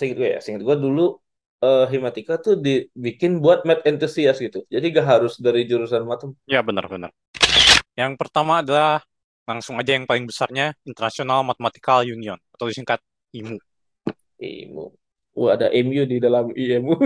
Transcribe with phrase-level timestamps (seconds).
[0.00, 1.20] seingat gue ya, seingat gue dulu
[1.60, 4.64] uh, Himatika tuh dibikin buat math enthusiast gitu.
[4.72, 6.32] Jadi gak harus dari jurusan matem.
[6.48, 7.12] Ya benar-benar.
[7.92, 9.04] Yang pertama adalah
[9.44, 13.02] langsung aja yang paling besarnya International Mathematical Union atau disingkat
[13.36, 13.60] IMU.
[14.40, 14.96] IMU.
[15.36, 16.96] Wah ada MU di dalam IMU.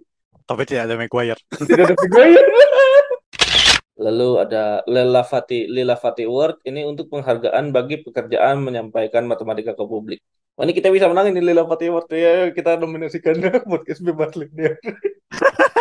[0.48, 1.40] Tapi tidak ada Maguire.
[1.70, 2.48] tidak ada Maguire.
[4.04, 10.24] Lalu ada Lilafati Lilafati Award ini untuk penghargaan bagi pekerjaan menyampaikan matematika ke publik.
[10.60, 13.32] Oh, ini kita bisa menang ini Lilafati Award ya kita nominasikan
[13.72, 14.76] podcast bebas linear.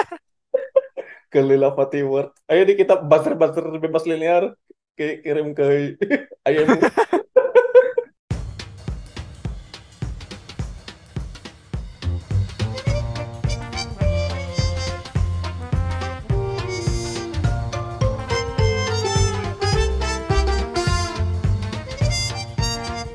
[1.36, 2.32] ke Lilafati Award.
[2.48, 4.56] Ayo nih kita buzzer-buzzer bebas linear
[4.96, 6.00] kirim ke
[6.48, 6.80] ayam.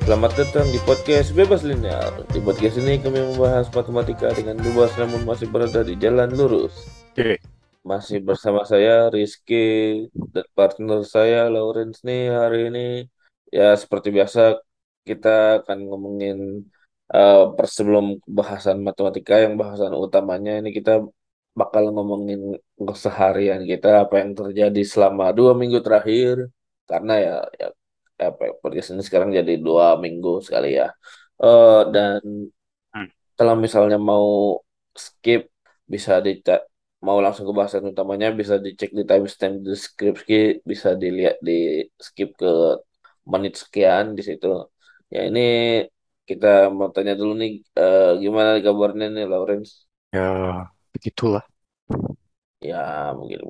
[0.05, 2.29] Selamat datang di podcast Bebas Linear.
[2.29, 6.77] Di podcast ini kami membahas matematika dengan bebas namun masih berada di jalan lurus.
[7.09, 7.41] Oke.
[7.81, 13.09] Masih bersama saya Rizky dan partner saya Lawrence nih hari ini.
[13.49, 14.61] Ya seperti biasa
[15.09, 16.37] kita akan ngomongin
[17.09, 21.01] uh, sebelum bahasan matematika yang bahasan utamanya ini kita
[21.57, 26.53] bakal ngomongin keseharian kita apa yang terjadi selama dua minggu terakhir
[26.85, 27.67] karena ya, ya
[28.15, 30.91] apa podcast ini sekarang jadi dua minggu sekali ya.
[31.35, 32.21] Uh, dan
[32.95, 33.09] hmm.
[33.35, 34.59] kalau misalnya mau
[34.95, 35.51] skip
[35.85, 36.63] bisa dicek
[37.05, 42.81] mau langsung ke bahasan utamanya bisa dicek di timestamp deskripsi bisa dilihat di skip ke
[43.29, 44.65] menit sekian di situ.
[45.13, 45.41] Ya ini
[46.25, 49.85] kita mau tanya dulu nih uh, gimana kabarnya nih Lawrence?
[50.09, 51.45] Ya begitulah.
[52.57, 53.45] Ya mungkin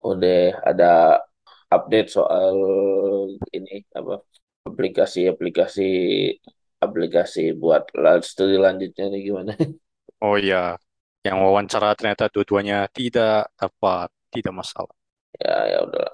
[0.00, 1.20] udah ada
[1.76, 2.56] update soal
[3.52, 4.24] ini apa
[4.66, 5.90] aplikasi-aplikasi
[6.80, 7.88] aplikasi buat
[8.24, 9.52] studi lanjutnya nih gimana?
[10.16, 10.80] Oh iya,
[11.20, 14.96] yang wawancara ternyata dua-duanya tidak dapat, tidak masalah.
[15.36, 16.08] Ya ya udah,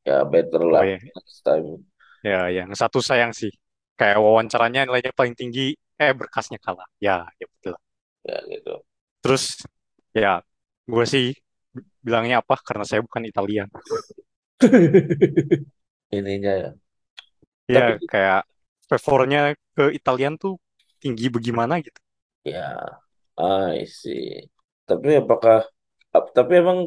[0.00, 0.96] ya better lah oh, iya.
[0.96, 1.84] next time.
[2.24, 3.52] Ya yang satu sayang sih,
[4.00, 6.88] kayak wawancaranya nilainya paling tinggi, eh berkasnya kalah.
[7.04, 7.76] Ya ya betul.
[8.24, 8.74] Ya gitu.
[9.20, 9.60] Terus
[10.16, 10.40] ya
[10.88, 11.36] gue sih
[12.00, 13.68] bilangnya apa karena saya bukan Italian.
[16.16, 16.68] ininya ya.
[17.70, 18.40] Ya, Tapi kayak
[18.90, 19.40] favornya
[19.76, 20.58] ke Italian tuh
[21.02, 21.98] tinggi bagaimana gitu.
[22.44, 22.60] ya,
[23.38, 24.22] I see.
[24.88, 25.56] Tapi apakah
[26.36, 26.78] tapi emang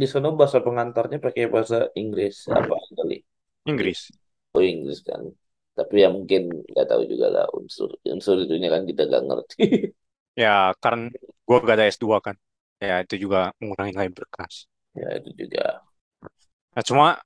[0.00, 3.14] di sana bahasa pengantarnya pakai bahasa Inggris apa kali?
[3.66, 4.10] Inggris.
[4.56, 5.22] Oh Inggris kan.
[5.76, 6.40] Tapi ya mungkin
[6.70, 9.62] nggak tahu juga lah unsur unsur itunya kan kita nggak ngerti.
[10.42, 11.04] Ya, karena
[11.46, 12.36] gua gak ada S2 kan.
[12.84, 14.54] Ya, itu juga mengurangi nilai berkas.
[14.98, 15.60] Ya, itu juga.
[16.76, 17.16] Nah, cuma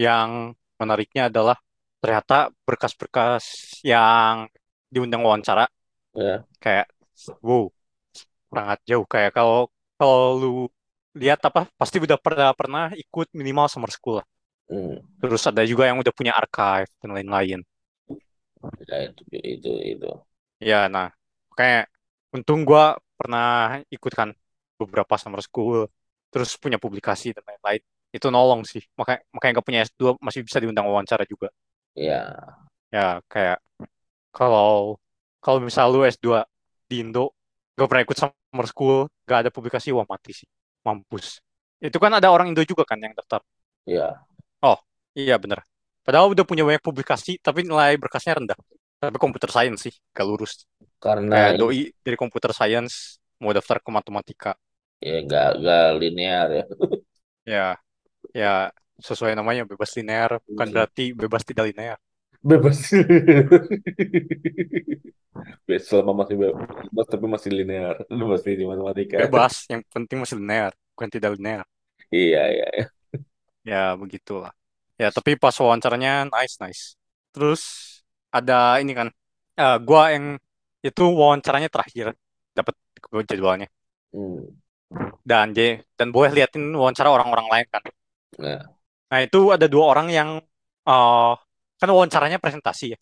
[0.00, 1.60] yang menariknya adalah
[2.00, 3.44] ternyata berkas-berkas
[3.84, 4.48] yang
[4.88, 5.68] diundang wawancara
[6.16, 6.44] yeah.
[6.60, 6.88] kayak
[7.40, 7.68] wow
[8.52, 10.52] sangat jauh kayak kalau kalau lu
[11.14, 14.26] lihat apa pasti udah pernah pernah ikut minimal summer school lah.
[14.66, 14.98] Hmm.
[15.20, 17.60] Terus ada juga yang udah punya archive dan lain-lain.
[18.88, 20.10] Ya, itu itu itu.
[20.58, 21.14] Ya, nah
[21.54, 21.92] kayak
[22.34, 24.34] untung gua pernah ikut kan
[24.74, 25.86] beberapa summer school,
[26.34, 27.82] terus punya publikasi dan lain-lain
[28.14, 28.82] itu nolong sih.
[28.94, 31.50] Makanya makanya nggak punya S2 masih bisa diundang wawancara juga.
[31.98, 32.30] Ya
[32.94, 33.58] ya kayak
[34.30, 35.02] kalau
[35.42, 36.46] kalau misal lu S2
[36.86, 37.34] di Indo
[37.74, 40.46] gak pernah ikut summer school gak ada publikasi wah mati sih.
[40.86, 41.42] Mampus.
[41.82, 43.42] Itu kan ada orang Indo juga kan yang daftar.
[43.82, 44.22] Ya
[44.62, 44.78] oh
[45.18, 45.66] iya bener.
[46.06, 48.58] Padahal udah punya banyak publikasi tapi nilai berkasnya rendah.
[49.02, 50.62] Tapi komputer science sih gak lurus.
[51.02, 54.52] Karena kayak doi dari komputer science mau daftar ke matematika.
[55.02, 56.64] Ya gak, gak linear ya.
[57.44, 57.76] Ya
[58.32, 58.70] ya
[59.02, 60.38] sesuai namanya bebas linear.
[60.46, 60.74] Bukan iya.
[60.74, 61.98] berarti bebas tidak linear.
[62.44, 62.78] Bebas.
[65.88, 68.00] Selama masih bebas tapi masih linear.
[68.08, 69.18] Lu masih di matematika.
[69.26, 71.66] Bebas yang penting masih linear bukan tidak linear.
[72.14, 72.86] Iya iya, iya.
[73.64, 74.54] ya begitulah.
[74.94, 76.94] Ya tapi pas wawancaranya nice nice.
[77.34, 77.62] Terus
[78.30, 79.08] ada ini kan
[79.58, 80.38] uh, gua yang
[80.84, 82.14] itu wawancaranya terakhir.
[82.54, 82.78] Dapat
[83.26, 83.68] jadwalnya
[84.14, 84.42] hmm.
[85.26, 85.50] dan
[85.98, 87.82] dan boleh liatin wawancara orang-orang lain kan
[88.38, 88.62] Nah.
[89.10, 90.28] nah itu ada dua orang yang
[90.88, 91.32] uh,
[91.78, 92.98] kan wawancaranya presentasi ya.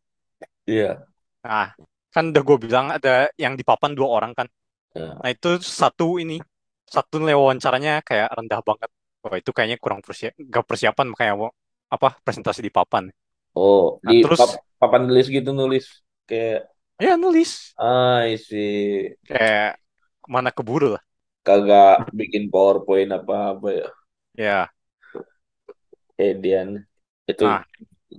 [0.68, 0.90] Iya.
[1.46, 1.72] Nah
[2.12, 4.46] kan udah gue bilang ada yang di papan dua orang kan.
[4.92, 5.16] Ya.
[5.16, 6.38] Nah itu satu ini
[6.84, 8.90] satu nilai wawancaranya kayak rendah banget.
[9.22, 11.54] Wah itu kayaknya kurang persiap, gak persiapan makanya
[11.88, 13.08] apa presentasi di papan.
[13.54, 14.50] Oh, nah, di terus pap
[14.80, 15.86] papan nulis gitu nulis
[16.26, 16.68] kayak.
[16.98, 17.76] Ya nulis.
[17.78, 19.12] Ah, sih.
[19.24, 19.78] Kayak
[20.26, 21.02] mana keburu lah.
[21.42, 23.88] Kagak bikin PowerPoint apa apa ya.
[24.32, 24.60] Ya,
[26.18, 26.82] Edian
[27.28, 27.62] itu ah.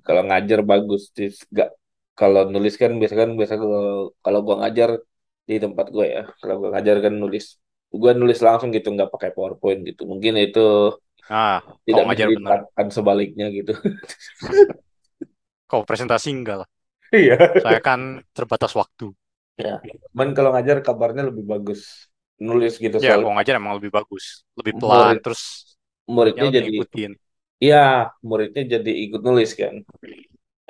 [0.06, 1.76] kalau ngajar bagus sih gak
[2.14, 5.02] kalau nulis kan biasa kan biasa kalau kalau gua ngajar
[5.44, 6.24] di tempat gue ya.
[6.40, 7.60] Kalau gue ngajar kan nulis,
[7.92, 10.08] gue nulis langsung gitu, nggak pakai PowerPoint gitu.
[10.08, 13.72] Mungkin itu Nah, kalau tidak diterapkan sebaliknya gitu.
[15.72, 16.70] Kalau presentasi enggak lah.
[17.10, 17.40] Iya.
[17.64, 19.16] Saya kan terbatas waktu.
[19.58, 19.80] Ya.
[20.12, 24.46] Cuman kalau ngajar kabarnya lebih bagus nulis gitu Ya, kalau ngajar emang lebih bagus.
[24.60, 25.42] Lebih pelan, murid terus
[26.06, 27.12] ya muridnya jadi ngikutin.
[27.64, 27.78] Iya
[28.30, 29.76] muridnya jadi ikut nulis kan.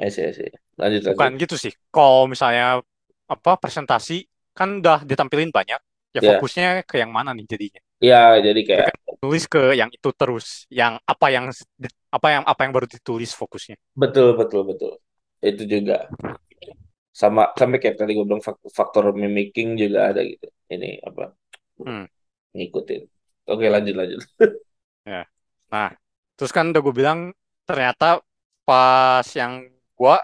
[0.06, 0.51] I see, I see.
[0.81, 1.34] Lanjut Bukan lanjut.
[1.42, 1.74] gitu sih.
[1.94, 2.80] Kalau misalnya
[3.34, 4.13] apa presentasi
[4.57, 5.80] kan udah ditampilin banyak,
[6.16, 7.81] ya Ya, fokusnya ke yang mana nih jadinya.
[8.07, 10.45] ya jadi kayak kan nulis ke yang itu terus,
[10.80, 11.45] yang apa yang
[12.16, 13.75] apa yang apa yang baru ditulis fokusnya.
[14.01, 14.92] betul betul betul.
[15.50, 15.96] Itu juga
[17.22, 20.48] sama sampai kayak tadi gue bilang fak- faktor mimicking juga ada gitu.
[20.74, 21.24] Ini apa
[21.86, 22.06] Hmm,
[22.56, 23.01] ngikutin.
[23.51, 24.22] Oke lanjut lanjut.
[25.06, 25.25] ya.
[25.72, 25.89] Nah,
[26.38, 27.19] terus kan udah gue bilang
[27.68, 28.19] ternyata
[28.68, 30.19] pas yang gua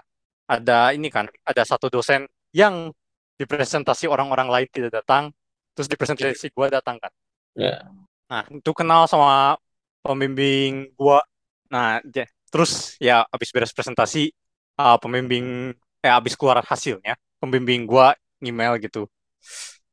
[0.50, 2.90] ada ini kan, ada satu dosen yang
[3.38, 5.30] di presentasi orang-orang lain tidak datang,
[5.72, 7.12] terus di presentasi gua datang kan.
[7.54, 7.86] Ya,
[8.30, 9.58] Nah, itu kenal sama
[10.02, 11.22] pembimbing gua.
[11.70, 12.02] Nah,
[12.50, 14.30] terus ya abis beres presentasi,
[14.78, 19.06] uh, pembimbing eh abis keluar hasilnya, pembimbing gua email gitu.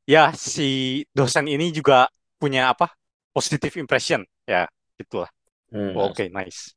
[0.08, 2.08] Ya, si dosen ini juga
[2.40, 2.94] punya apa?
[3.36, 4.24] Positive impression.
[4.48, 5.28] Ya, gitulah.
[5.72, 6.74] Hmm, Oh, Oke, nice.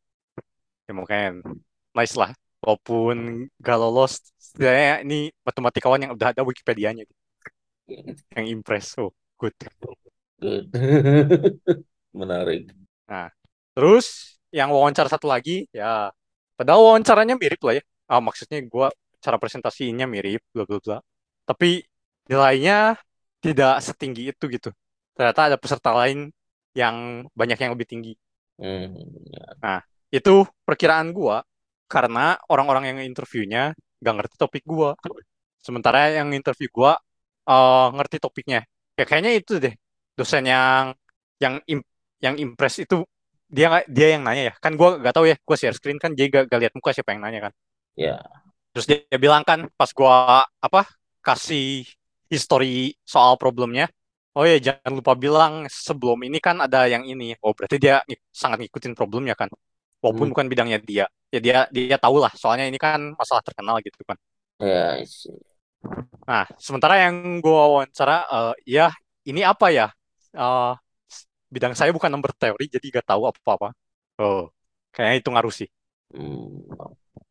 [0.88, 1.42] Ya mungkin
[1.94, 2.30] nice lah.
[2.60, 7.20] Walaupun gak lolos, setidaknya ini matematikawan yang udah ada Wikipedia-nya gitu.
[8.36, 8.86] Yang impress.
[9.00, 9.10] Oh,
[9.40, 9.56] good.
[10.40, 10.68] good.
[12.20, 12.68] Menarik.
[13.08, 13.30] Nah,
[13.74, 16.10] terus yang wawancara satu lagi, ya,
[16.58, 17.82] padahal wawancaranya mirip lah ya.
[18.10, 18.86] Ah, maksudnya gue
[19.22, 20.98] cara presentasinya mirip, bla bla bla.
[21.46, 21.82] Tapi
[22.26, 22.98] nilainya
[23.40, 24.70] tidak setinggi itu gitu.
[25.16, 26.30] Ternyata ada peserta lain
[26.74, 28.12] yang banyak yang lebih tinggi.
[28.60, 28.94] Hmm.
[29.64, 29.80] Nah,
[30.12, 31.44] itu perkiraan gua
[31.90, 33.74] karena orang-orang yang interviewnya
[34.04, 34.96] gak ngerti topik gua.
[35.60, 36.92] Sementara yang interview gua
[37.48, 38.60] eh, ngerti topiknya.
[38.98, 39.74] Ya kayaknya itu deh
[40.18, 40.92] dosen yang
[41.42, 41.88] yang im-
[42.24, 43.04] yang impress itu
[43.50, 44.54] dia dia yang nanya ya.
[44.64, 47.12] Kan gua gak tahu ya, gua share screen kan dia gak, gak lihat muka siapa
[47.16, 47.54] yang nanya kan.
[47.96, 48.40] Ya,
[48.74, 50.86] Terus dia, dia bilang kan pas gua apa
[51.26, 51.86] kasih
[52.30, 53.90] history soal problemnya.
[54.38, 55.52] Oh ya jangan lupa bilang
[55.86, 57.34] sebelum ini kan ada yang ini.
[57.42, 59.50] Oh berarti dia ng- sangat ngikutin problemnya kan.
[60.02, 61.04] Walaupun Hmm, bukan bidangnya dia.
[61.34, 64.16] Ya dia dia tahu lah soalnya ini kan masalah terkenal gitu kan.
[64.58, 65.30] ya, see.
[66.28, 68.86] Nah, sementara yang gua wawancara eh, ya
[69.28, 69.86] ini apa ya?
[70.36, 70.70] Eh,
[71.54, 73.68] bidang saya bukan nomor teori jadi gak tahu apa-apa.
[74.22, 74.50] Oh,
[74.94, 75.68] kayaknya itu ngaruh sih.
[76.12, 76.62] Hmm,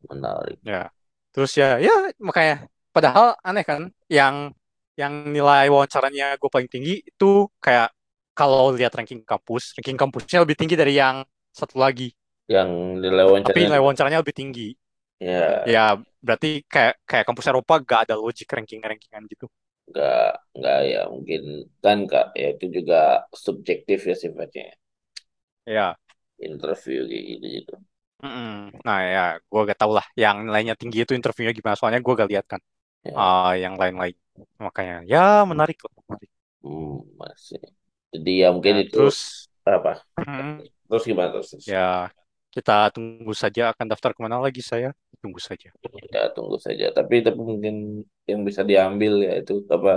[0.10, 0.60] menarik.
[0.68, 0.92] Ya.
[1.34, 1.92] Terus ya, ya
[2.28, 2.56] makanya
[2.96, 4.36] padahal aneh kan yang
[5.02, 7.26] yang nilai wawancaranya gue paling tinggi itu
[7.66, 7.88] kayak
[8.38, 11.18] kalau lihat ranking kampus, ranking kampusnya lebih tinggi dari yang
[11.60, 12.08] satu lagi.
[12.54, 12.70] Yang
[13.02, 14.68] nilai Tapi wawancaranya nilai wawancaranya lebih tinggi.
[15.20, 19.46] ya Ya berarti kayak kayak kampus Eropa gak ada logic ranking-rankingan gitu.
[19.90, 21.42] nggak nggak ya mungkin
[21.84, 22.96] kan kak ya itu juga
[23.46, 24.66] subjektif ya sifatnya
[25.66, 25.98] Ya.
[26.48, 27.74] interview kayak gitu gitu.
[28.24, 28.48] mm-mm.
[28.86, 29.20] Nah ya,
[29.52, 31.76] gue gak tau lah yang nilainya tinggi itu interviewnya gimana.
[31.80, 32.62] Soalnya gue gak lihat kan
[33.04, 34.16] Ya, ah, yang lain-lain.
[34.66, 35.20] Makanya ya
[35.50, 35.92] menarik kok.
[36.08, 36.30] Menarik.
[36.64, 36.90] hmm,
[37.22, 37.60] masih.
[38.14, 39.92] Jadi ya mungkin Nah, itu terus apa?
[40.18, 41.50] mm, Terus gimana terus?
[41.54, 41.68] terus?
[41.72, 42.10] ya
[42.54, 44.90] kita tunggu saja akan daftar ke mana lagi saya.
[45.22, 45.70] Tunggu saja.
[46.14, 46.86] Ya tunggu saja.
[46.98, 47.76] Tapi tapi mungkin
[48.30, 49.90] yang bisa diambil ya itu apa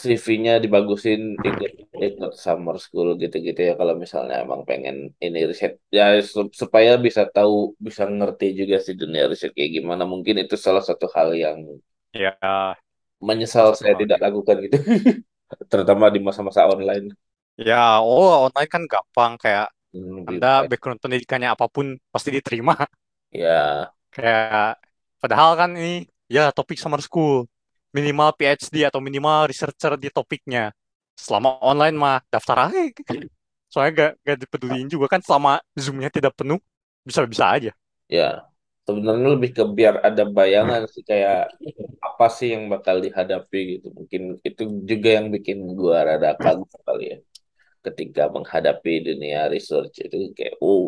[0.00, 1.70] CV-nya dibagusin ikut
[2.06, 7.22] ikut summer school gitu-gitu ya kalau misalnya emang pengen ini riset ya sup- supaya bisa
[7.34, 7.54] tahu
[7.86, 11.58] bisa ngerti juga sih dunia riset kayak gimana mungkin itu salah satu hal yang
[12.14, 12.34] Ya,
[13.22, 14.76] menyesal saya tidak lakukan gitu
[15.70, 17.14] terutama di masa-masa online
[17.68, 20.70] Ya, oh online kan gampang kayak Hmm, Anda baik.
[20.70, 22.74] background pendidikannya apa pun pasti diterima.
[23.32, 24.82] ya Kayak
[25.22, 27.46] padahal kan ini ya topik summer school
[27.96, 30.74] minimal PhD atau minimal researcher di topiknya.
[31.18, 32.80] Selama online mah daftar aja.
[33.72, 36.58] Soalnya gak, gak dipeduliin juga kan selama Zoom-nya tidak penuh
[37.06, 37.70] bisa-bisa aja.
[38.08, 38.49] ya
[38.94, 41.38] sebenarnya lebih ke biar ada bayangan sih kayak
[42.08, 43.86] apa sih yang bakal dihadapi gitu.
[43.98, 47.18] Mungkin itu juga yang bikin gua rada kagum kali ya
[47.86, 50.84] ketika menghadapi dunia research itu kayak oh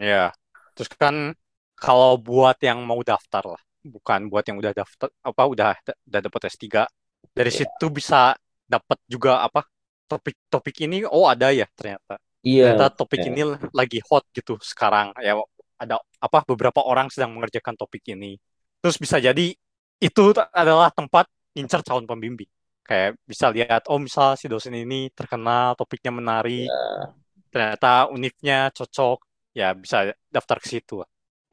[0.00, 0.32] Ya,
[0.76, 1.32] terus kan
[1.76, 5.68] kalau buat yang mau daftar lah, bukan buat yang udah daftar apa udah
[6.08, 6.84] udah dapat S3,
[7.32, 9.64] dari ya situ bisa dapat juga apa
[10.10, 12.18] topik-topik ini oh ada ya ternyata.
[12.42, 12.66] iya.
[12.66, 15.12] Ternyata topik ya, ini lagi hot gitu sekarang.
[15.20, 15.36] Ya
[15.82, 18.36] ada apa beberapa orang sedang mengerjakan topik ini.
[18.82, 19.52] Terus bisa jadi
[20.00, 21.26] itu adalah tempat
[21.58, 22.48] incar calon pembimbing.
[22.86, 27.16] Kayak bisa lihat oh misal si dosen ini terkenal, topiknya menarik, ya
[27.52, 29.18] ternyata univnya cocok,
[29.58, 30.94] ya bisa daftar ke situ.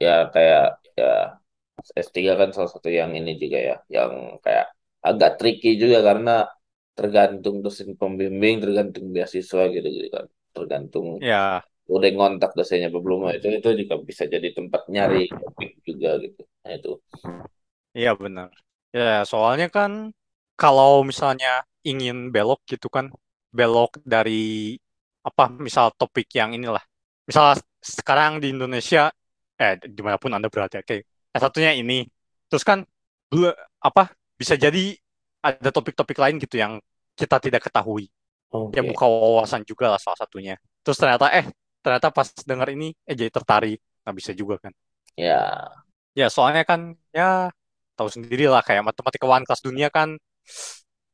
[0.04, 0.62] ya kayak
[0.98, 1.04] ya
[2.04, 4.12] S3 kan salah satu yang ini juga ya yang
[4.44, 4.66] kayak
[5.08, 6.30] agak tricky juga karena
[6.96, 10.26] tergantung dosen pembimbing tergantung beasiswa gitu gitu kan
[10.56, 15.70] tergantung Ya, udah ngontak dosennya apa belum itu itu juga bisa jadi tempat nyari topik
[15.84, 16.90] juga gitu nah itu
[17.98, 18.48] iya benar.
[18.94, 19.90] Ya, soalnya kan
[20.60, 21.48] kalau misalnya
[21.88, 23.06] ingin belok gitu kan,
[23.56, 24.32] belok dari
[25.28, 26.82] apa misal topik yang inilah.
[27.28, 29.10] Misal sekarang di Indonesia,
[29.60, 30.96] eh di mana pun Anda berada, oke.
[31.34, 32.06] s satunya ini,
[32.48, 32.78] terus kan
[33.82, 34.94] apa bisa jadi
[35.44, 36.80] ada topik-topik lain gitu yang
[37.14, 38.08] kita tidak ketahui.
[38.74, 40.58] Ya oke buka wawasan juga lah salah satunya.
[40.82, 41.46] Terus ternyata eh
[41.84, 43.78] ternyata pas dengar ini eh jadi tertarik.
[44.04, 44.72] Nah bisa juga kan.
[45.16, 45.84] ya
[46.20, 46.80] Ya soalnya kan
[47.16, 47.50] ya
[47.98, 50.08] tahu sendiri lah kayak matematikawan kelas dunia kan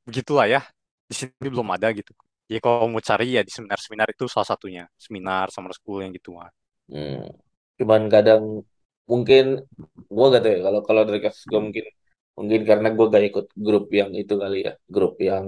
[0.07, 0.61] begitulah ya.
[1.11, 2.13] Di sini belum ada gitu.
[2.51, 4.85] Jadi kalau mau cari ya di seminar-seminar itu salah satunya.
[4.99, 6.51] Seminar, summer school yang gitu mah.
[6.91, 7.19] hmm.
[7.79, 8.43] cuman kadang
[9.11, 9.45] mungkin
[10.15, 11.85] gua gak tahu ya kalau kalau dari kasus gue mungkin
[12.41, 15.47] mungkin karena gue gak ikut grup yang itu kali ya grup yang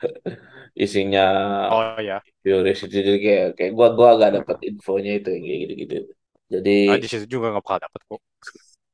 [0.84, 1.20] isinya
[1.68, 2.22] Oh ya.
[2.42, 5.94] curiosity jadi kayak kayak gua gua agak dapat infonya itu yang kayak gitu gitu
[6.52, 8.20] jadi Nah, di situ juga nggak bakal dapet kok.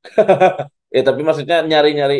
[0.96, 2.16] ya tapi maksudnya nyari nyari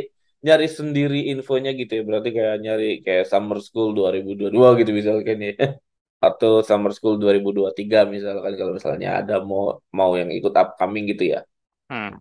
[0.46, 5.52] nyari sendiri infonya gitu ya berarti kayak nyari kayak summer school 2022 gitu misalkan ya
[6.26, 9.62] atau summer school 2023 misalkan kalau misalnya ada mau
[9.98, 11.38] mau yang ikut upcoming gitu ya
[11.90, 12.16] Hmm.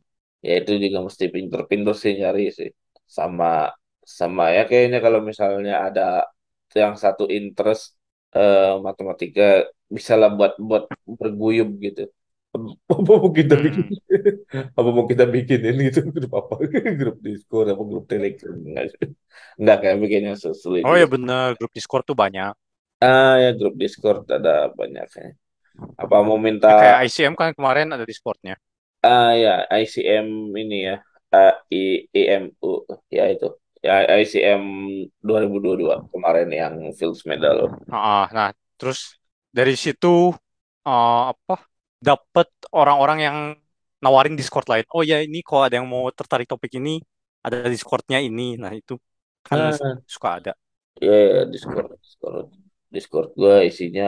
[0.48, 2.70] ya itu juga mesti pinter-pinter sih nyari sih
[3.18, 3.46] sama
[4.18, 6.02] sama ya kayaknya kalau misalnya ada
[6.82, 7.84] yang satu interest
[8.36, 9.42] eh, matematika
[9.96, 10.84] bisa lah buat buat
[11.20, 12.02] berguyup gitu.
[12.92, 13.84] Apa mau kita bikin?
[13.84, 13.98] Hmm.
[14.80, 16.54] apa mau kita bikinin gitu grup apa?
[17.00, 18.56] Grup Discord apa grup Telegram?
[18.68, 18.86] Enggak
[19.60, 22.54] enggak kayak bikinnya sesulit Oh ya bener, grup Discord tuh banyak.
[23.10, 25.28] ah ya grup Discord ada banyak ya.
[26.04, 28.56] Apa mau minta Ya kayak ICM kan kemarin ada Discordnya.
[29.10, 30.28] ah ya ICM
[30.62, 30.96] ini ya
[31.72, 32.72] IMU
[33.18, 33.48] ya itu
[33.86, 34.64] ya ICM
[35.28, 37.58] 2022 kemarin yang Fields Medal
[37.94, 39.00] Ah, nah, terus
[39.58, 40.08] dari situ
[40.88, 41.54] eh, apa
[42.08, 42.48] dapat
[42.80, 43.38] orang-orang yang
[44.04, 44.86] nawarin Discord lain.
[44.96, 46.92] Oh ya ini kalau ada yang mau tertarik topik ini
[47.46, 48.42] ada Discordnya ini.
[48.62, 48.94] Nah itu
[49.48, 50.52] kan ah suka ada.
[51.06, 52.46] ya ya, Discord Discord
[52.96, 54.06] Discord gue isinya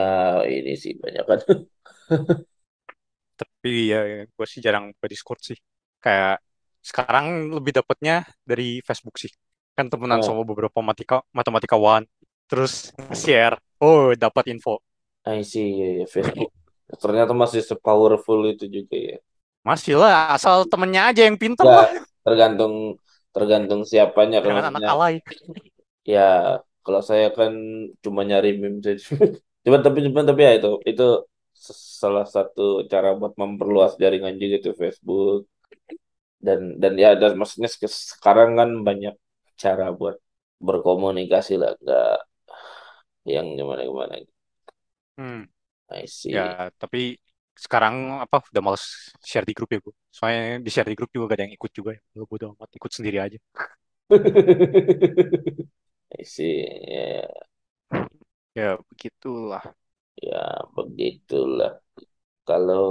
[0.56, 1.40] ini sih banyak kan
[3.40, 3.98] Tapi ya
[4.36, 5.58] gue sih jarang ke Discord sih.
[6.04, 6.34] Kayak
[6.88, 9.32] sekarang lebih dapatnya dari Facebook sih.
[9.76, 12.08] Kan temenan ah sama beberapa matematika matematikawan.
[12.48, 13.60] Terus share.
[13.84, 14.80] Oh dapat info.
[15.28, 16.56] I see ya, ya, Facebook
[16.96, 19.18] ternyata masih sepowerful itu juga ya
[19.68, 21.90] Masih lah asal temennya aja yang pinter ya lah.
[22.24, 22.96] tergantung
[23.36, 25.16] tergantung siapanya kalau anak alay.
[26.08, 27.52] ya kalau saya kan
[28.00, 29.04] cuma nyari meme saja
[29.68, 31.08] cuman tapi cuman tapi ya itu itu
[32.00, 35.52] salah satu cara buat memperluas jaringan juga tuh Facebook
[36.46, 39.14] dan dan ya dan maksudnya sek- sekarang kan banyak
[39.64, 40.16] cara buat
[40.68, 42.06] berkomunikasi lah nggak
[43.28, 44.16] yang gimana gimana
[45.18, 45.50] Hmm.
[45.92, 47.18] I see Ya, tapi
[47.64, 48.86] sekarang apa udah males
[49.30, 49.94] share di grup ya gue.
[50.16, 52.02] Soalnya di share di grup juga gak ada yang ikut juga ya.
[52.20, 53.38] Lu bodo amat ikut sendiri aja.
[56.20, 57.28] I see ya
[58.56, 59.78] Ya, begitulah.
[60.28, 60.38] ya
[60.76, 61.72] begitulah
[62.48, 62.86] kalau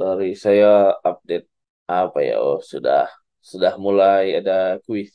[0.00, 0.66] dari saya
[1.10, 1.46] update
[1.88, 2.98] apa ya oh sudah
[3.50, 4.52] sudah mulai ada
[4.86, 5.12] kuis.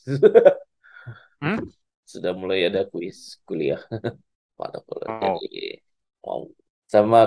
[1.42, 1.74] Hmm?
[2.12, 3.82] sudah mulai ada kuis kuliah.
[4.60, 5.62] Pada kuliah Oh, jadi.
[6.26, 6.42] Mau.
[6.94, 7.20] Sama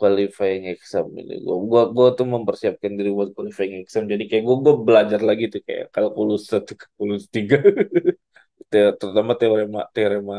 [0.00, 1.34] qualifying exam ini.
[1.46, 4.04] Gua gua gua tuh mempersiapkan diri buat qualifying exam.
[4.12, 7.56] Jadi kayak gua gua belajar lagi tuh kayak kalkulus satu kalkulus tiga.
[8.70, 10.36] Te- terutama teorema teorema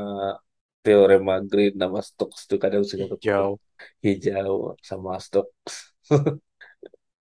[0.86, 3.60] teorema Green nama Stokes tuh kadang suka hijau.
[4.06, 4.56] hijau
[4.90, 5.76] sama Stokes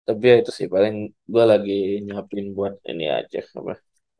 [0.07, 0.93] tapi ya itu sih paling
[1.33, 1.72] gua lagi
[2.05, 3.72] nyiapin buat ini aja apa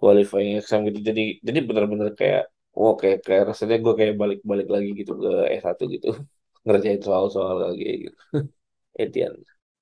[0.02, 1.00] qualifying exam gitu.
[1.10, 2.42] Jadi jadi benar-benar kayak
[2.78, 5.30] oh kayak kayak rasanya gue kayak balik-balik lagi gitu ke
[5.62, 6.08] S1 gitu.
[6.66, 8.18] Ngerjain soal-soal lagi gitu.
[9.04, 9.34] Edian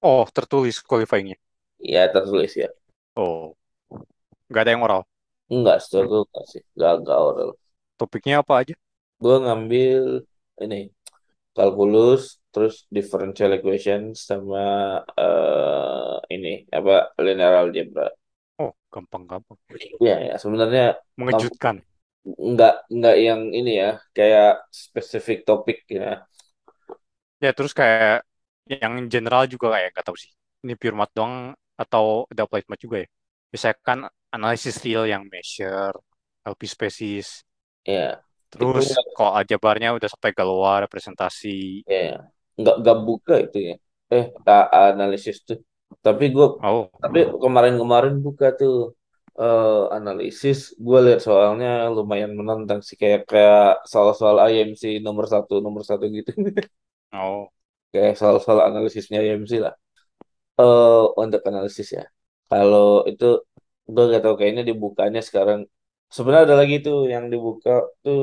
[0.10, 1.38] Oh, tertulis qualifyingnya.
[1.93, 2.67] ya tertulis ya.
[3.15, 3.55] Oh,
[4.53, 5.01] gak ada yang oral.
[5.53, 6.62] enggak setahu gue enggak sih.
[6.81, 7.50] Gagal oral.
[8.00, 8.75] Topiknya apa aja?
[9.22, 10.01] gue ngambil
[10.63, 10.75] ini
[11.55, 12.22] kalkulus
[12.53, 14.60] terus differential equation sama
[15.22, 16.91] eh ini apa
[17.25, 18.05] linear algebra
[18.63, 19.60] Oh, gampang-gampang.
[20.05, 20.81] ya ya sebenarnya
[21.20, 21.84] Mengejutkan.
[22.51, 24.48] nggak nggak yang ini ya kayak
[24.84, 26.03] spesifik topik ya
[27.43, 28.22] Ya, terus kayak
[28.70, 30.31] yang general juga kayak gak tahu sih.
[30.63, 31.36] Ini pure math doang
[31.81, 33.08] atau ada applied math juga ya?
[33.51, 34.00] Biasanya kan
[34.36, 35.96] analisis real yang measure,
[36.51, 37.27] LP species.
[37.91, 38.01] ya
[38.62, 41.84] itu Terus nggak kalau aljabarnya udah sampai Galois, representasi.
[41.86, 43.74] ya nggak nggak buka itu ya.
[44.15, 44.25] Eh
[44.91, 45.58] analisis tuh.
[46.05, 48.74] Tapi gue Oh, tapi kemarin-kemarin buka tuh
[49.41, 50.58] eh, analisis.
[50.86, 56.31] Gue lihat soalnya lumayan menantang sih kayak kayak soal-soal IMC nomor satu nomor satu gitu.
[57.13, 57.38] Oh,
[57.91, 59.74] kayak soal-soal analisisnya IMC lah.
[60.62, 62.03] Eh untuk analisis ya.
[62.51, 63.25] Kalau itu
[63.93, 65.60] gue gak tahu kayaknya dibukanya sekarang.
[66.15, 67.72] Sebenarnya ada lagi tuh yang dibuka
[68.03, 68.20] tuh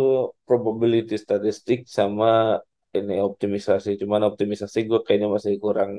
[0.46, 2.26] probability statistik sama
[2.96, 5.92] ini optimisasi cuman optimisasi gue kayaknya masih kurang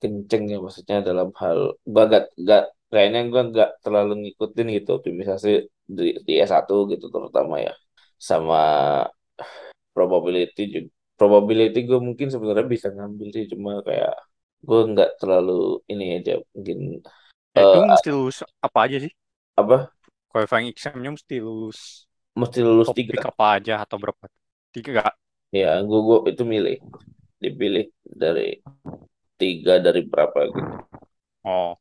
[0.00, 5.48] kenceng ya maksudnya dalam hal gue gak, gak kayaknya gue nggak terlalu ngikutin gitu optimisasi
[5.86, 7.72] di, di S1 gitu terutama ya
[8.18, 8.60] sama
[9.94, 14.14] probability juga probability gue mungkin sebenarnya bisa ngambil sih cuma kayak
[14.64, 16.78] gue nggak terlalu ini aja mungkin
[17.56, 19.12] eh mesti lulus apa aja sih?
[19.56, 19.92] apa
[20.30, 22.06] Qualifying examnya mesti lulus
[22.38, 24.24] mesti lulus topik tiga apa aja atau berapa?
[24.70, 25.12] Tiga?
[25.58, 26.76] Ya gue gue itu milih.
[27.42, 28.48] Dipilih dari
[29.40, 30.72] tiga dari berapa gitu.
[31.44, 31.78] Oh,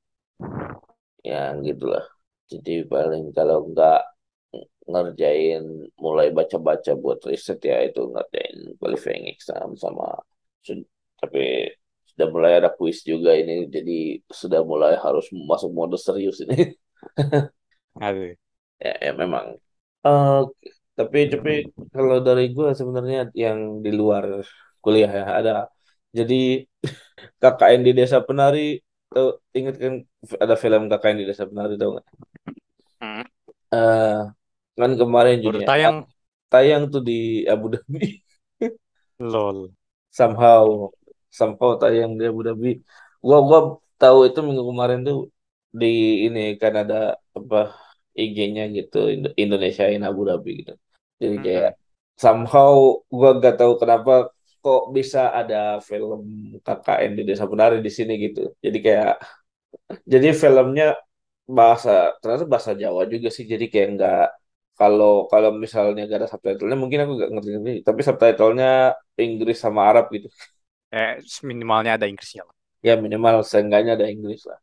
[1.24, 2.06] ya gitulah.
[2.52, 4.00] Jadi paling kalau nggak
[4.92, 5.64] ngerjain
[6.04, 10.18] mulai baca-baca buat riset ya itu ngerjain qualifying exam sama
[11.20, 11.72] tapi
[12.16, 16.76] sudah mulai ada kuis juga ini jadi sudah mulai harus masuk mode serius ini.
[18.06, 18.36] Aduh.
[18.80, 19.56] ya, ya memang.
[20.08, 20.42] Eh,
[21.00, 21.52] tapi tapi
[21.96, 24.26] kalau dari gue sebenarnya yang di luar
[24.84, 25.52] kuliah ya ada
[26.18, 26.36] jadi
[27.42, 28.60] KKN di Desa Penari
[29.14, 29.28] tuh
[29.58, 29.94] inget kan
[30.44, 32.06] ada film KKN di Desa Penari tau nggak?
[33.02, 33.22] Hmm.
[33.74, 34.12] Eh,
[34.80, 35.98] kan kemarin Baru ya, tayang,
[36.52, 37.14] tayang tuh di
[37.54, 38.00] Abu Dhabi
[39.20, 39.72] lol.
[40.18, 40.66] somehow
[41.38, 42.70] somehow tayang di Abu Dhabi
[43.26, 43.60] gua gua
[44.02, 45.18] tahu itu minggu kemarin tuh
[45.80, 45.86] di
[46.26, 46.96] ini kan ada
[47.38, 47.58] apa
[48.22, 50.72] IG-nya gitu Indo- Indonesia in Abu Dhabi gitu
[51.22, 51.80] jadi kayak Hmm.
[52.24, 52.74] somehow
[53.18, 54.12] gua gak tahu kenapa
[54.64, 55.56] kok bisa ada
[55.90, 56.22] film
[56.66, 58.40] KKN di Desa Penari di sini gitu.
[58.66, 59.12] Jadi kayak
[60.14, 60.86] jadi filmnya
[61.58, 63.46] bahasa ternyata bahasa Jawa juga sih.
[63.54, 64.20] Jadi kayak nggak
[64.80, 68.68] kalau kalau misalnya gak ada subtitlenya mungkin aku gak ngerti ngerti tapi subtitlenya
[69.26, 70.28] Inggris sama Arab gitu.
[70.98, 71.14] Eh,
[71.50, 72.56] minimalnya ada Inggrisnya lah.
[72.88, 74.60] ya minimal seenggaknya ada Inggris lah.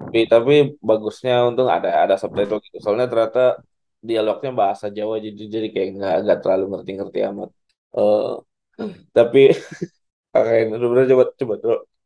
[0.00, 0.52] Tapi, tapi
[0.88, 2.78] bagusnya untung ada ada subtitle gitu.
[2.84, 3.40] Soalnya ternyata
[4.08, 7.50] dialognya bahasa Jawa jadi jadi kayak nggak nggak terlalu ngerti-ngerti amat.
[7.96, 8.30] Eh
[9.16, 9.40] tapi
[10.32, 11.54] kakaknya udah coba coba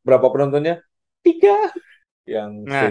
[0.07, 0.74] berapa penontonnya?
[1.24, 1.70] Tiga.
[2.28, 2.90] Yang Nah,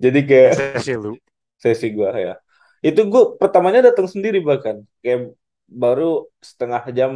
[0.00, 1.12] jadi kayak sesi lu.
[1.60, 2.34] sesi gua ya.
[2.80, 4.82] Itu gua pertamanya datang sendiri bahkan.
[5.04, 5.36] Kayak
[5.70, 7.12] baru setengah jam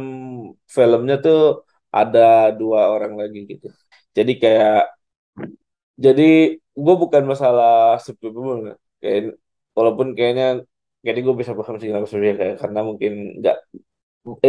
[0.69, 3.67] filmnya tuh ada dua orang lagi gitu.
[4.15, 4.95] Jadi kayak
[5.95, 6.23] jadi
[6.83, 9.39] gue bukan masalah pun kayak
[9.77, 10.45] walaupun kayaknya
[11.05, 13.55] kayaknya gue bisa paham sih kenapa sebenarnya kayak karena mungkin nggak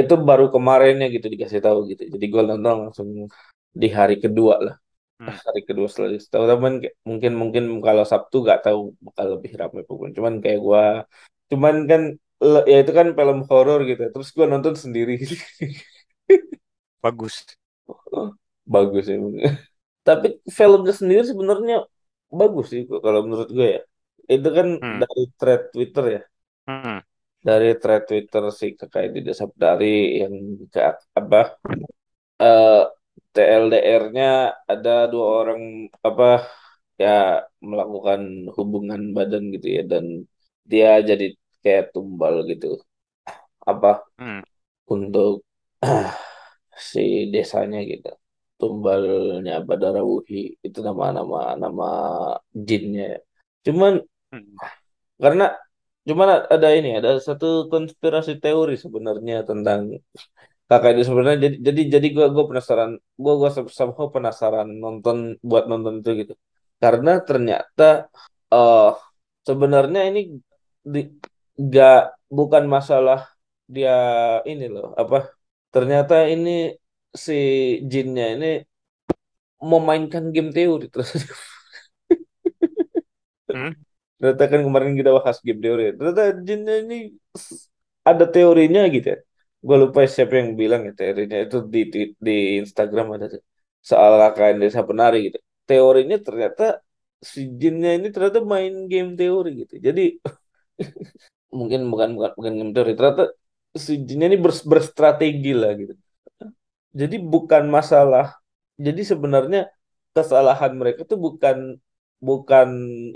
[0.00, 2.02] itu baru kemarinnya gitu dikasih tahu gitu.
[2.14, 3.08] Jadi gue nonton langsung
[3.82, 4.74] di hari kedua lah.
[5.20, 5.32] Hmm.
[5.48, 6.74] hari kedua setelah dikasih tahu teman
[7.08, 10.82] mungkin mungkin kalau Sabtu nggak tahu bakal lebih ramai pun cuman kayak gue
[11.50, 12.02] cuman kan
[12.72, 14.02] ya itu kan film horor gitu.
[14.12, 15.12] Terus gue nonton sendiri.
[17.02, 17.46] Bagus.
[18.74, 19.16] bagus ya
[20.06, 20.26] tapi
[20.58, 21.74] filmnya sendiri sebenarnya
[22.40, 23.80] bagus sih kalau menurut gue ya.
[24.34, 25.00] Itu kan Hmm.
[25.02, 26.20] dari thread Twitter ya
[26.66, 26.98] Hmm.
[27.46, 29.86] dari thread Twitter si kakak di Desa Penari
[30.20, 30.34] yang
[30.72, 30.80] ke
[31.20, 31.38] apa
[32.42, 32.76] eh
[33.34, 34.24] TLDR-nya
[34.72, 35.60] ada dua orang
[36.08, 36.24] apa
[37.02, 37.10] ya
[37.70, 38.20] melakukan
[38.56, 40.04] hubungan badan gitu ya dan
[40.70, 41.24] dia jadi
[41.62, 42.66] kayak tumbal gitu
[43.66, 44.40] apa Hmm.
[44.94, 45.32] untuk
[46.92, 47.00] si
[47.34, 48.08] desanya gitu
[48.60, 51.84] tumbalnya Badara Wuhi itu nama-nama nama
[52.68, 53.18] jinnya ya.
[53.66, 53.94] Cuman
[54.32, 54.58] Hmm.
[55.22, 55.44] karena
[56.08, 59.80] cuman ada ini ada satu konspirasi teori sebenarnya tentang
[60.68, 61.38] kakak itu sebenarnya.
[61.46, 62.90] Jadi jadi jadi gua gua penasaran
[63.22, 65.16] gua gua somehow penasaran nonton
[65.50, 66.34] buat nonton itu gitu.
[66.82, 67.84] Karena ternyata
[68.54, 68.88] eh
[69.48, 70.20] sebenarnya ini
[70.94, 71.00] di,
[71.74, 71.96] gak
[72.38, 73.18] bukan masalah
[73.74, 73.90] dia
[74.50, 75.16] ini loh apa
[75.74, 76.50] ternyata ini
[77.26, 77.32] si
[77.92, 78.46] jinnya ini
[79.70, 81.10] memainkan game teori terus.
[83.52, 83.85] Hmm.
[84.18, 85.82] Ternyata kan kemarin kita bahas game teori.
[85.98, 86.94] Ternyata jinnya ini
[88.10, 89.18] ada teorinya gitu ya.
[89.66, 93.42] Gue lupa siapa yang bilang ya teorinya itu di di, di Instagram ada tuh.
[93.88, 95.38] Soal KKN Desa Penari gitu.
[95.68, 96.62] Teorinya ternyata
[97.32, 99.74] si jinnya ini ternyata main game teori gitu.
[99.86, 100.00] Jadi
[101.58, 102.92] mungkin bukan bukan bukan game teori.
[102.98, 103.22] Ternyata
[103.84, 105.92] si jinnya ini bers- berstrategi lah gitu.
[107.00, 108.24] Jadi bukan masalah
[108.80, 109.60] jadi sebenarnya
[110.16, 111.56] kesalahan mereka tuh bukan
[112.28, 112.68] bukan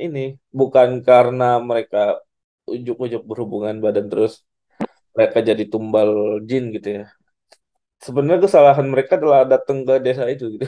[0.05, 0.21] ini
[0.61, 1.99] bukan karena mereka
[2.71, 4.33] ujuk-ujuk berhubungan badan terus
[5.17, 6.11] mereka jadi tumbal
[6.49, 7.05] jin gitu ya.
[8.01, 10.67] Sebenarnya kesalahan mereka adalah datang ke desa itu gitu.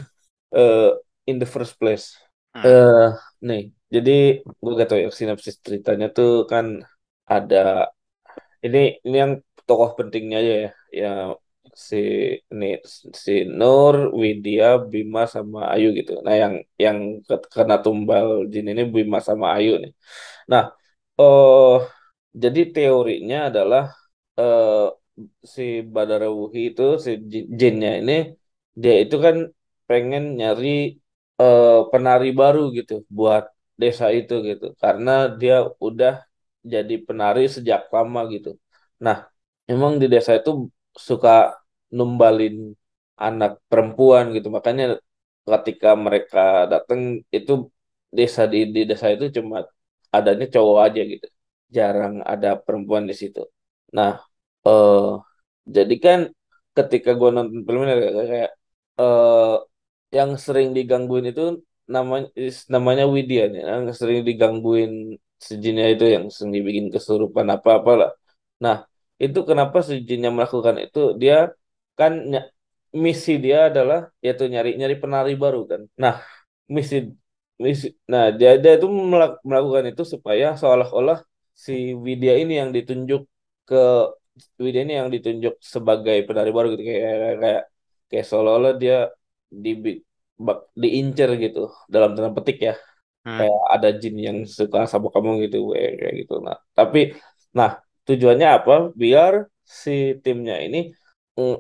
[0.57, 0.91] Eh
[1.31, 2.07] in the first place.
[2.55, 2.65] Hmm.
[2.69, 3.09] eh
[3.49, 3.63] nih
[3.95, 4.13] jadi
[4.63, 6.67] gue gak tau ya sinopsis ceritanya tuh kan
[7.35, 7.89] ada
[8.67, 9.33] ini ini yang
[9.67, 11.09] tokoh pentingnya aja ya ya
[11.89, 11.97] si
[12.53, 12.67] ini
[13.25, 16.13] si Nur, Widya, Bima sama Ayu gitu.
[16.27, 16.55] Nah yang
[16.85, 19.91] yang ke- kena tumbal jin ini Bima sama Ayu nih.
[20.53, 20.63] Nah
[21.21, 21.73] oh
[22.43, 23.83] jadi teorinya adalah
[24.41, 24.71] eh,
[25.55, 25.63] si
[25.95, 28.13] Badara Wuhi itu si ji- jinnya ini
[28.83, 29.37] dia itu kan
[29.89, 30.67] pengen nyari
[31.41, 33.45] eh, penari baru gitu buat
[33.83, 35.55] desa itu gitu karena dia
[35.87, 36.13] udah
[36.73, 38.49] jadi penari sejak lama gitu.
[39.05, 39.17] Nah,
[39.73, 40.51] emang di desa itu
[41.09, 41.31] suka
[41.99, 42.55] numbalin
[43.25, 44.49] anak perempuan gitu.
[44.57, 44.85] Makanya
[45.51, 46.39] ketika mereka
[46.73, 47.01] datang
[47.37, 47.53] itu
[48.19, 49.57] desa di, di desa itu cuma
[50.17, 51.27] adanya cowok aja gitu.
[51.77, 53.41] Jarang ada perempuan di situ.
[53.97, 54.11] Nah,
[54.67, 55.01] eh
[55.77, 56.19] jadi kan
[56.77, 58.51] ketika gue nonton film ini kayak, kayak
[59.01, 59.51] eh
[60.17, 61.43] yang sering digangguin itu
[61.95, 62.27] namanya
[62.75, 64.93] namanya Widya nih yang sering digangguin
[65.49, 68.11] sejinnya itu yang sering dibikin kesurupan apa lah
[68.65, 68.77] Nah,
[69.25, 70.99] itu kenapa si jinnya melakukan itu?
[71.23, 71.35] Dia
[72.03, 72.13] kan
[73.05, 75.83] misi dia adalah yaitu nyari nyari penari baru kan.
[76.03, 76.15] Nah,
[76.77, 76.97] misi
[77.65, 81.19] misi nah dia, dia itu melak- melakukan itu supaya seolah-olah
[81.65, 81.73] si
[82.07, 83.21] Widya ini yang ditunjuk
[83.69, 83.77] ke
[84.65, 87.63] Widya ini yang ditunjuk sebagai penari baru gitu kayak kayak kayak,
[88.11, 88.95] kayak seolah-olah dia
[89.65, 89.71] di
[90.83, 91.59] diincer gitu
[91.93, 92.75] dalam tanda petik ya
[93.25, 93.43] Hmm.
[93.43, 96.99] kayak ada jin yang suka sama kamu gitu kayak kayak gitu nah tapi
[97.59, 97.71] nah
[98.07, 99.35] tujuannya apa biar
[99.83, 99.91] si
[100.25, 100.79] timnya ini
[101.39, 101.55] mm,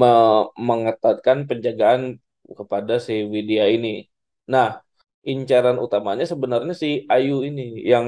[0.00, 2.02] me- mengetatkan penjagaan
[2.58, 3.88] kepada si Widya ini
[4.52, 4.66] nah
[5.30, 8.06] incaran utamanya sebenarnya si Ayu ini yang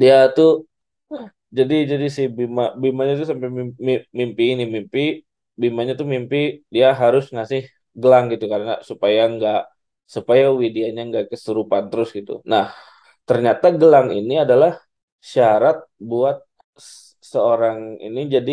[0.00, 0.66] dia tuh
[1.56, 3.82] jadi jadi si Bima Bimanya tuh sampai mimpi,
[4.18, 5.00] mimpi ini mimpi
[5.62, 6.36] Bimanya tuh mimpi
[6.74, 7.60] dia harus ngasih
[8.02, 9.58] gelang gitu karena supaya nggak
[10.14, 12.32] supaya Widyanya nggak kesurupan terus gitu.
[12.52, 12.64] Nah,
[13.28, 14.70] ternyata gelang ini adalah
[15.32, 15.76] syarat
[16.10, 16.36] buat
[17.32, 18.52] seorang ini jadi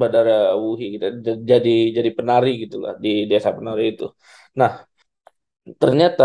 [0.00, 1.04] Badara Wuhi gitu,
[1.50, 4.04] jadi jadi penari gitu lah di desa penari itu.
[4.60, 4.70] Nah,
[5.80, 6.24] ternyata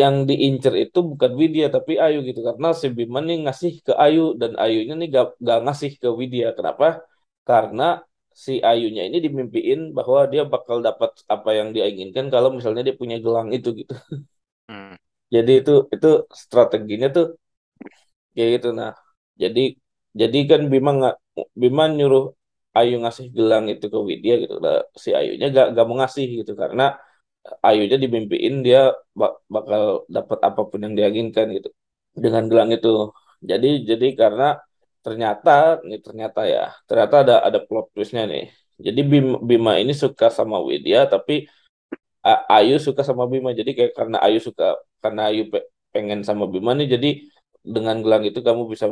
[0.00, 4.20] yang diincer itu bukan Widya tapi Ayu gitu karena si Bima nih ngasih ke Ayu
[4.40, 6.46] dan Ayunya nih gak, gak ngasih ke Widya.
[6.56, 6.86] Kenapa?
[7.48, 7.82] Karena
[8.44, 12.96] si Ayunya ini dimimpiin bahwa dia bakal dapat apa yang dia inginkan kalau misalnya dia
[13.02, 13.92] punya gelang itu gitu.
[14.68, 14.94] Hmm.
[15.34, 16.08] Jadi itu itu
[16.42, 17.26] strateginya tuh
[18.34, 18.68] kayak gitu.
[18.78, 18.90] Nah,
[19.42, 19.60] jadi
[20.20, 21.14] jadi kan Bima nggak
[21.62, 22.24] Bima nyuruh
[22.78, 24.54] Ayu ngasih gelang itu ke Widya gitu.
[25.04, 26.82] Si Ayunya gak, gak mau ngasih gitu karena
[27.66, 28.78] Ayunya dimimpiin dia
[29.20, 29.82] bak- bakal
[30.16, 31.68] dapat apa pun yang dia inginkan gitu
[32.24, 32.88] dengan gelang itu.
[33.50, 34.44] Jadi jadi karena
[35.04, 35.50] ternyata
[35.88, 38.44] nih ternyata ya ternyata ada ada plot twistnya nih.
[38.86, 41.32] Jadi Bima, Bima ini suka sama Widya tapi
[42.56, 43.50] Ayu suka sama Bima.
[43.58, 44.64] Jadi kayak karena Ayu suka
[45.02, 47.08] karena Ayu pe- pengen sama Bima nih jadi
[47.74, 48.86] dengan gelang itu kamu bisa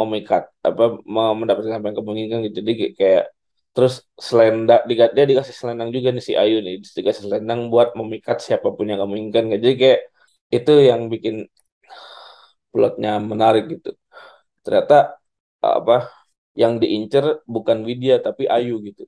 [0.00, 0.82] memikat apa
[1.14, 2.56] me- mendapatkan apa yang kamu inginkan gitu.
[2.62, 3.24] Jadi kayak
[3.74, 3.94] terus
[4.28, 8.68] selendang diga- dia dikasih selendang juga nih si Ayu nih dikasih selendang buat memikat siapa
[8.76, 9.44] pun yang kamu inginkan.
[9.54, 10.00] Jadi kayak
[10.56, 11.34] itu yang bikin
[12.72, 13.90] plotnya menarik gitu.
[14.64, 14.96] Ternyata
[15.62, 15.96] apa
[16.62, 19.04] yang diincer bukan Widya tapi Ayu gitu.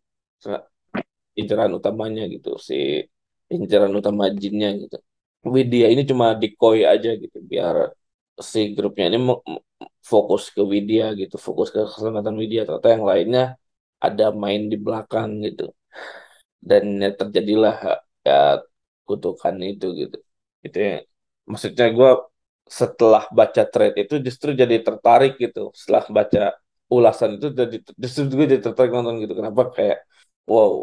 [1.40, 2.74] Inceran utamanya gitu si
[3.54, 4.96] inceran utama jinnya gitu.
[5.54, 7.76] Widya ini cuma decoy aja gitu biar
[8.52, 9.18] si grupnya ini
[10.10, 12.60] fokus ke Widya gitu, fokus ke keselamatan Widya.
[12.66, 13.42] Ternyata yang lainnya
[14.06, 15.62] ada main di belakang gitu.
[16.68, 17.74] Dan ya terjadilah
[18.26, 18.34] ya
[19.06, 20.16] kutukan itu gitu.
[20.66, 20.94] Itu ya.
[21.50, 22.10] Maksudnya gue
[22.80, 25.60] setelah baca thread itu justru jadi tertarik gitu.
[25.78, 26.40] Setelah baca
[26.94, 29.34] ulasan itu jadi justru gue jadi tertarik nonton gitu.
[29.38, 29.98] Kenapa kayak
[30.50, 30.74] wow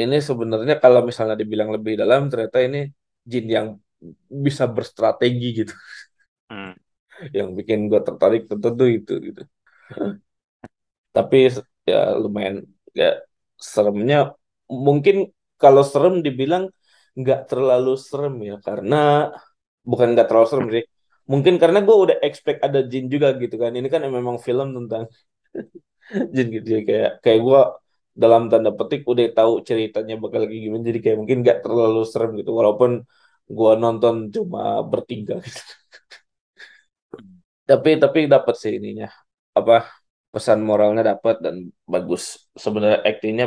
[0.00, 2.78] ini sebenarnya kalau misalnya dibilang lebih dalam ternyata ini
[3.30, 3.66] jin yang
[4.46, 5.72] bisa berstrategi gitu.
[6.50, 6.72] Hmm.
[7.36, 9.42] Yang bikin gue tertarik tentu itu gitu.
[11.16, 11.36] Tapi
[11.88, 12.56] ya lumayan
[12.92, 13.08] ya
[13.56, 14.36] seremnya
[14.68, 15.16] mungkin
[15.62, 16.64] kalau serem dibilang
[17.16, 18.96] nggak terlalu serem ya karena
[19.90, 20.84] bukan nggak terlalu serem sih.
[21.32, 23.72] Mungkin karena gue udah expect ada jin juga gitu kan.
[23.78, 25.02] Ini kan memang film tentang
[26.34, 27.60] jin gitu ya kayak kayak gue
[28.22, 32.30] dalam tanda petik udah tahu ceritanya bakal kayak gimana jadi kayak mungkin nggak terlalu serem
[32.40, 32.90] gitu walaupun
[33.56, 35.62] gue nonton cuma bertiga gitu.
[37.68, 39.06] Tapi tapi dapat sih ininya
[39.58, 39.74] apa
[40.34, 41.56] pesan moralnya dapat dan
[41.92, 42.22] bagus
[42.64, 43.44] sebenarnya aktingnya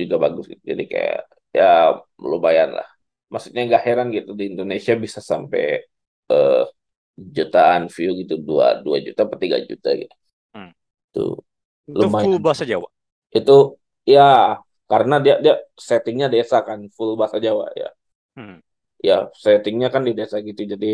[0.00, 0.62] juga bagus gitu.
[0.72, 1.18] Jadi kayak
[1.56, 1.64] ya
[2.20, 2.88] lumayan lah.
[3.32, 5.62] Maksudnya nggak heran gitu di Indonesia bisa sampai
[6.32, 6.62] eh,
[7.36, 10.14] jutaan view gitu dua dua juta per tiga juta gitu.
[10.54, 10.70] Hmm.
[11.14, 11.32] Tuh
[11.94, 12.42] Itu full lumayan.
[12.44, 12.88] bahasa Jawa.
[13.38, 13.52] Itu
[14.14, 14.22] ya
[14.90, 15.54] karena dia dia
[15.88, 17.88] settingnya desa kan full bahasa Jawa ya.
[18.36, 18.60] Hmm.
[19.08, 20.86] Ya settingnya kan di desa gitu jadi.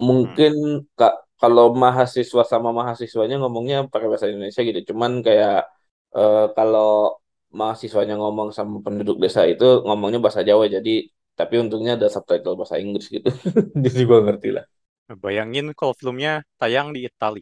[0.00, 0.52] Mungkin
[0.98, 5.68] kak kalau mahasiswa sama mahasiswanya ngomongnya pakai bahasa Indonesia gitu cuman kayak
[6.16, 7.16] eh, kalau
[7.52, 12.76] mahasiswanya ngomong sama penduduk desa itu ngomongnya bahasa Jawa jadi tapi untungnya ada subtitle bahasa
[12.80, 13.28] Inggris gitu
[13.84, 14.64] jadi gua ngerti lah
[15.06, 17.38] Bayangin kalau filmnya tayang di Itali.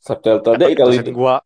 [0.00, 1.44] subtitle dia Kata Italia dosen gua,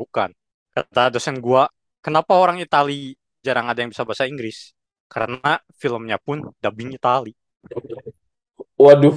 [0.00, 0.30] bukan.
[0.72, 1.68] Kata dosen gua,
[2.00, 3.12] kenapa orang Itali
[3.44, 4.72] jarang ada yang bisa bahasa Inggris?
[5.12, 7.36] Karena filmnya pun dubbing Itali.
[8.78, 9.16] Waduh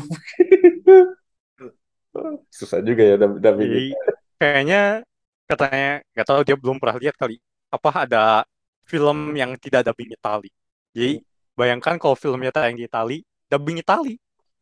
[2.57, 3.15] susah juga ya
[3.59, 3.95] Jadi
[4.39, 5.03] kayaknya
[5.49, 7.35] katanya nggak tahu dia belum pernah lihat kali.
[7.71, 8.43] Apa ada
[8.87, 10.51] film yang tidak dubbing Itali?
[10.95, 11.23] Jadi
[11.55, 14.15] bayangkan kalau filmnya tayang di Itali, dubbing Itali.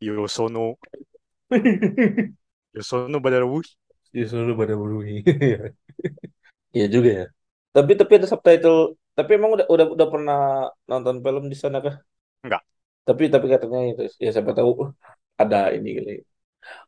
[0.03, 0.75] Io sono,
[2.75, 3.71] io sono Badarawush.
[4.13, 5.05] ya seluruh pada berubah
[6.73, 7.25] Iya juga ya.
[7.73, 8.97] Tapi tapi ada subtitle.
[9.13, 10.39] Tapi emang udah udah udah pernah
[10.89, 11.95] nonton film di sana kah?
[12.43, 12.63] Enggak,
[13.03, 14.71] Tapi tapi katanya itu ya siapa tahu
[15.41, 16.13] ada ini kali.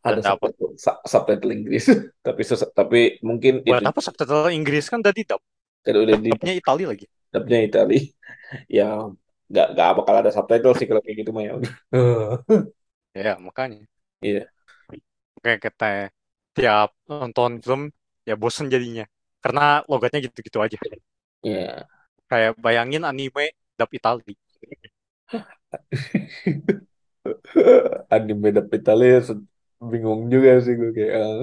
[0.07, 1.83] Ada subtitle su- subtitle Inggris.
[2.25, 5.41] tapi tapi mungkin itu Buat apa subtitle Inggris kan tadi dub.
[5.85, 7.05] kan udah di Dubnya Itali lagi.
[7.33, 7.99] dubnya Itali.
[8.77, 9.09] Ya
[9.51, 11.53] nggak nggak bakal ada subtitle sih kalau kayak gitu mah ya.
[13.15, 13.79] Ya, makanya.
[14.19, 14.51] Iya.
[15.43, 15.85] Kayak kita
[16.55, 17.81] tiap nonton film,
[18.27, 19.05] ya bosen jadinya.
[19.43, 20.77] Karena logatnya gitu-gitu aja.
[21.45, 21.87] Iya.
[22.29, 24.33] Kayak bayangin anime dub Itali.
[28.15, 28.49] Anime
[29.27, 29.45] se-
[29.91, 31.11] bingung juga sih gue kayak.
[31.21, 31.39] ah.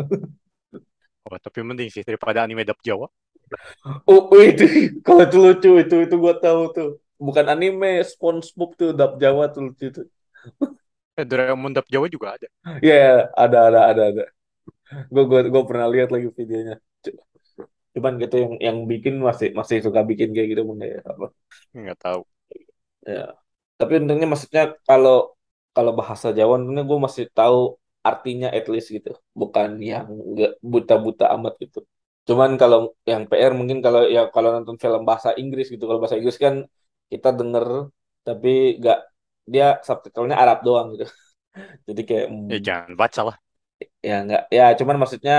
[1.29, 3.07] Oh, tapi mending sih daripada anime dub Jawa.
[4.11, 4.63] Oh, oh, itu
[5.07, 6.89] kalau itu lucu itu itu gua tahu tuh.
[7.27, 10.07] Bukan anime, SpongeBob tuh dub Jawa tuh lucu tuh.
[11.19, 12.49] Eh, Doraemon dub Jawa juga ada.
[12.85, 12.95] Iya,
[13.43, 14.23] ada ada ada ada.
[15.15, 16.75] Gue gue gue pernah lihat lagi videonya.
[17.95, 21.27] Cuman gitu yang yang bikin masih masih suka bikin kayak gitu bunda ya apa.
[21.79, 22.21] Nggak tahu.
[23.07, 23.42] Ya.
[23.83, 25.15] Tapi untungnya maksudnya kalau
[25.77, 27.59] kalau bahasa Jawa untungnya gue masih tahu
[28.09, 29.11] artinya at least gitu.
[29.41, 31.79] Bukan yang nggak buta-buta amat gitu.
[32.29, 32.79] Cuman kalau
[33.11, 35.85] yang PR mungkin kalau ya kalau nonton film bahasa Inggris gitu.
[35.89, 36.55] Kalau bahasa Inggris kan
[37.13, 37.67] kita denger
[38.27, 38.49] tapi
[38.81, 38.99] nggak
[39.53, 41.05] dia subtitlenya Arab doang gitu.
[41.89, 43.37] Jadi kayak Ya hmm, jangan baca lah.
[44.07, 45.35] ya nggak ya cuman maksudnya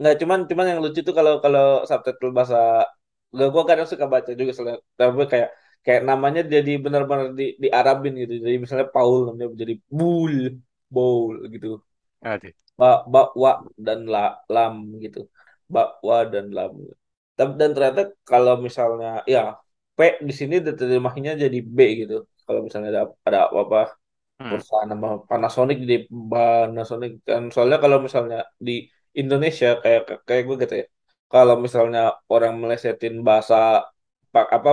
[0.00, 2.56] nggak cuman cuman yang lucu tuh kalau kalau subtitle bahasa
[3.38, 5.48] gak gua kadang suka baca juga soalnya tapi kayak
[5.84, 8.32] kayak namanya jadi benar-benar di di Arabin gitu.
[8.44, 10.34] Jadi misalnya Paul namanya jadi Bul
[10.94, 11.68] Bowl gitu.
[12.22, 12.52] Ada.
[12.80, 13.50] ba bakwa
[13.86, 14.18] dan la,
[14.54, 15.18] lam gitu.
[15.74, 16.72] Bakwa dan lam.
[17.36, 19.40] Tapi dan ternyata kalau misalnya ya
[19.96, 22.14] P di sini diterjemahnya jadi B gitu.
[22.46, 23.78] Kalau misalnya ada ada apa
[24.40, 24.58] Hmm.
[24.58, 25.94] perusahaan nama Panasonic di
[26.32, 27.10] Panasonic.
[27.28, 28.72] Kan soalnya kalau misalnya di
[29.20, 30.86] Indonesia kayak kayak gue gitu ya
[31.32, 32.00] kalau misalnya
[32.32, 33.56] orang melesetin bahasa
[34.56, 34.70] apa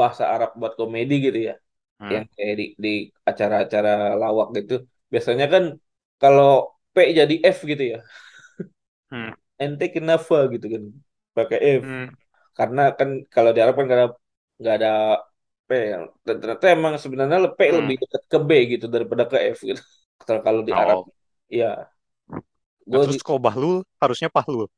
[0.00, 1.52] bahasa Arab buat komedi gitu ya
[2.00, 2.14] Hmm.
[2.14, 2.88] yang kayak di di
[3.30, 3.90] acara-acara
[4.22, 4.74] lawak gitu
[5.12, 5.64] biasanya kan
[6.22, 6.46] kalau
[6.94, 7.98] P jadi F gitu ya
[9.10, 9.32] Hmm.
[9.62, 10.82] ente kenapa gitu kan
[11.36, 12.14] pakai F Hmm.
[12.58, 14.06] karena kan kalau di Arab kan ada
[14.60, 14.88] nggak ada
[15.68, 15.96] P ya.
[16.26, 17.78] dan ternyata emang sebenarnya P Hmm.
[17.78, 19.80] lebih dekat ke B gitu daripada ke F gitu
[20.26, 21.12] kalau kalau di Arab Oh.
[21.60, 21.66] ya
[22.92, 24.68] Nah, gue terus kalau Bahlul harusnya Pahlul.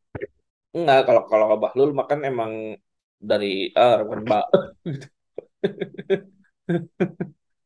[0.76, 2.52] enggak kalau kalau Bahlul makan emang
[3.30, 3.46] dari
[3.84, 4.38] Arab kan Ba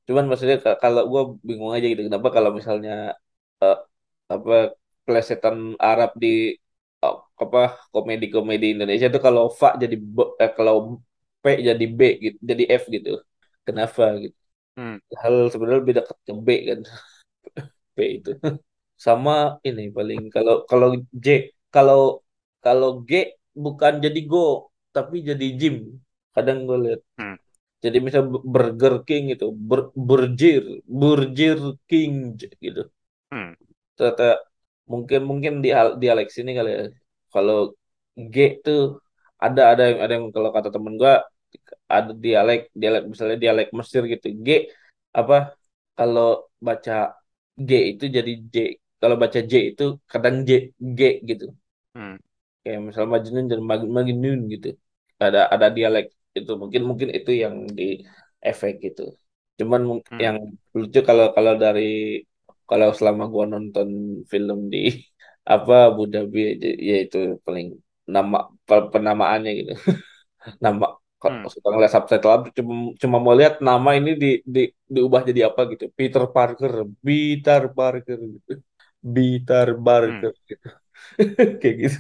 [0.07, 2.91] cuman maksudnya ka- kalau gue bingung aja gitu kenapa kalau misalnya
[3.63, 3.77] eh,
[4.35, 4.53] apa
[5.07, 5.57] plesetan
[5.89, 6.29] Arab di
[7.05, 7.59] eh, apa
[7.95, 10.75] komedi-komedi Indonesia tuh kalau Fa jadi B- eh, kalau
[11.43, 13.11] P jadi B gitu jadi F gitu.
[13.67, 14.37] Kenapa gitu?
[14.77, 14.99] Hmm.
[15.23, 16.81] hal sebenarnya lebih dekat ke B kan.
[17.95, 18.31] P itu.
[19.07, 19.33] Sama
[19.69, 20.89] ini paling kalau kalau
[21.25, 21.27] J
[21.75, 22.01] kalau
[22.65, 23.13] kalau G
[23.65, 25.77] bukan jadi go tapi jadi gym.
[26.35, 27.35] Kadang gue lihat Hmm.
[27.85, 28.23] jadi misal
[28.55, 30.63] Burger King itu ber, Burger
[31.01, 31.59] Burger
[31.91, 32.13] King
[32.65, 32.83] gitu.
[33.31, 33.53] Hmm.
[33.97, 34.25] ternyata
[34.93, 35.69] mungkin mungkin di
[36.03, 36.83] dialek sini kali ya.
[37.35, 37.57] Kalau
[38.33, 38.81] G tuh
[39.45, 41.15] ada ada yang ada yang kalau kata temen gua
[41.95, 44.27] ada dialek dialek misalnya dialek Mesir gitu.
[44.47, 44.49] G
[45.21, 45.37] apa
[45.99, 46.27] kalau
[46.67, 46.93] baca
[47.69, 48.57] G itu jadi J.
[49.01, 50.51] Kalau baca J itu kadang J
[50.99, 51.45] G gitu.
[51.95, 52.17] Hmm.
[52.69, 53.61] Kayak misalnya Majnun dan
[53.97, 54.69] Majnun gitu.
[55.25, 56.05] Ada ada dialek
[56.39, 56.51] itu.
[56.63, 57.85] Mungkin mungkin itu yang di
[58.49, 59.03] efek gitu.
[59.59, 60.25] Cuman Hmm.
[60.25, 60.37] yang
[60.79, 61.83] lucu kalau kalau dari
[62.69, 63.89] kalau selama gua nonton
[64.33, 64.79] film di
[65.53, 67.67] apa Abu Dhabi ya- yaitu paling
[68.15, 68.37] nama
[68.69, 69.73] pe- penamaannya gitu.
[70.65, 70.85] Nama
[71.27, 71.45] Hmm.
[71.45, 74.61] kalau suka ngeliat subtitle cuma cuma mau lihat nama ini di, di
[74.95, 75.85] diubah jadi apa gitu.
[75.99, 76.73] Peter Parker
[77.07, 78.53] Peter Parker gitu.
[79.15, 79.67] Peter
[80.05, 80.23] Hmm.
[80.25, 80.69] Parker gitu.
[81.61, 81.99] Kayak gitu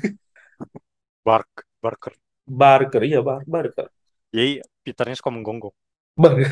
[1.28, 1.50] Bark.
[1.84, 2.14] Barker.
[2.60, 3.86] Barker iya Bar Barker
[4.32, 5.76] Jadi Peternya suka menggonggong.
[6.16, 6.34] Bar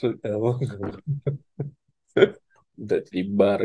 [0.00, 0.34] Sudah
[2.80, 3.60] udah di bar.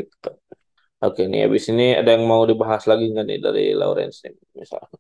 [1.00, 4.92] Oke nih, habis ini ada yang mau dibahas lagi nggak nih dari Lawrence nih, misalnya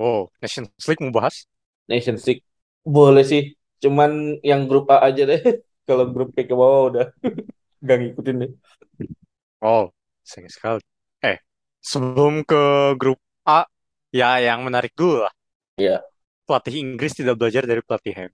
[0.00, 1.44] Oh, Nations League mau bahas?
[1.84, 2.40] Nations League
[2.80, 3.52] boleh sih,
[3.84, 5.40] cuman yang grup A aja deh.
[5.88, 7.06] Kalau grup B ke bawah udah
[7.84, 8.52] gak ngikutin deh.
[9.60, 9.92] Oh,
[10.24, 10.80] sayang sekali.
[11.20, 11.36] Eh,
[11.84, 13.66] sebelum ke grup A,
[14.14, 15.34] ya yang menarik dulu lah.
[15.78, 16.02] Iya.
[16.46, 18.32] Pelatih Inggris tidak belajar dari pelatih Ham.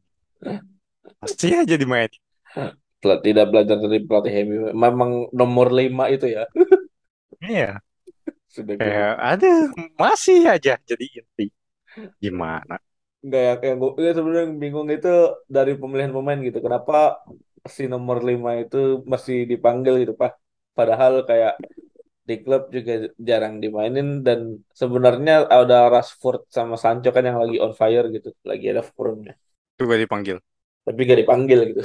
[1.21, 2.13] Pasti aja dimainin.
[2.99, 4.63] Pel- Tidak belajar dari pelatih MU.
[4.75, 6.45] Memang nomor 5 itu ya.
[7.39, 7.79] Iya.
[8.51, 8.83] Sudah gitu.
[8.83, 9.51] Kayak, ada
[10.01, 11.47] masih aja jadi inti.
[12.19, 12.79] Gimana?
[13.23, 15.09] Enggak ya, yang gue ya sebenarnya bingung itu
[15.51, 16.59] dari pemilihan pemain gitu.
[16.63, 17.23] Kenapa
[17.67, 20.39] si nomor 5 itu masih dipanggil gitu, Pak?
[20.79, 21.59] Padahal kayak
[22.29, 27.73] di klub juga jarang dimainin dan sebenarnya ada Rashford sama Sancho kan yang lagi on
[27.73, 29.33] fire gitu, lagi ada formnya.
[29.81, 30.37] Juga dipanggil.
[30.85, 31.83] Tapi gak dipanggil gitu.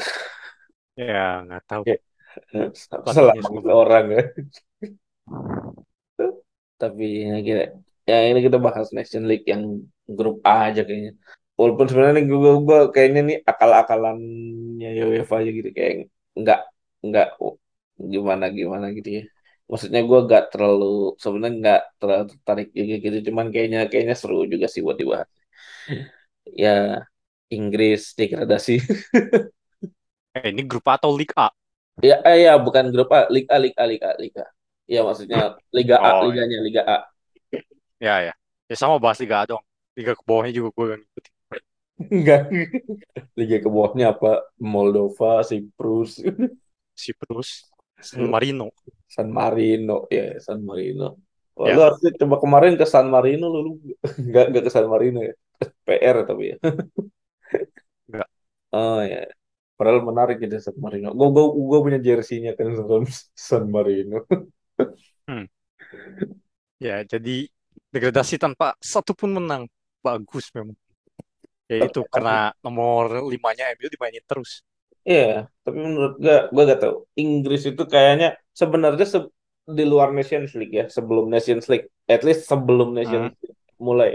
[1.00, 1.82] Ya, nggak tahu.
[3.08, 3.34] Salah
[3.72, 4.24] orang ya.
[6.76, 7.62] Tapi ya, kira,
[8.04, 11.16] ya ini kita bahas Nation League yang grup A aja kayaknya.
[11.56, 15.94] Walaupun sebenarnya gue, gue kayaknya nih akal-akalannya UEFA aja gitu kayak
[16.36, 16.60] nggak
[17.06, 17.56] nggak oh,
[17.96, 19.24] gimana gimana gitu ya.
[19.70, 20.86] Maksudnya gue nggak terlalu
[21.24, 23.18] sebenarnya nggak terlalu tertarik juga gitu.
[23.28, 25.30] Cuman kayaknya kayaknya seru juga sih buat dibahas.
[26.46, 27.06] Ya
[27.54, 28.82] Inggris degradasi.
[30.38, 31.48] Eh, ini grup A atau League A?
[32.08, 34.42] Ya, eh, ya bukan grup A, Liga A, Liga A, Liga A, Liga.
[34.46, 34.48] A.
[34.94, 35.40] Ya maksudnya
[35.76, 36.44] Liga A, Oh, ya.
[36.44, 36.98] liganya Liga A.
[38.02, 38.34] Ya, ya.
[38.70, 39.64] Ya sama bahas Liga A dong.
[39.98, 41.34] Liga ke bawahnya juga gue gak ngikutin.
[42.12, 42.44] Enggak.
[43.38, 44.32] Liga ke bawahnya apa?
[44.58, 46.12] Moldova, Siprus,
[46.96, 47.50] Siprus,
[48.10, 48.66] San Marino.
[49.16, 49.96] San Marino.
[50.12, 51.18] Ya, San Marino.
[51.54, 51.74] Wah, Ya.
[51.78, 53.72] lu harusnya coba kemarin ke San Marino lu, lu
[54.22, 55.34] enggak enggak ke San Marino ya.
[55.88, 56.58] PR tapi ya.
[58.10, 58.28] Enggak.
[58.74, 59.30] Oh ya.
[59.78, 61.14] Padahal menarik gitu San Marino.
[61.18, 64.26] Gue gue gue punya jersey-nya kan San, San Marino.
[65.30, 65.46] Hmm.
[66.82, 67.48] Ya, jadi
[67.94, 69.70] degradasi tanpa satu pun menang.
[70.04, 70.76] Bagus memang.
[71.72, 74.62] Ya itu karena nomor limanya MU dimainin terus.
[75.10, 75.24] Iya,
[75.64, 76.96] tapi menurut gue, gue gak tahu.
[77.22, 78.28] Inggris itu kayaknya
[78.62, 79.32] sebenarnya se-
[79.78, 83.36] di luar Nations League ya, sebelum Nations League, at least sebelum Nations Hmm.
[83.42, 84.10] League mulai.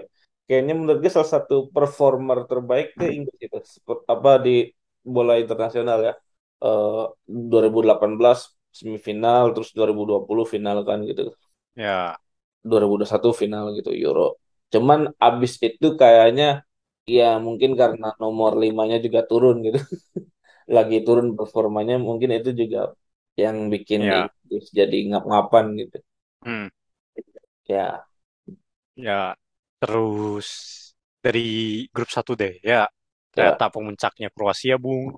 [0.46, 3.56] Kayaknya menurut gue salah satu performer terbaik ke Inggris itu,
[4.14, 4.50] apa di
[5.14, 6.12] bola internasional ya.
[6.64, 7.02] Eh
[7.52, 8.38] 2018
[8.78, 11.22] semifinal, terus 2020 final kan gitu.
[11.76, 12.18] Ya,
[12.70, 14.22] 2021 final gitu Euro.
[14.72, 16.44] Cuman abis itu kayaknya
[17.16, 19.78] ya mungkin karena nomor limanya juga turun gitu.
[20.76, 22.78] Lagi turun performanya mungkin itu juga
[23.42, 25.96] yang bikin ya, Inggris jadi ngap-ngapan gitu.
[26.44, 26.68] hmm.
[27.68, 28.08] Ya,
[28.98, 29.34] Ya,
[29.80, 30.48] terus
[31.24, 31.40] dari
[31.94, 32.58] grup satu deh.
[32.66, 32.90] Ya,
[33.36, 35.14] ya ternyata pemuncaknya Kroasia, Bung.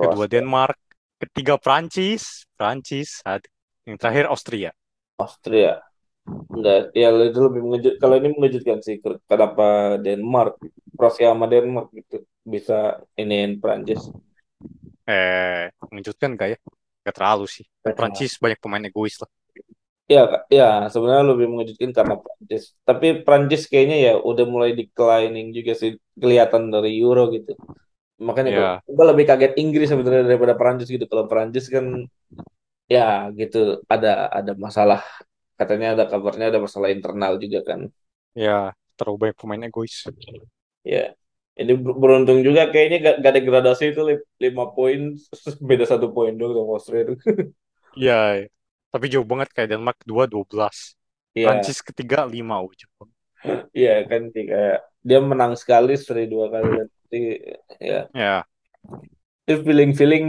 [0.00, 0.78] Kedua Kroasia, Denmark.
[1.20, 2.46] Ketiga Prancis.
[2.56, 3.10] Prancis.
[3.88, 4.70] Yang terakhir Austria.
[5.22, 5.70] Austria.
[6.54, 7.94] Enggak, ya itu lebih mengejut.
[8.02, 8.96] Kalau ini mengejutkan sih
[9.30, 9.64] kenapa
[10.06, 10.52] Denmark,
[10.98, 12.16] Kroasia sama Denmark gitu
[12.54, 12.74] bisa
[13.22, 14.02] iniin Prancis.
[15.08, 16.58] Eh, mengejutkan gak ya?
[17.06, 17.64] Gak terlalu sih.
[17.96, 19.30] Prancis banyak pemain egois lah.
[20.08, 22.64] Ya, ya sebenarnya lebih mengejutkan karena Prancis.
[22.88, 27.52] Tapi Prancis kayaknya ya udah mulai declining juga sih kelihatan dari Euro gitu.
[28.26, 31.04] Makanya Ya, gue, gue lebih kaget Inggris sebenarnya daripada Prancis gitu.
[31.12, 31.86] Kalau Prancis kan
[32.94, 33.00] ya
[33.40, 33.58] gitu
[33.92, 35.00] ada ada masalah.
[35.58, 37.80] Katanya ada kabarnya ada masalah internal juga kan.
[38.34, 39.96] ya terlalu banyak pemain egois.
[40.84, 41.17] Ya.
[41.58, 45.00] Ini ber- beruntung juga kayaknya gak, gak degradasi itu li- lima poin
[45.70, 47.14] beda satu poin doang sama Austria itu.
[48.00, 48.12] Iya,
[48.92, 50.76] tapi jauh banget kayak Denmark 2 12.
[51.34, 53.16] Iya, Prancis ketiga 5 oh, jauh banget.
[53.78, 54.74] iya kan kayak
[55.08, 57.16] dia menang sekali seri dua kali jadi
[57.90, 58.46] ya Ya,
[59.48, 60.26] itu feeling-feeling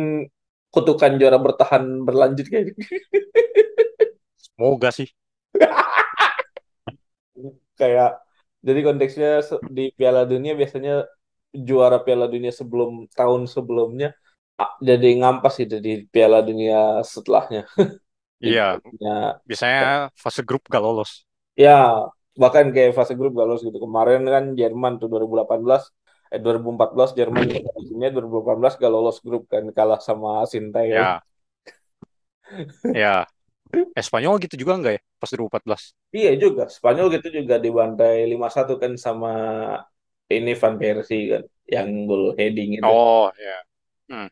[0.74, 2.82] kutukan juara bertahan berlanjut kayak gitu.
[4.38, 5.10] semoga sih.
[7.80, 8.08] kayak
[8.68, 9.28] jadi konteksnya
[9.78, 10.92] di Piala Dunia biasanya
[11.70, 14.08] juara Piala Dunia sebelum tahun sebelumnya
[14.90, 16.78] jadi ngampas gitu di Piala Dunia
[17.14, 17.62] setelahnya
[18.46, 19.12] Iya, Dunia
[19.50, 19.82] biasanya
[20.24, 21.12] fase grup gak lolos.
[21.64, 21.70] ya
[22.42, 25.82] bahkan kayak fase grup gak lolos gitu kemarin kan Jerman tuh 2018
[26.34, 27.46] eh 2014 Jerman
[27.90, 31.22] Dunia 2018 gak lolos grup kan kalah sama Sintayong Ya,
[32.94, 33.26] ya.
[33.98, 35.02] Eh, Spanyol gitu juga enggak ya?
[35.22, 35.84] Pas 2014.
[36.16, 39.28] iya juga Spanyol gitu juga dibantai 5-1 kan sama
[40.30, 43.58] ini Van Persie kan yang gol heading itu Oh, ya.
[44.10, 44.30] Hmm,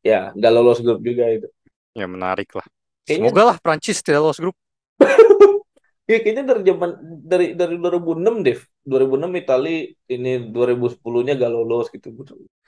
[0.00, 1.48] ya nggak lolos grup juga itu
[1.92, 2.66] ya menarik lah.
[3.04, 4.56] kayaknya Semoga lah Prancis tidak lolos grup.
[6.10, 6.90] ya kayaknya dari zaman
[7.22, 9.76] dari dari 2006 deh 2006 Itali
[10.10, 12.10] ini 2010-nya gak lolos gitu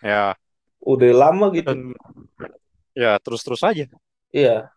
[0.05, 0.37] Ya,
[0.85, 1.73] udah lama gitu.
[1.73, 1.97] Dan
[2.95, 3.89] ya terus-terus aja.
[4.35, 4.69] Iya,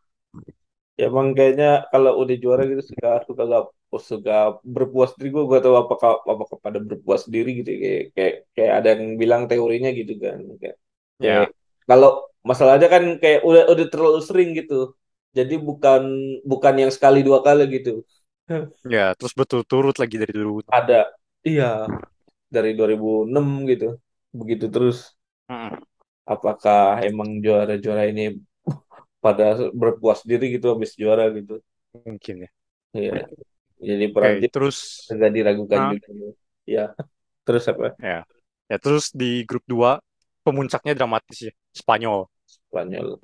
[0.98, 3.64] ya emang kayaknya kalau udah juara gitu suka suka gak
[4.10, 4.32] suka
[4.76, 5.30] berpuas diri.
[5.36, 9.42] Gue gak tahu apakah apakah pada berpuas diri gitu kayak kayak kayak ada yang bilang
[9.50, 10.38] teorinya gitu kan.
[10.62, 10.76] Kayak,
[11.22, 11.48] kayak Ya,
[11.90, 12.10] kalau
[12.50, 14.74] masalahnya kan kayak udah udah terlalu sering gitu.
[15.38, 16.02] Jadi bukan
[16.52, 17.90] bukan yang sekali dua kali gitu.
[18.94, 20.64] Ya terus betul-turut lagi dari dulu.
[20.78, 20.94] ada.
[21.48, 21.64] Iya.
[22.56, 23.86] Dari 2006 gitu.
[24.40, 24.98] Begitu terus.
[25.52, 25.80] Mm,
[26.34, 28.24] apakah emang juara-juara ini
[29.24, 29.46] pada
[29.82, 31.54] berpuas diri gitu habis juara gitu?
[32.08, 32.50] Mungkin ya.
[32.94, 33.28] Iya.
[33.78, 36.10] Jadi Oke, Prancis terus agak diragukan ah, juga.
[36.68, 36.86] Ya,
[37.46, 37.94] terus apa?
[38.02, 38.26] ya.
[38.68, 40.02] Ya terus di grup 2
[40.44, 41.54] pemuncaknya dramatis ya.
[41.72, 42.28] Spanyol.
[42.48, 43.20] Spanyol,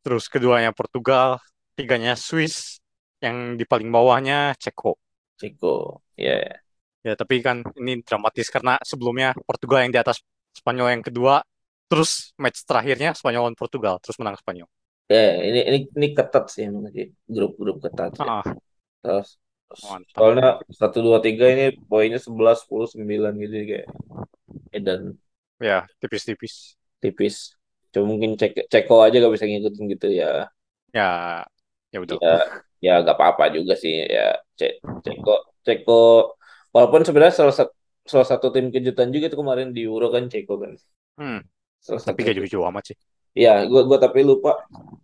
[0.00, 1.38] Terus keduanya Portugal,
[1.76, 2.80] tiganya Swiss,
[3.20, 4.96] yang di paling bawahnya Ceko.
[5.38, 6.00] Ceko.
[6.16, 6.60] Ya,
[7.00, 10.20] Ya, tapi kan ini dramatis karena sebelumnya Portugal yang di atas
[10.52, 11.40] Spanyol yang kedua,
[11.88, 14.68] terus match terakhirnya Spanyol lawan Portugal, terus menang Spanyol.
[15.10, 17.08] ya ini ini ini ketat sih emang sih.
[17.24, 18.22] Grup-grup ketat sih.
[18.22, 18.44] Ah,
[19.00, 19.40] Terus
[19.82, 20.26] mantap.
[20.26, 20.46] soalnya
[20.80, 23.86] satu dua tiga ini poinnya 11 10 9 gitu kayak
[24.76, 25.02] edan
[25.60, 26.76] Ya, tipis-tipis.
[27.02, 27.36] tipis.
[27.92, 30.26] Cuma mungkin cek Ceko aja gak bisa ngikutin gitu ya.
[30.94, 31.44] Ya,
[31.92, 32.20] ya udah.
[32.22, 32.28] Ya,
[32.84, 34.20] ya gak apa-apa juga sih ya.
[34.58, 34.72] Cek
[35.04, 35.30] Ceko
[35.66, 35.92] Ceko
[36.74, 37.72] walaupun sebenarnya salah satu
[38.12, 40.72] salah satu tim kejutan juga tuh kemarin di Euro kan Ceko kan.
[41.18, 41.38] Hmm,
[41.80, 42.96] Salah tapi gak jauh-jauh amat sih.
[43.44, 44.50] Ya, gua gua tapi lupa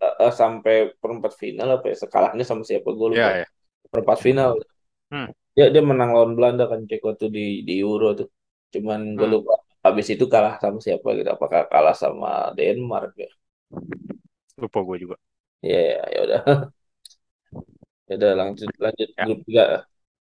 [0.03, 1.97] eh, eh, sampai perempat final apa ya?
[2.03, 2.89] Sekalahnya sama siapa?
[2.99, 3.31] Gue lupa.
[3.31, 3.47] Ya, ya.
[3.91, 4.53] Perempat final.
[5.11, 8.29] Hmm, Dia dia menang lawan Belanda kan Ceko tuh di di Euro tuh.
[8.75, 9.55] Cuman gue hmm, lupa.
[9.85, 11.29] Habis itu kalah sama siapa gitu?
[11.37, 12.29] Apakah kalah sama
[12.59, 13.29] Denmark ya?
[14.61, 15.17] lupa gue juga.
[15.63, 16.41] Ya ya ya udah.
[18.09, 19.65] Ya udah lanjut lanjut Ya, grup 3.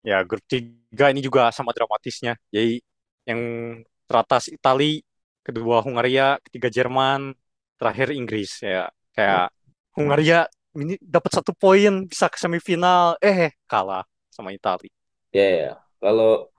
[0.02, 2.34] ya grup 3 ini juga sama dramatisnya.
[2.54, 2.82] Jadi
[3.28, 3.40] yang
[4.08, 5.02] teratas Itali,
[5.46, 7.34] kedua Hungaria, ketiga Jerman,
[7.78, 8.90] terakhir Inggris ya.
[9.14, 9.52] Kayak
[9.96, 14.88] Hungaria ini dapat satu poin bisa ke semifinal, eh kalah sama Itali.
[15.32, 15.70] Ya ya.
[16.02, 16.50] Kalau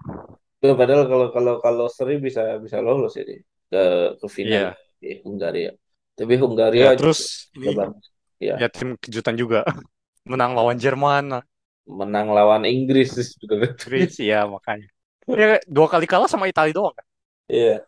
[0.64, 3.42] ya, padahal kalau kalau kalau seri bisa bisa lolos ya dia.
[3.74, 3.82] ke
[4.22, 4.70] ke final Iya.
[5.02, 5.72] di Hungaria.
[6.18, 7.98] Tapi Ya Hungaria terus juga ini.
[8.44, 9.66] Ya, ya tim kejutan juga
[10.32, 11.42] menang lawan Jerman,
[11.88, 13.10] menang lawan Inggris
[13.42, 13.76] juga.
[13.78, 14.90] Inggris ya makanya.
[15.28, 17.06] Ya dua kali kalah sama Itali doang kan?
[17.48, 17.86] Iya.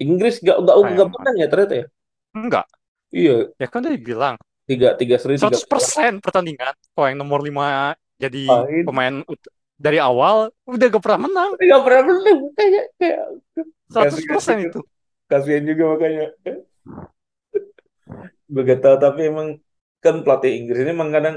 [0.00, 1.86] Inggris gak gak gak menang ya ternyata ya.
[2.36, 2.66] Enggak.
[3.10, 4.38] Iya, Ya kan tadi bilang
[4.70, 6.74] tiga tiga seri tiga 100% pertandingan.
[6.94, 8.84] Kalau yang nomor 5 jadi main.
[8.86, 9.14] pemain
[9.80, 11.50] dari awal udah gak pernah menang.
[11.58, 13.20] Gak pernah menang kayak kayak
[13.90, 14.80] 100% kasihan juga, itu.
[15.26, 16.26] kasihan juga makanya.
[18.46, 19.48] Gue gak tahu tapi emang
[19.98, 21.36] kan pelatih Inggris ini emang kadang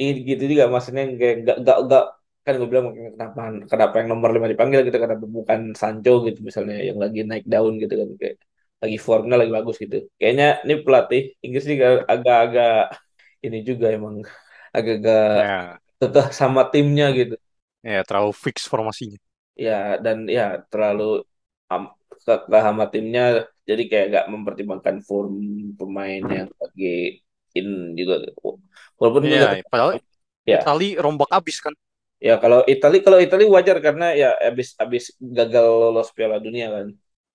[0.00, 2.04] ini gitu juga maksudnya kayak gak gak gak
[2.40, 6.80] kan gue bilang kenapa kenapa yang nomor lima dipanggil gitu kenapa bukan Sancho gitu misalnya
[6.80, 8.36] yang lagi naik daun gitu kan kayak
[8.82, 9.96] lagi formnya lagi bagus gitu.
[10.18, 12.70] Kayaknya ini pelatih Inggris juga agak-agak
[13.46, 14.16] ini juga emang
[14.76, 17.34] agak-agak Ya, tetap sama timnya gitu.
[17.84, 19.18] ya terlalu fix formasinya.
[19.64, 21.02] Ya dan ya terlalu
[22.50, 23.20] ke sama timnya
[23.68, 25.34] jadi kayak gak mempertimbangkan form
[25.78, 26.86] pemain yang lagi
[27.58, 27.68] in
[27.98, 28.14] juga.
[28.98, 29.90] Walaupun gak tahu padahal
[30.50, 31.74] ya Itali rombak abis kan.
[32.26, 35.04] ya kalau Itali kalau Itali wajar karena ya abis abis
[35.36, 36.86] gagal lolos Piala Dunia kan.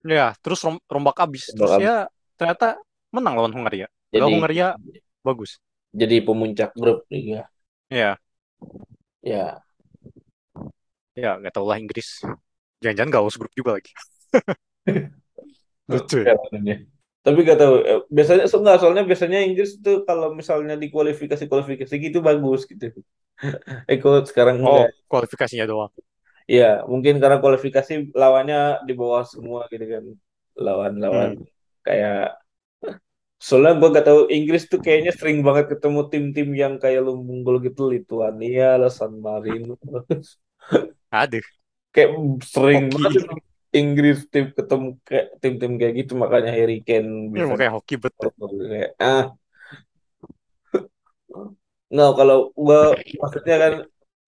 [0.05, 1.43] Ya, terus rom- rombak abis.
[1.57, 2.05] Terus ya
[2.37, 2.77] ternyata
[3.15, 3.87] menang lawan Hungaria.
[4.13, 4.77] Jadi Hungaria
[5.25, 5.57] bagus.
[5.99, 7.49] jadi pemuncak grup juga.
[7.89, 8.19] Ya,
[9.21, 9.65] Ya
[11.15, 12.07] ya nggak tahu lah Inggris.
[12.83, 13.91] Jangan-jangan gak lolos grup juga lagi.
[15.89, 16.35] Lucu ya.
[17.25, 21.45] Tapi gak tahu eh, biasanya so, enggak soalnya biasanya Inggris tuh kalau misalnya di kualifikasi
[21.51, 22.85] kualifikasi gitu bagus gitu.
[23.93, 24.89] Eko sekarang Oh, enggak.
[25.09, 25.91] kualifikasinya doang.
[26.57, 27.91] Ya, mungkin karena kualifikasi
[28.21, 30.05] lawannya di bawah semua gitu kan.
[30.65, 31.45] Lawan-lawan Hmm.
[31.85, 32.15] kayak
[33.47, 37.57] soalnya gue gak tahu Inggris tuh kayaknya sering banget ketemu tim-tim yang kayak lumbung gol
[37.67, 39.73] gitu Lituania lah San Marino.
[41.11, 41.41] Aduh,
[41.93, 42.09] Kayak
[42.53, 43.17] sering hoki.
[43.23, 43.23] banget
[43.79, 48.29] Inggris tim ketemu kayak tim-tim kayak gitu makanya Harry Kane Ya, bisa makanya hoki betul.
[48.71, 49.23] kayak ah
[51.91, 52.77] nggak kalau gua
[53.21, 53.73] maksudnya kan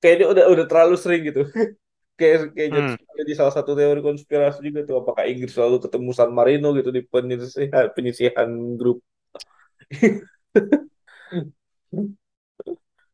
[0.02, 1.40] kayaknya udah udah terlalu sering gitu
[2.20, 2.96] kayak kayak jadi, Hmm.
[3.20, 7.02] jadi salah satu teori konspirasi juga tuh apakah Inggris selalu ketemu San Marino gitu di
[7.14, 8.50] penyisihan penyisihan
[8.80, 8.98] grup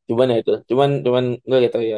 [0.09, 1.97] cuman ya itu cuman cuman nggak gitu ya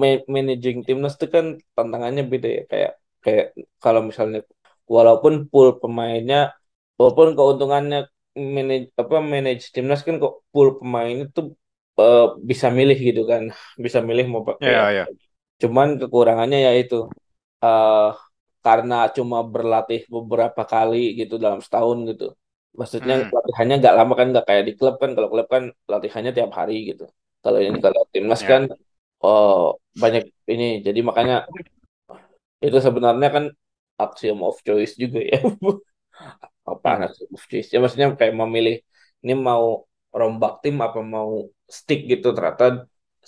[0.00, 2.90] Ma- managing timnas itu kan tantangannya beda ya kayak
[3.24, 3.44] kayak
[3.82, 4.38] kalau misalnya
[4.94, 6.36] walaupun pool pemainnya
[6.98, 7.96] walaupun keuntungannya
[8.56, 11.40] manage apa manage timnas kan kok pool pemain itu
[12.00, 12.20] eh,
[12.50, 13.42] bisa milih gitu kan
[13.84, 15.02] bisa milih mau pakai Ya, apa.
[15.62, 16.96] Cuman kekurangannya ya itu
[17.64, 17.98] eh
[18.66, 22.24] karena cuma berlatih beberapa kali gitu dalam setahun gitu.
[22.80, 25.10] Maksudnya Hmm, latihannya nggak lama kan nggak kayak di klub kan.
[25.16, 27.02] Kalau klub kan latihannya tiap hari gitu.
[27.44, 28.52] Kalau ini kalau timnas ya.
[28.52, 28.62] kan
[29.24, 29.56] oh
[30.02, 30.64] banyak ini.
[30.86, 31.34] Jadi makanya
[32.66, 33.44] itu sebenarnya kan
[34.02, 35.38] axiom of choice juga ya.
[36.72, 37.06] Apa Hmm.
[37.06, 37.68] axiom of choice?
[37.72, 38.74] Ya maksudnya kayak memilih
[39.24, 39.64] ini mau
[40.18, 41.30] rombak tim apa mau
[41.78, 42.26] stick gitu.
[42.36, 42.64] Ternyata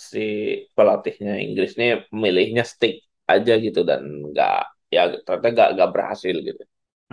[0.01, 0.25] si
[0.73, 4.01] pelatihnya Inggris ini memilihnya stick aja gitu dan
[4.33, 6.63] nggak ya ternyata nggak nggak berhasil gitu.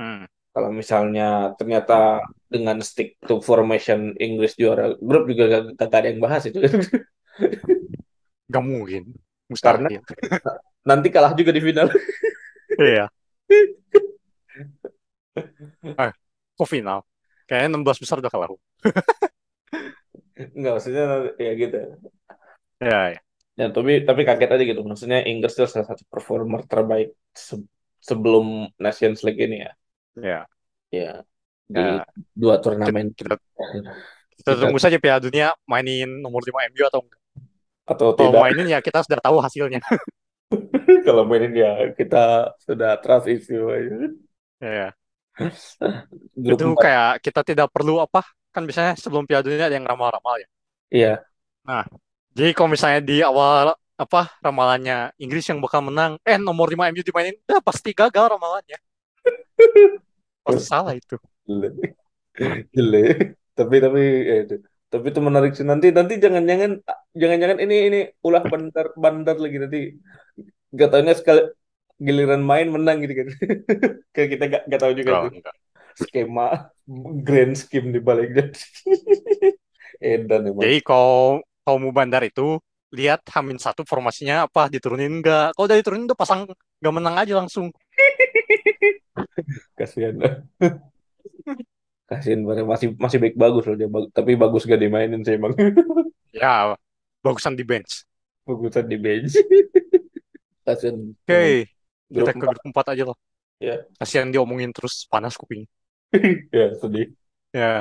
[0.01, 0.24] Hmm.
[0.57, 6.18] Kalau misalnya ternyata dengan stick to formation Inggris juara grup juga gak, gak ada yang
[6.24, 6.59] bahas itu.
[8.49, 9.12] Gak mungkin.
[9.61, 10.03] Karena Mustahil.
[10.89, 11.93] nanti kalah juga di final.
[12.74, 13.07] Iya.
[15.78, 16.12] Eh,
[16.59, 17.07] kok final?
[17.47, 18.51] Kayaknya 16 besar udah kalah.
[20.34, 21.05] Enggak, maksudnya
[21.39, 21.78] ya gitu.
[22.81, 23.20] Ya, ya.
[23.61, 24.83] Ya, tapi tapi kaget aja gitu.
[24.91, 27.09] Maksudnya Inggris itu salah satu performer terbaik
[27.47, 27.68] se-
[28.09, 28.45] sebelum
[28.85, 29.70] Nations League ini ya.
[30.16, 30.49] Ya.
[30.97, 31.09] Ya,
[31.74, 32.05] di Ya.
[32.41, 33.91] dua turnamen kita, kita
[34.39, 37.20] kita tunggu saja Piala Dunia mainin nomor 5 MU atau enggak.
[37.93, 39.81] atau Kalau tidak mainin ya kita sudah tahu hasilnya.
[41.07, 42.18] kalau mainin ya kita
[42.66, 43.95] sudah trust issue aja.
[44.61, 44.95] Ya.
[46.37, 46.83] Grup Itu 4.
[46.83, 48.24] kayak kita tidak perlu apa?
[48.55, 50.49] Kan biasanya sebelum Piala Dunia ada yang ramal-ramal ya.
[50.91, 51.29] Iya,
[51.66, 51.85] Nah,
[52.39, 57.03] jadi kalau misalnya di awal apa ramalannya Inggris yang bakal menang, eh nomor 5 MU
[57.03, 58.78] dimainin, ya pasti gagal ramalannya.
[60.47, 61.18] Pasti salah itu.
[62.72, 63.36] jelek.
[63.53, 64.03] Tapi tapi
[64.47, 64.57] itu.
[64.89, 66.80] Tapi itu menarik sih nanti nanti jangan-jangan
[67.12, 69.80] jangan-jangan ini ini ulah bandar bandar lagi nanti
[70.72, 71.45] gak taunya sekali
[72.01, 73.28] giliran main menang gitu kan.
[74.16, 75.57] Kayak kita gak, gak tahu juga tuh enggak.
[75.99, 76.72] skema
[77.26, 78.49] grand scheme di baliknya.
[80.01, 80.64] Edan emang.
[80.64, 82.57] Jadi kalau kalau mau bandar itu
[82.97, 85.53] lihat Hamin satu formasinya apa diturunin enggak.
[85.53, 86.49] Kalau udah diturunin udah pasang
[86.81, 87.69] nggak menang aja langsung.
[89.77, 90.16] Kasihan.
[92.09, 93.89] Kasihan masih masih baik bagus loh dia.
[94.16, 95.53] Tapi bagus gak dimainin sih emang.
[96.29, 96.77] Ya,
[97.25, 98.05] bagusan di bench.
[98.45, 99.33] Bagusan di bench.
[100.64, 101.12] Kasihan.
[101.25, 101.69] Oke,
[102.09, 103.19] Grup kita ke grup 4 aja lah.
[103.61, 103.77] Ya.
[103.97, 105.64] Kasihan diomongin terus panas kuping.
[106.53, 107.12] ya sedih.
[107.53, 107.81] Ya.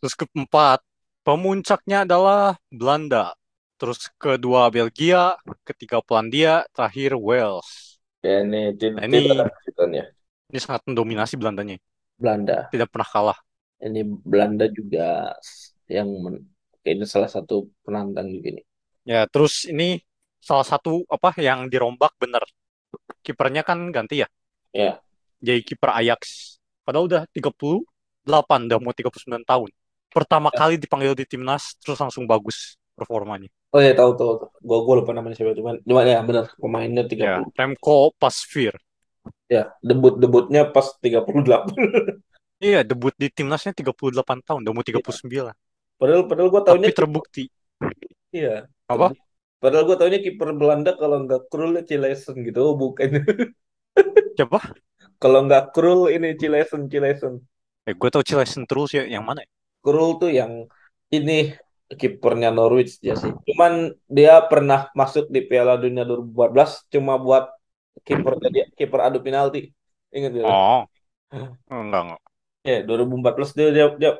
[0.00, 0.80] Terus grup 4
[1.26, 3.34] pemuncaknya adalah Belanda.
[3.80, 7.96] Terus kedua Belgia, ketiga Polandia, terakhir Wales.
[8.20, 9.18] Ya ini tidak Nah, ini
[9.96, 10.04] ya.
[10.52, 11.80] ini sangat mendominasi Belandanya.
[12.20, 12.68] Belanda.
[12.68, 13.38] Tidak pernah kalah.
[13.80, 15.32] Ini Belanda juga
[15.88, 16.44] yang men-
[16.84, 18.64] ini salah satu penantang juga nih.
[19.08, 20.04] Ya, terus ini
[20.40, 22.44] salah satu apa yang dirombak bener.
[23.24, 24.28] Kipernya kan ganti ya.
[24.72, 25.02] Ya.
[25.40, 26.20] Jadi kiper Ajax.
[26.84, 29.70] Padahal udah 38, udah mau 39 tahun.
[30.10, 33.48] Pertama kali dipanggil di timnas, terus langsung bagus performanya.
[33.70, 34.32] Oh ya tahu tahu.
[34.42, 34.48] tahu.
[34.60, 37.22] Gua gua lupa namanya siapa cuman cuman ya benar pemainnya 30.
[37.22, 38.74] Ya, Remco Pasveer.
[39.46, 41.70] Ya, debut debutnya pas 38.
[42.60, 45.56] Iya, debut di timnasnya 38 tahun, udah mau 39.
[45.96, 47.48] Padahal padahal gua Tapi taunya terbukti.
[48.36, 48.68] iya.
[48.84, 49.16] Apa?
[49.56, 52.60] Padahal gua taunya kiper Belanda kalau nggak Krul Cilesen gitu.
[52.60, 53.16] Oh, bukan.
[54.36, 54.60] Siapa?
[55.20, 57.44] kalau nggak Krul ini Cilesen Cilesen.
[57.84, 59.48] Eh, gue tau Cilesen terus ya, yang mana ya?
[59.82, 60.52] Krul tuh yang
[61.16, 61.32] ini
[62.00, 63.32] kipernya Norwich ya sih.
[63.48, 63.72] Cuman
[64.16, 67.44] dia pernah masuk di Piala Dunia 2014 cuma buat
[68.06, 69.58] kipernya dia kiper adu penalti.
[70.16, 70.46] Ingat gak?
[70.48, 70.86] Oh,
[71.70, 72.20] enggak, enggak.
[72.68, 74.10] Ya, 2014 dia, dia dia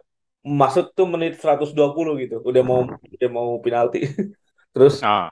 [0.60, 2.34] masuk tuh menit 120 gitu.
[2.48, 2.80] Udah mau
[3.16, 3.98] udah mau penalti.
[4.74, 5.30] Terus Ah,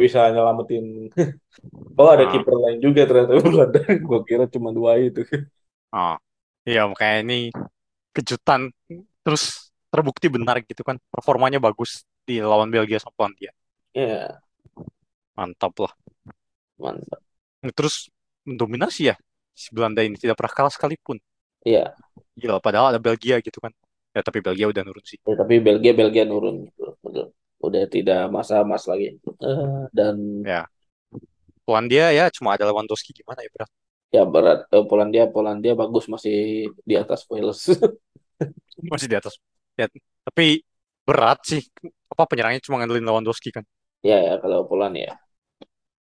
[0.00, 0.84] bisa nyelamatin.
[2.00, 2.32] Oh, ada Ah.
[2.32, 3.80] kiper lain juga ternyata Belanda.
[4.08, 5.20] Gua kira cuma dua itu.
[5.92, 6.16] ah.
[6.68, 7.34] Iya, makanya ini
[8.16, 8.62] kejutan.
[9.24, 9.63] Terus
[9.94, 10.96] terbukti benar gitu kan.
[11.14, 11.90] Performanya bagus
[12.28, 13.52] di lawan Belgia sama Polandia.
[13.94, 14.42] Ya,
[15.36, 15.92] Mantap lah.
[16.78, 17.22] mantap.
[17.76, 18.08] Terus
[18.46, 19.16] mendominasi ya.
[19.54, 21.18] Si Belanda ini tidak pernah kalah sekalipun.
[21.64, 21.96] Iya,
[22.40, 23.72] Gila, padahal ada Belgia gitu kan.
[24.14, 25.18] Ya, tapi Belgia udah nurun sih.
[25.26, 26.82] ya, tapi Belgia Belgia nurun gitu.
[27.04, 27.26] Betul.
[27.64, 29.16] Udah tidak masa emas lagi.
[29.48, 30.66] Eh, dan Ya.
[31.66, 33.70] Polandia ya cuma ada Lewandowski gimana ya berat.
[34.14, 36.34] ya berat Eh, Polandia Polandia bagus masih
[36.88, 37.60] di atas Wales.
[38.90, 39.34] Masih di atas.
[39.74, 39.86] Ya,
[40.26, 40.62] tapi
[41.02, 41.62] berat sih.
[42.10, 43.66] Apa penyerangnya cuma ngandelin Lewandowski kan.
[44.04, 45.18] ya, ya kalau Poland ya.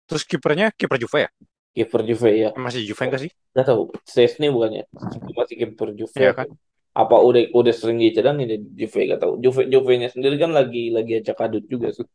[0.05, 1.29] Terus kipernya kiper Juve ya?
[1.73, 2.49] Kiper Juve ya.
[2.53, 3.31] Masih Juve enggak sih?
[3.55, 3.89] Gak tahu.
[4.05, 4.85] Szczesny bukannya.
[5.33, 6.13] Masih kiper Juve.
[6.19, 6.47] Iya kan?
[6.93, 9.41] Apa udah udah sering dicadangin di Juve gak tahu.
[9.41, 12.05] Juve Juve-nya sendiri kan lagi lagi acak adut juga sih.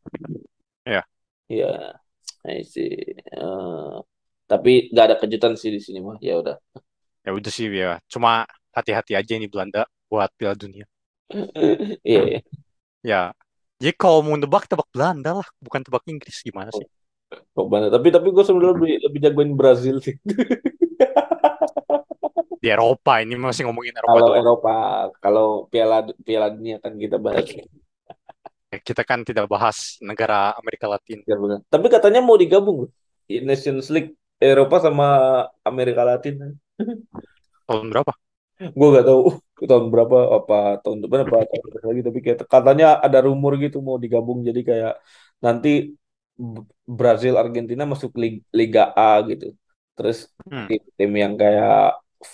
[0.87, 1.03] Iya.
[1.51, 1.99] Iya.
[2.47, 3.03] I see.
[3.19, 3.95] Eh,
[4.47, 6.15] tapi gak ada kejutan sih di sini mah.
[6.23, 6.55] Ya udah.
[7.27, 7.99] Ya udah sih ya.
[8.07, 10.87] Cuma hati-hati aja ini Belanda buat Piala Dunia.
[12.03, 12.39] Iya, iya.
[13.05, 13.21] Ya.
[13.79, 16.83] Jadi kalau mau nebak tebak Belanda lah, bukan tebak Inggris gimana sih?
[17.29, 17.95] Kok banget.
[17.95, 20.19] Tapi tapi gue sebenarnya lebih lebih jagoin Brazil sih.
[22.59, 24.41] di Eropa ini masih ngomongin Eropa Kalau doang.
[24.43, 24.75] Eropa,
[25.23, 27.47] kalau Piala Piala Dunia kan kita bahas.
[28.69, 31.23] Ya, kita kan tidak bahas negara Amerika Latin.
[31.23, 31.63] Ya, benar.
[31.71, 32.91] Tapi katanya mau digabung.
[33.29, 35.07] Nations League Eropa sama
[35.63, 36.59] Amerika Latin.
[37.63, 38.11] Tahun berapa?
[38.59, 39.39] Gue gak tahu
[39.69, 43.77] tahun berapa apa tahun depan apa tahun depan lagi tapi kayak katanya ada rumor gitu
[43.87, 44.91] mau digabung jadi kayak
[45.45, 45.69] nanti
[46.99, 49.45] Brazil Argentina masuk Lig- Liga A gitu.
[49.95, 50.17] Terus
[50.51, 50.67] Hmm.
[50.67, 51.69] tim-tim yang kayak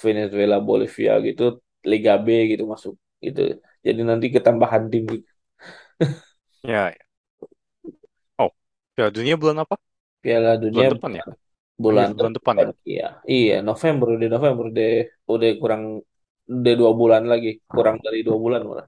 [0.01, 1.43] Venezuela Bolivia gitu
[1.91, 2.93] Liga B gitu masuk
[3.26, 3.39] gitu.
[3.86, 5.26] Jadi nanti ketambahan tim gitu.
[6.63, 7.05] Ya, ya.
[8.39, 8.51] Oh,
[8.95, 9.76] Piala Dunia bulan apa?
[10.21, 11.26] Piala Dunia Bulan depan ya?
[11.84, 12.69] bulan bulan depan ya?
[12.89, 14.91] Iya, iya November udah November deh
[15.32, 15.84] udah kurang
[16.45, 18.85] udah dua bulan lagi kurang dari dua bulan malah.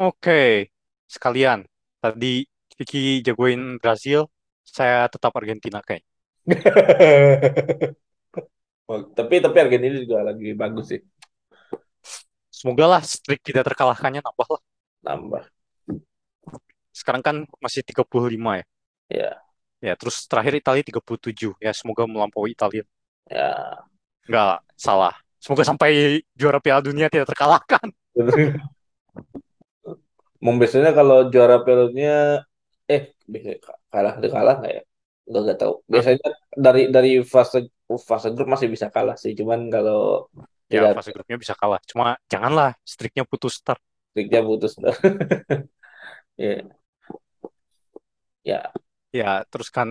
[0.00, 0.68] Oke,
[1.08, 1.64] sekalian.
[2.02, 2.44] Tadi
[2.76, 4.28] Vicky jagoin Brazil,
[4.62, 6.06] saya tetap Argentina kayaknya.
[8.90, 11.00] Oh, tapi tapi Argentina juga lagi bagus sih
[12.58, 14.62] Semoga lah streak kita terkalahkannya nambah lah.
[15.04, 15.48] nambah
[16.98, 18.64] Sekarang kan masih 35 ya.
[19.10, 19.46] ya
[19.86, 21.50] Ya, terus terakhir Italia 37.
[21.64, 22.84] Ya, semoga melampaui Italia.
[23.30, 23.86] ya
[24.26, 25.14] Enggak salah.
[25.46, 27.86] Semoga sampai juara Piala Dunia tidak terkalahkan.
[30.42, 32.42] Emang biasanya kalau juara Piala Dunia
[32.90, 33.54] eh bisa
[33.94, 34.82] kalah kalah nggak ya?
[35.30, 35.72] Nggak nggak tahu.
[35.86, 36.18] Biasanya
[36.50, 40.26] dari dari fase fase grup masih bisa kalah sih cuman kalau
[40.66, 41.78] Ya, tidak fase grupnya bisa kalah.
[41.86, 43.78] Cuma janganlah streaknya putus start.
[44.14, 44.72] triknya putus
[46.36, 46.76] ya.
[48.44, 48.72] Ya.
[49.14, 49.88] Ya, terus kan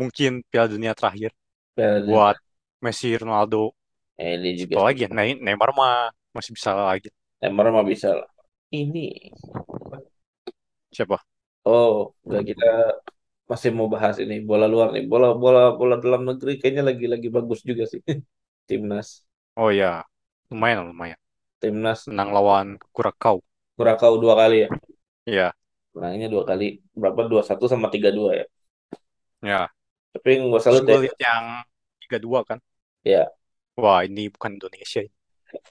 [0.00, 1.30] mungkin Piala Dunia terakhir
[1.74, 2.22] Piala Dunia.
[2.22, 2.36] buat
[2.84, 3.74] Messi, Ronaldo,
[4.20, 5.08] eh, ini juga siapa lagi ya?
[5.16, 5.92] Ne- Neymar mah
[6.36, 7.08] masih bisa lagi.
[7.40, 8.28] Neymar mah bisa lah
[8.80, 9.04] ini
[10.92, 11.18] Siapa?
[11.66, 11.92] oh
[12.26, 12.64] nggak kita
[13.50, 17.28] masih mau bahas ini bola luar nih bola bola bola dalam negeri kayaknya lagi lagi
[17.36, 18.00] bagus juga sih
[18.68, 19.08] timnas
[19.60, 19.92] Oh ya,
[20.52, 21.20] lumayan lumayan.
[21.60, 23.38] timnas Menang lawan Kurakau.
[23.76, 24.68] Kurakau dua kali ya
[25.26, 25.52] Iya,
[25.94, 26.64] menangnya dua kali
[27.00, 28.44] berapa dua satu sama tiga dua ya
[29.42, 29.68] ya.
[30.12, 31.44] tapi nggak ya lihat yang
[32.02, 32.58] 3-2 kan.
[33.04, 33.32] ya
[33.80, 35.00] Wah, ini bukan Indonesia.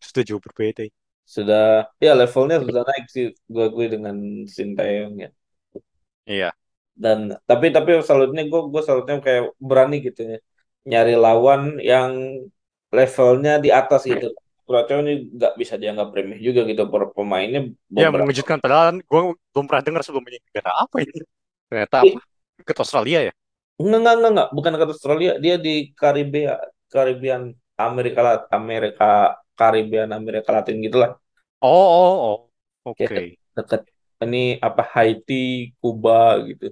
[0.08, 0.82] Sudah jauh berbeda.
[0.90, 0.94] ini.
[1.34, 1.62] sudah
[2.06, 4.16] ya levelnya sudah naik sih gue akui dengan
[4.56, 5.30] Sintayong ya
[6.26, 6.54] Iya,
[7.04, 10.38] dan tapi tapi salutnya gue gue salutnya kayak berani gitu ya
[10.90, 12.12] nyari lawan yang
[12.98, 14.26] levelnya di atas gitu
[14.66, 17.60] Kuraco ini nggak bisa dianggap remeh juga gitu per pemainnya
[17.98, 18.58] ya beberapa mengejutkan.
[18.64, 19.22] Padahal gue
[19.54, 21.12] belum pernah dengar sebelumnya negara apa ini.
[21.70, 22.20] Ternyata apa?
[22.62, 23.34] Ke Australia ya?
[23.82, 26.54] enggak enggak enggak enggak bukan ke Australia dia di Karibia
[26.94, 27.42] Karibian
[27.90, 29.06] Amerika Lat Amerika
[29.60, 31.12] Karibian Amerika Latin gitulah
[31.62, 32.50] Oh, oh,
[32.86, 32.92] oh.
[32.92, 33.06] Oke.
[33.08, 33.26] kayak
[33.58, 33.82] dekat
[34.24, 35.34] ini apa Haiti
[35.82, 36.66] Kuba gitu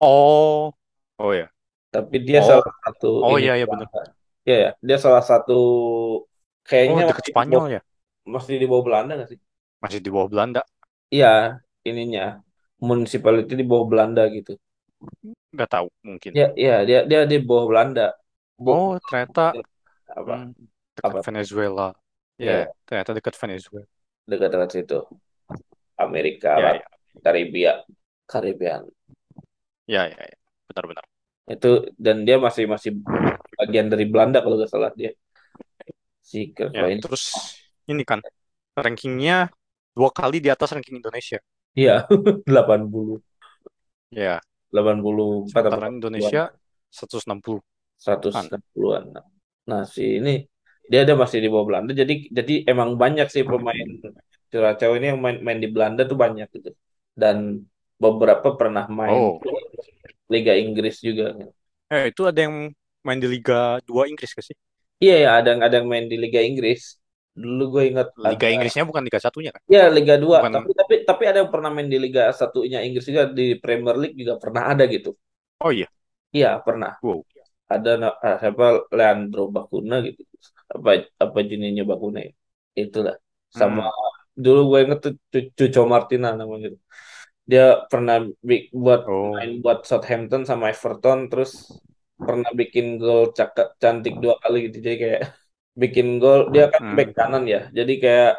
[0.00, 0.74] Oh,
[1.18, 1.50] oh ya.
[1.92, 3.88] tapi dia Oh, salah satu oh iya ya benar.
[4.48, 5.52] ya ya dia salah satu
[6.86, 7.80] Oh, kayaknya dekat masih di Spanyol ya?
[8.34, 9.40] masih di bawah Belanda nggak sih
[9.82, 10.60] Masih di bawah Belanda.
[11.14, 11.26] iya
[11.88, 12.22] ininya
[12.88, 14.50] municipality di bawah Belanda gitu
[15.54, 16.34] Nggak tahu mungkin.
[16.38, 18.02] ya ya dia dia di bawah Belanda
[18.64, 19.52] Bu, Oh, ternyata
[20.10, 20.34] apa?
[20.44, 20.52] Hmm,
[20.94, 21.20] dekat apa?
[21.24, 21.88] Venezuela.
[22.36, 23.86] ya Ya, ternyata dekat Venezuela.
[24.24, 24.98] dekat-dekat situ.
[25.94, 26.88] Amerika Latin ya,
[27.22, 27.72] Karibia.
[28.24, 28.88] Karibian
[29.84, 30.36] ya, ya, ya.
[30.72, 31.04] Benar-benar.
[31.44, 33.04] itu dan dia masih masih
[33.60, 35.12] bagian dari Belanda kalau nggak salah dia.
[36.24, 37.52] Si Ya, terus
[37.84, 38.24] ini kan
[38.72, 39.52] rankingnya
[39.92, 41.36] dua kali di atas ranking Indonesia.
[41.76, 42.08] iya
[42.48, 43.20] 80
[44.08, 44.40] Ya,
[44.72, 45.52] 84 apa?
[45.52, 46.42] Sementara 80-an Indonesia
[46.88, 47.62] 160 an.
[48.00, 49.04] 160-an
[49.70, 50.30] nah si ini
[50.90, 53.88] dia ada masih di bawah Belanda jadi jadi emang banyak sih pemain
[54.50, 56.70] Curacao ini yang main main di Belanda tuh banyak gitu
[57.20, 57.36] dan
[58.02, 59.48] beberapa pernah main Oh, di
[60.32, 61.24] Liga Inggris juga
[61.94, 62.56] eh itu ada yang
[63.06, 64.56] main di Liga 2 Inggris gak sih?
[65.02, 66.80] iya ya ada yang ada yang main di Liga Inggris
[67.42, 69.62] dulu gue ingat Liga ada Inggrisnya bukan Liga satunya kan?
[69.74, 70.52] ya Liga 2 Bukan.
[70.54, 74.16] tapi tapi tapi ada yang pernah main di Liga satunya Inggris juga di Premier League
[74.22, 75.10] juga pernah ada gitu
[75.60, 75.88] Oh iya.
[76.36, 77.24] iya pernah Wow.
[77.72, 78.64] Ada na- ah, siapa
[78.96, 80.20] Leandro Bakuna gitu
[80.74, 80.88] apa
[81.24, 82.30] apa jenisnya Bakuna ya
[82.82, 83.14] itulah
[83.58, 83.90] sama Hmm.
[84.44, 86.78] dulu gue inget tuh Cu- Cuco Martina namanya gitu.
[87.50, 88.16] dia pernah
[88.84, 89.32] buat Oh.
[89.34, 91.52] main buat Southampton sama Everton terus
[92.26, 95.22] pernah bikin gol cakep cantik dua kali gitu jadi kayak
[95.82, 96.96] bikin gol dia kan Hmm.
[96.96, 98.30] back kanan ya jadi kayak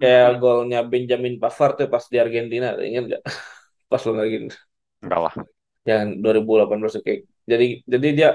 [0.00, 3.22] kayak golnya Benjamin Pavard tuh pas di Argentina ingat gak
[3.90, 4.36] pas lo lagi
[5.02, 5.34] Enggak lah.
[5.88, 7.20] yang 2018 tuh kayak
[7.50, 8.30] jadi jadi dia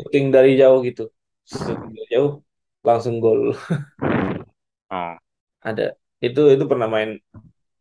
[0.00, 1.04] shooting dari jauh gitu
[1.46, 2.30] shooting dari jauh
[2.88, 3.52] langsung gol
[4.90, 5.14] Oh.
[5.68, 7.10] ada itu itu pernah main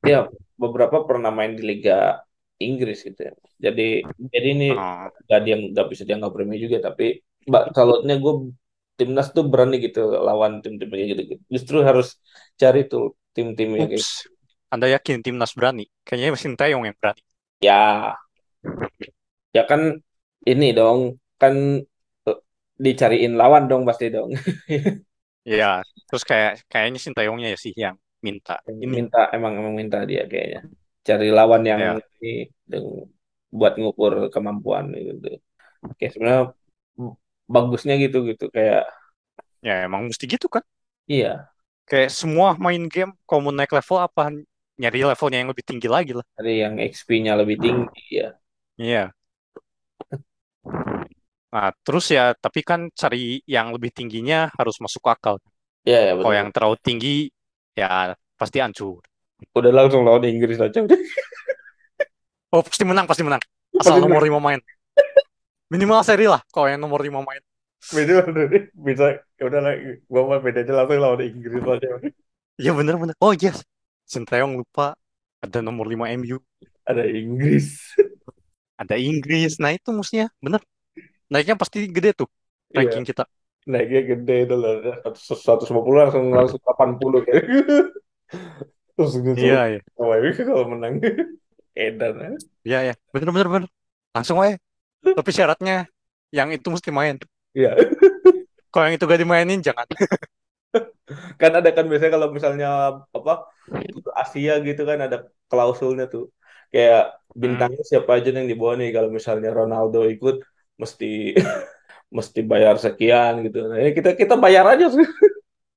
[0.03, 0.27] ya
[0.59, 2.19] beberapa pernah main di Liga
[2.59, 4.03] Inggris gitu ya jadi
[4.33, 5.07] jadi ini Oh.
[5.31, 8.33] gak dia nggak bisa dianggap remeh juga tapi mbak salutnya gue
[8.99, 11.41] timnas tuh berani gitu lawan tim-tim kayak gitu, gitu.
[11.47, 12.19] Justru harus
[12.59, 14.27] cari tuh tim-tim yang kayak Ups.
[14.69, 15.87] Anda yakin timnas berani?
[16.03, 17.21] Kayaknya mesin Taeyong yang berani.
[17.63, 18.11] ya
[19.55, 20.03] ya kan
[20.51, 20.99] ini dong
[21.41, 21.53] kan
[22.27, 22.37] eh,
[22.85, 24.29] dicariin lawan dong pasti dong.
[25.49, 25.65] Iya.
[26.07, 28.95] Terus kayak kayaknya Sintayongnya ya sih yang minta ini.
[28.95, 30.59] minta emang emang minta dia kayaknya
[31.07, 31.99] cari lawan yang Ya.
[32.21, 32.27] ini
[32.71, 32.85] yang
[33.59, 35.27] buat ngukur kemampuan gitu.
[35.97, 36.43] Kayak sebenarnya
[37.53, 38.81] bagusnya gitu gitu kayak
[39.65, 40.63] Ya emang mesti gitu kan.
[41.07, 41.51] iya
[41.89, 44.23] Kayak semua main game kalau mau naik level apa
[44.81, 46.25] nyari levelnya yang lebih tinggi lagi lah.
[46.35, 48.27] cari yang XP-nya lebih tinggi ya.
[48.77, 49.13] Iya.
[51.49, 55.41] Nah, terus ya, tapi kan cari yang lebih tingginya harus masuk akal.
[55.81, 57.17] Iya ya Kalau yang terlalu tinggi,
[57.73, 59.01] ya pasti hancur.
[59.55, 60.99] Udah langsung lawan Inggris aja udah.
[62.49, 63.37] Oh, pasti menang, pasti menang.
[63.77, 64.57] Asal Pasti nomor 5 main.
[65.69, 67.41] Minimal seri lah kalau yang nomor 5 main.
[67.93, 69.73] Beda udah bisa ya udah lah
[70.09, 71.87] gua mah beda aja langsung lawan Inggris aja.
[72.57, 73.13] Iya bener-bener.
[73.21, 73.61] Oh yes.
[74.09, 74.97] Sintayong lupa
[75.45, 76.41] ada nomor 5 MU.
[76.89, 77.93] Ada Inggris.
[78.81, 79.61] Ada Inggris.
[79.61, 80.31] Nah itu mestinya.
[80.41, 80.63] Bener.
[81.29, 82.29] Naiknya pasti gede tuh.
[82.73, 83.23] Iya, Ranking kita.
[83.69, 84.73] naiknya gede itu lah.
[85.13, 87.43] 150 langsung langsung 80 kayak.
[88.97, 89.37] Terus gitu.
[89.39, 89.81] Iya, iya.
[89.95, 90.99] MU kalau menang.
[91.77, 92.13] Edan.
[92.19, 92.29] ya.
[92.65, 92.93] Iya, iya.
[93.13, 93.47] Bener-bener.
[93.47, 93.69] bener.
[94.11, 94.57] Langsung aja.
[94.99, 95.87] Tapi syaratnya
[96.35, 97.15] yang itu mesti main.
[97.55, 97.77] Iya.
[98.73, 99.87] Kalau yang itu gak dimainin, jangan.
[101.41, 102.67] kan ada kan biasanya kalau misalnya
[103.17, 103.49] apa
[104.21, 105.17] Asia gitu kan ada
[105.49, 106.29] klausulnya tuh
[106.69, 110.35] kayak bintangnya siapa aja yang dibawa nih kalau misalnya Ronaldo ikut
[110.79, 111.35] mesti
[112.15, 113.67] mesti bayar sekian gitu.
[113.67, 115.05] Nah ya kita kita bayar aja sih.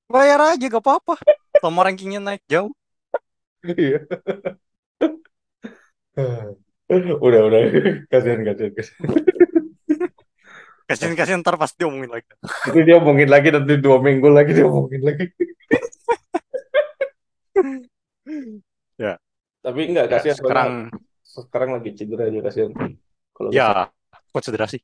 [0.08, 1.16] Bayar aja, gak apa-apa.
[1.58, 2.72] Selama rankingnya naik jauh.
[3.64, 4.04] iya.
[7.20, 7.60] Udah udah.
[8.12, 9.08] Kasihan kasihan kasihan.
[10.92, 12.28] Kasian-kasian ntar pasti diomongin lagi.
[12.68, 15.26] itu dia omongin lagi nanti dua minggu lagi dia omongin lagi.
[19.00, 19.18] Ya.
[19.64, 20.70] tapi enggak Ya, kasihan sekarang,
[21.26, 22.70] soalnya sekarang lagi cedera aja kasihan.
[23.34, 23.90] Kalau ya,
[24.34, 24.78] konsiderasi.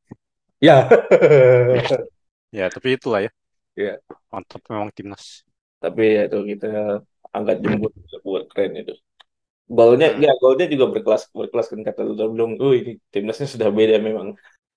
[0.61, 0.89] ya
[2.59, 3.31] Ya, tapi itulah ya.
[3.77, 4.01] Iya.
[4.33, 5.45] Mantap memang timnas.
[5.83, 6.67] tapi ya itu kita
[7.37, 7.93] angkat jemput
[8.27, 8.93] buat keren itu
[9.79, 10.23] golnya Hmm.
[10.25, 14.29] ya golnya juga berkelas berkelas kan kata lu belum oh ini timnasnya sudah beda memang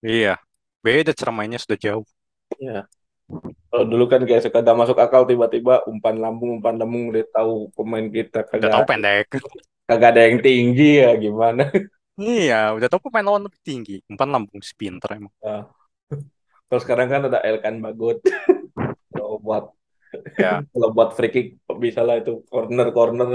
[0.07, 0.29] Iya.
[0.85, 2.05] Beda cara mainnya sudah jauh.
[2.59, 2.85] ya
[3.71, 7.53] kalau dulu kan kayak suka ada masuk akal tiba-tiba umpan lambung umpan lambung udah tahu
[7.77, 9.27] pemain kita Udah tahu kagak pendek.
[9.89, 11.63] kagak ada yang tinggi ya gimana
[12.19, 13.91] Iya, udah tahu pemain lawan lebih tinggi.
[14.11, 15.33] Umpan lambung si pinter emang.
[15.43, 15.65] Nah,
[16.67, 18.17] kalau sekarang kan ada Elkan Bagot
[19.15, 19.63] kalau buat
[20.37, 21.47] Ya, kalau buat free kick
[21.83, 23.29] bisa lah itu corner corner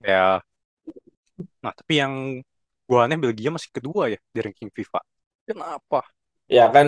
[0.04, 0.42] ya.
[1.62, 2.14] Nah, tapi yang
[2.88, 5.00] gua aneh Belgia masih kedua ya di ranking FIFA.
[5.48, 6.00] Kenapa?
[6.56, 6.86] ya kan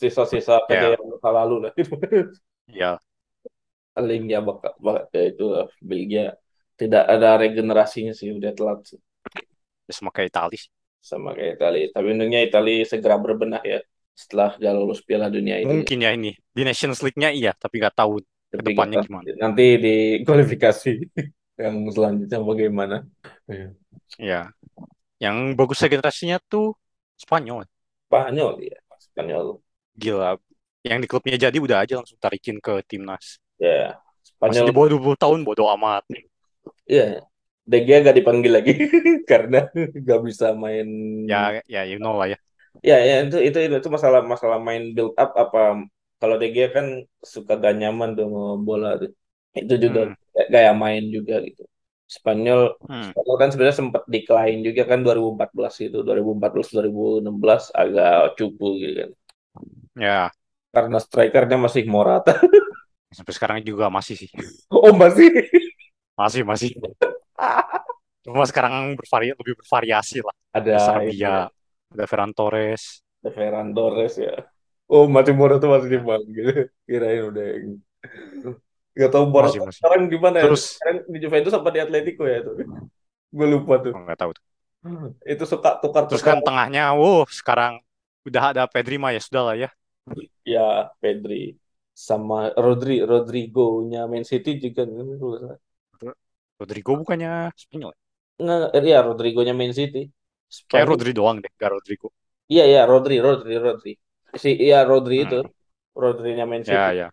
[0.00, 0.68] sisa-sisa Ya.
[0.68, 1.72] kejayaan masa lalu lah
[2.68, 3.00] Ya,
[3.94, 5.42] paling ya bakal bak- ya itu
[5.90, 6.22] Belgia
[6.80, 8.98] tidak ada regenerasinya sih udah telat sih.
[9.88, 10.58] Ya sama kayak Itali
[11.00, 13.80] sama kayak Itali tapi untungnya Itali segera berbenah ya
[14.12, 16.34] setelah gak lolos Piala Dunia ini Mungkin ya ini.
[16.50, 18.18] Di Nations League-nya iya, tapi nggak tahu
[18.50, 19.30] Tapi depannya kita- gimana.
[19.38, 19.94] nanti di
[20.26, 20.92] kualifikasi
[21.62, 22.96] yang selanjutnya bagaimana
[23.46, 23.68] Iya.
[24.18, 24.42] Ya.
[25.18, 26.74] Yang bagus regenerasinya tuh
[27.14, 27.62] Spanyol.
[28.10, 29.62] Spanyol ya Spanyol
[29.94, 30.34] Gila.
[30.82, 33.38] Yang di klubnya jadi udah aja langsung tarikin ke timnas.
[33.56, 33.98] ya
[34.42, 36.02] Masih Spanyol di bawah 20 tahun bodo amat.
[36.90, 37.22] ya
[37.70, 38.72] De Gea gak dipanggil lagi
[39.30, 39.58] karena
[40.08, 40.88] gak bisa main
[41.28, 42.36] Ya, ya you know lah ya.
[42.88, 45.58] Ya, ya itu itu itu, itu masalah masalah main build up apa
[46.20, 46.86] kalau De Gea kan
[47.34, 48.26] suka gak nyaman tuh
[48.66, 49.10] bola tuh.
[49.60, 50.14] Itu juga Hmm.
[50.54, 51.62] gaya main juga gitu.
[52.16, 53.10] Spanyol Hmm.
[53.10, 59.10] Spanyol kan sebenarnya sempat decline juga kan 2014 itu 2014 2016 agak cupu gitu kan.
[59.96, 60.32] Ya,
[60.74, 62.32] Karena strikernya masih Morata.
[63.16, 64.30] sampai sekarang juga masih sih.
[64.70, 65.48] Oh, masih.
[66.18, 66.70] Masih, masih.
[68.28, 70.36] Cuma sekarang bervari lebih bervariasi lah.
[70.52, 71.34] Ada ini, Sarabia,
[71.88, 73.00] ada Ferran Torres.
[73.24, 74.34] ada Ferran Torres ya.
[74.88, 76.72] Oh, masih Morata masih dipanggil.
[76.88, 77.68] Kirain udah yang
[78.98, 79.78] Gak tau Masih, masih.
[79.78, 80.44] sekarang gimana ya?
[80.50, 82.50] Terus, Sekarang di Juventus apa di Atletico ya itu?
[83.30, 83.94] Gue lupa tuh.
[83.94, 84.30] oh, nggak tahu.
[84.34, 84.44] tuh.
[85.22, 86.18] Itu suka tukar-tukar.
[86.18, 87.78] Terus kan tengahnya, wow, sekarang
[88.26, 89.70] udah ada Pedri mah ya sudah lah ya.
[90.42, 91.54] Ya, Pedri
[91.94, 94.86] sama Rodri, Rodrigo-nya Man City juga
[96.58, 97.94] Rodrigo bukannya Spanyol.
[98.38, 98.54] Ya?
[98.76, 99.98] Eh, iya Rodrigo-nya Man City.
[100.70, 100.88] Kayak Spanyol.
[100.90, 102.08] Rodri doang deh, gak Rodrigo.
[102.52, 103.92] Iya, iya, Rodri, Rodri, Rodri.
[104.42, 105.52] Si iya Rodri itu, Hmm.
[106.02, 106.76] Rodri-nya Man City.
[106.76, 107.08] Ya, ya.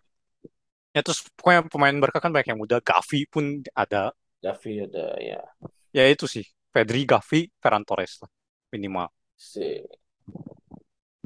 [0.96, 2.80] Ya terus pokoknya pemain Barca kan banyak yang muda.
[2.80, 3.44] Gavi pun
[3.76, 4.16] ada.
[4.40, 5.40] Gavi ada ya.
[5.92, 6.44] Ya itu sih.
[6.72, 8.30] Pedri, Gavi, Ferran Torres lah.
[8.72, 9.08] Minimal.
[9.36, 9.84] Si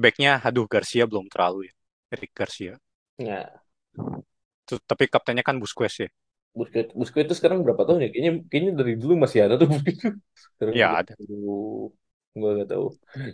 [0.01, 1.73] Backnya, aduh Garcia belum terlalu ya.
[2.11, 2.73] Eric Garcia.
[3.17, 3.61] Ya,
[4.67, 6.09] Tuh, tapi kaptennya kan Busquets ya.
[6.57, 8.09] Busquets, Busquets itu sekarang berapa tahun ya?
[8.13, 10.03] Kayaknya, kayaknya dari dulu masih ada tuh Busquets.
[10.55, 11.17] Sekarang Ya ada.
[11.19, 11.91] aduh,
[12.39, 12.85] gue gak tahu.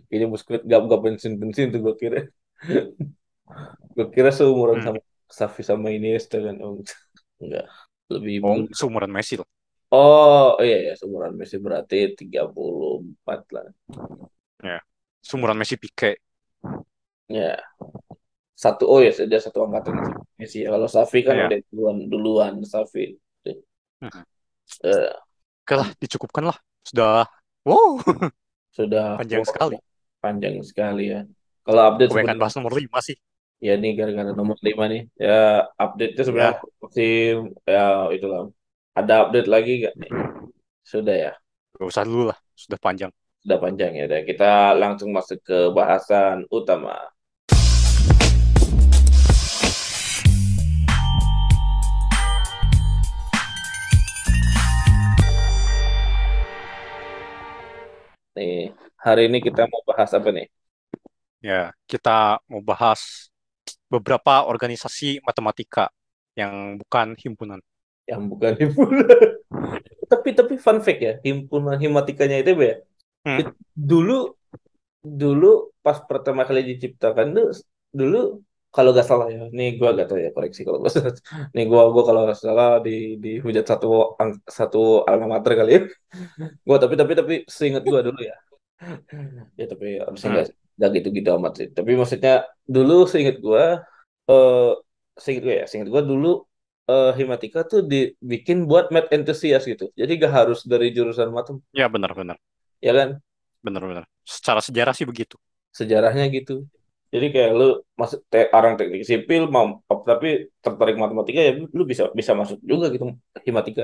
[0.07, 2.17] Kayaknya Busquets gak, gak pensiun-pensiun tuh gue kira.
[3.95, 4.87] gue kira seumuran Hmm.
[4.87, 4.99] sama
[5.37, 6.55] Xavi sama Iniesta kan.
[6.63, 6.73] Oh,
[7.41, 7.65] enggak,
[8.13, 9.47] lebih Oh, seumuran Messi loh.
[9.95, 13.65] Oh, iya ya, seumuran Messi berarti 34 lah.
[14.63, 14.81] Ya.
[15.21, 16.17] Seumuran Messi Pique.
[17.29, 17.57] Ya,
[18.57, 20.59] satu oh ya, dia satu angkatan sama Messi.
[20.65, 21.45] Kalau Xavi kan Ya.
[21.45, 23.03] udah duluan duluan Xavi.
[24.01, 24.23] Hmm.
[24.83, 25.11] Eh,
[25.63, 26.57] Oke lah, dicukupkan lah.
[26.87, 27.27] Sudah.
[27.67, 27.99] Wow,
[28.77, 29.75] sudah panjang wow, sekali.
[30.23, 31.21] panjang sekali ya.
[31.67, 33.17] Kalau update sebenarnya bahas nomor 5 sih.
[33.59, 35.01] ya nih gara-gara nomor 5 nih.
[35.19, 37.11] Ya update-nya sebenarnya Ya, masih
[37.67, 37.85] ya
[38.15, 38.39] itulah.
[38.97, 40.11] Ada update lagi gak nih?
[40.87, 41.31] Sudah ya,
[41.77, 42.37] gak usah dulu lah.
[42.55, 43.11] Sudah panjang.
[43.43, 44.03] sudah panjang ya.
[44.09, 44.45] Udah, kita
[44.75, 46.95] langsung masuk ke bahasan utama.
[58.37, 58.69] Nih,
[59.01, 60.45] hari ini kita mau bahas apa nih?
[61.41, 63.33] Ya, kita mau bahas
[63.89, 65.89] beberapa organisasi matematika
[66.37, 67.57] yang bukan himpunan.
[68.05, 69.09] Yang bukan himpunan.
[70.11, 72.75] Tapi tapi fun fact ya, himpunan himatikanya itu ya.
[73.27, 73.51] Hmm.
[73.75, 74.31] Dulu
[75.03, 77.47] dulu pas pertama kali diciptakan tuh
[77.91, 78.39] dulu
[78.77, 81.13] kalau gak salah ya, nih gua gak tahu ya koreksi kalau gak salah.
[81.55, 82.91] Nih gua gua kalau salah di
[83.23, 83.87] di hujat satu
[84.21, 84.77] ang- satu
[85.09, 85.81] alma mater kali ya.
[86.67, 88.35] Gua tapi tapi tapi seingat gua dulu ya.
[89.59, 90.33] Ya tapi harusnya Hmm.
[90.33, 90.47] nggak
[90.77, 91.67] nggak gitu-gitu amat sih.
[91.77, 92.31] Tapi maksudnya
[92.75, 93.63] dulu seingat gua
[94.29, 94.69] eh
[95.23, 96.27] seingat gua ya, seingat gua dulu
[96.91, 99.85] eh himatika tuh dibikin buat math enthusiast gitu.
[99.99, 102.37] Jadi gak harus dari jurusan matem, Ya, benar-benar.
[102.81, 103.21] ya kan?
[103.65, 104.05] Benar-benar.
[104.25, 105.35] Secara sejarah sih begitu.
[105.77, 106.53] Sejarahnya gitu.
[107.13, 112.03] Jadi kayak lu masuk te orang teknik sipil mau tapi tertarik matematika ya lu bisa
[112.11, 113.05] bisa masuk juga gitu
[113.47, 113.83] himatika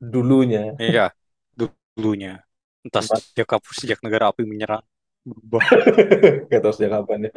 [0.00, 0.74] dulunya.
[0.80, 1.12] Iya,
[1.54, 2.42] dulunya.
[2.82, 4.82] Entah sejak kapan, sejak negara api menyerang.
[5.22, 5.62] Berubah.
[6.50, 7.32] Gak tahu sejak kapan ya.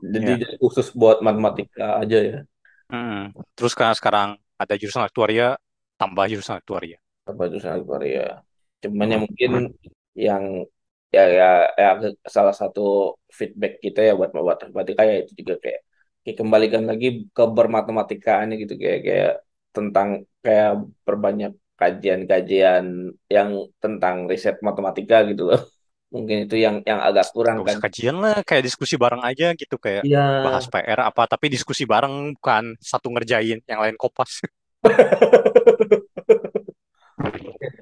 [0.00, 0.56] Jadi Ya.
[0.62, 2.38] khusus buat matematika aja ya.
[2.88, 3.36] Mm.
[3.54, 5.58] Terus karena sekarang ada jurusan aktuaria,
[6.00, 6.98] tambah jurusan aktuaria.
[7.28, 8.40] Apa jurusan aktuaria.
[8.80, 9.50] Cuman ya mungkin
[10.16, 10.44] yang
[11.16, 11.48] ya ya,
[11.82, 11.88] ya
[12.34, 12.80] salah satu
[13.38, 15.80] feedback kita ya buat buat matematika ya itu juga kayak,
[16.22, 17.06] kayak kembalikan lagi
[17.36, 19.32] ke bermatematikanya gitu kayak kayak
[19.76, 20.08] tentang
[20.44, 20.70] kayak
[21.06, 22.84] perbanyak kajian-kajian
[23.32, 23.50] yang
[23.80, 25.60] tentang riset matematika gitu loh.
[26.14, 27.74] Mungkin itu yang yang agak kurang Gak kan.
[27.78, 29.78] usah kajian lah, kayak diskusi bareng aja gitu.
[29.78, 30.42] Kayak Iya.
[30.42, 34.42] bahas PR apa, tapi diskusi bareng bukan satu ngerjain, yang lain kopas.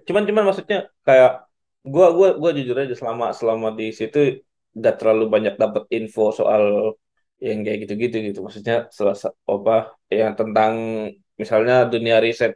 [0.06, 1.47] Cuman cuman maksudnya kayak
[1.92, 4.18] gua gua gua jujur aja selama selama di situ
[4.84, 6.62] gak terlalu banyak dapat info soal
[7.46, 8.38] yang kayak gitu-gitu gitu.
[8.46, 9.72] Maksudnya selasa apa
[10.18, 10.72] yang tentang
[11.40, 12.52] misalnya dunia riset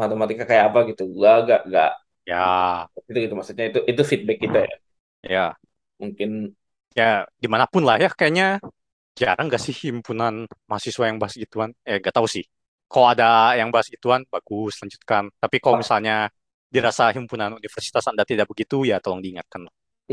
[0.00, 1.02] matematika kayak apa gitu.
[1.16, 1.88] Gua gak gak
[2.26, 4.74] Ya, itu gitu maksudnya itu itu feedback kita ya.
[5.22, 5.56] ya,
[5.98, 6.54] Mungkin
[6.98, 8.08] ya di mana pun lah ya.
[8.12, 8.46] Kayaknya
[9.20, 10.34] jarang gak sih himpunan
[10.70, 11.70] mahasiswa yang bahas gituan?
[11.88, 12.44] Eh, gak tahu sih.
[12.90, 15.24] Kalau ada yang bahas gituan, bagus, lanjutkan.
[15.42, 16.30] Tapi kalau misalnya
[16.74, 19.62] dirasa himpunan universitas Anda tidak begitu, ya tolong diingatkan.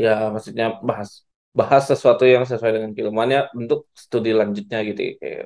[0.02, 1.10] ya maksudnya bahas
[1.58, 5.42] bahas sesuatu yang sesuai dengan keilmuannya untuk studi lanjutnya gitu kayak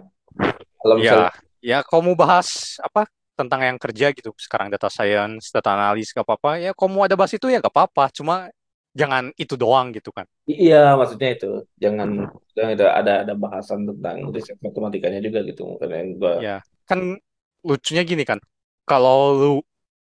[0.81, 3.05] kalau misalnya Ya, ya kalau mau bahas apa
[3.37, 6.57] tentang yang kerja gitu, sekarang data science, data analis, gak apa-apa.
[6.63, 8.09] Ya kalau mau ada bahas itu ya gak apa-apa.
[8.17, 8.49] Cuma
[8.97, 10.25] jangan itu doang gitu kan.
[10.53, 11.47] Iya, maksudnya itu.
[11.83, 12.09] Jangan
[12.55, 15.63] jangan ada ada ada bahasan tentang riset matematikanya juga gitu.
[15.81, 17.01] Karena yang gua Ya, kan
[17.65, 18.39] lucunya gini kan.
[18.87, 19.51] Kalau lu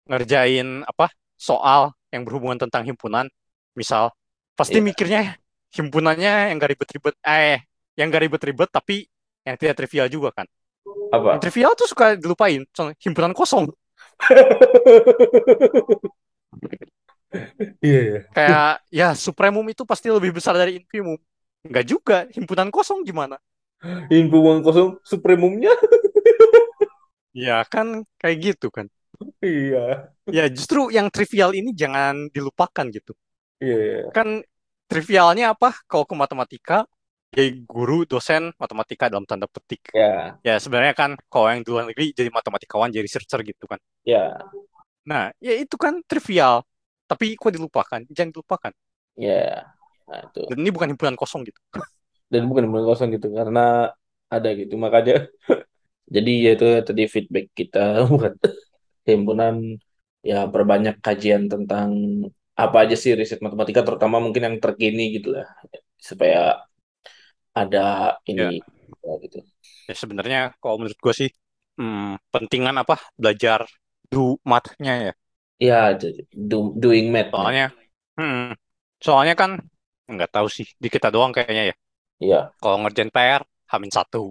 [0.09, 3.27] ngerjain apa soal yang berhubungan tentang himpunan,
[3.75, 4.13] misal,
[4.55, 4.85] pasti Iya.
[4.85, 5.21] mikirnya
[5.75, 7.59] himpunannya yang gak ribet-ribet, eh,
[7.99, 9.05] yang gak ribet-ribet tapi
[9.43, 10.47] yang tidak trivial juga kan.
[11.11, 11.37] apa?
[11.37, 13.65] Yang trivial tuh suka dilupain, contoh himpunan kosong.
[17.83, 18.19] Iya, iya.
[18.31, 21.19] Kayak ya supremum itu pasti lebih besar dari infimum.
[21.67, 23.35] Enggak juga, himpunan kosong gimana?
[24.09, 25.73] Uang kosong supremumnya.
[27.35, 28.87] Ya kan kayak gitu kan.
[29.45, 29.77] Iya.
[30.33, 33.13] Ya justru yang trivial ini jangan dilupakan gitu.
[33.61, 34.15] Iya, iya.
[34.15, 34.41] Kan
[34.89, 35.73] trivialnya apa?
[35.89, 36.77] Kalau ke matematika,
[37.35, 39.81] ya guru, dosen, matematika dalam tanda petik.
[39.93, 43.81] Ya, Ya sebenarnya kan kalau yang di luar negeri jadi matematikawan, jadi researcher gitu kan.
[44.05, 44.51] ya,
[45.05, 46.65] Nah, ya itu kan trivial.
[47.05, 48.01] Tapi kok dilupakan?
[48.09, 48.71] Jangan dilupakan.
[49.17, 49.73] ya.
[50.07, 50.41] Nah, itu.
[50.49, 51.57] Dan ini bukan himpunan kosong gitu.
[52.31, 53.93] Dan bukan benar kosong gitu karena
[54.33, 55.13] ada gitu makanya
[56.15, 57.79] jadi ya itu tadi feedback kita
[58.11, 58.33] buat
[59.09, 59.55] himpunan
[60.29, 61.89] ya perbanyak kajian tentang
[62.63, 65.47] apa aja sih riset matematika terutama mungkin yang terkini gitu lah
[66.09, 66.37] supaya
[67.61, 67.85] ada
[68.31, 68.43] ini
[69.05, 69.37] Ya, gitu.
[69.89, 71.29] Ya sebenarnya kalau menurut gue sih
[71.77, 73.59] hmm, pentingan apa belajar
[74.11, 75.13] do math-nya ya.
[75.67, 77.31] Ya, jadi do- doing math.
[77.31, 77.65] Soalnya
[78.17, 78.53] hmm,
[79.05, 79.51] soalnya kan
[80.13, 81.75] nggak tahu sih di kita doang kayaknya ya.
[82.19, 82.55] Iya.
[82.61, 83.41] Kalau ngerjain PR
[83.71, 84.21] hamin satu.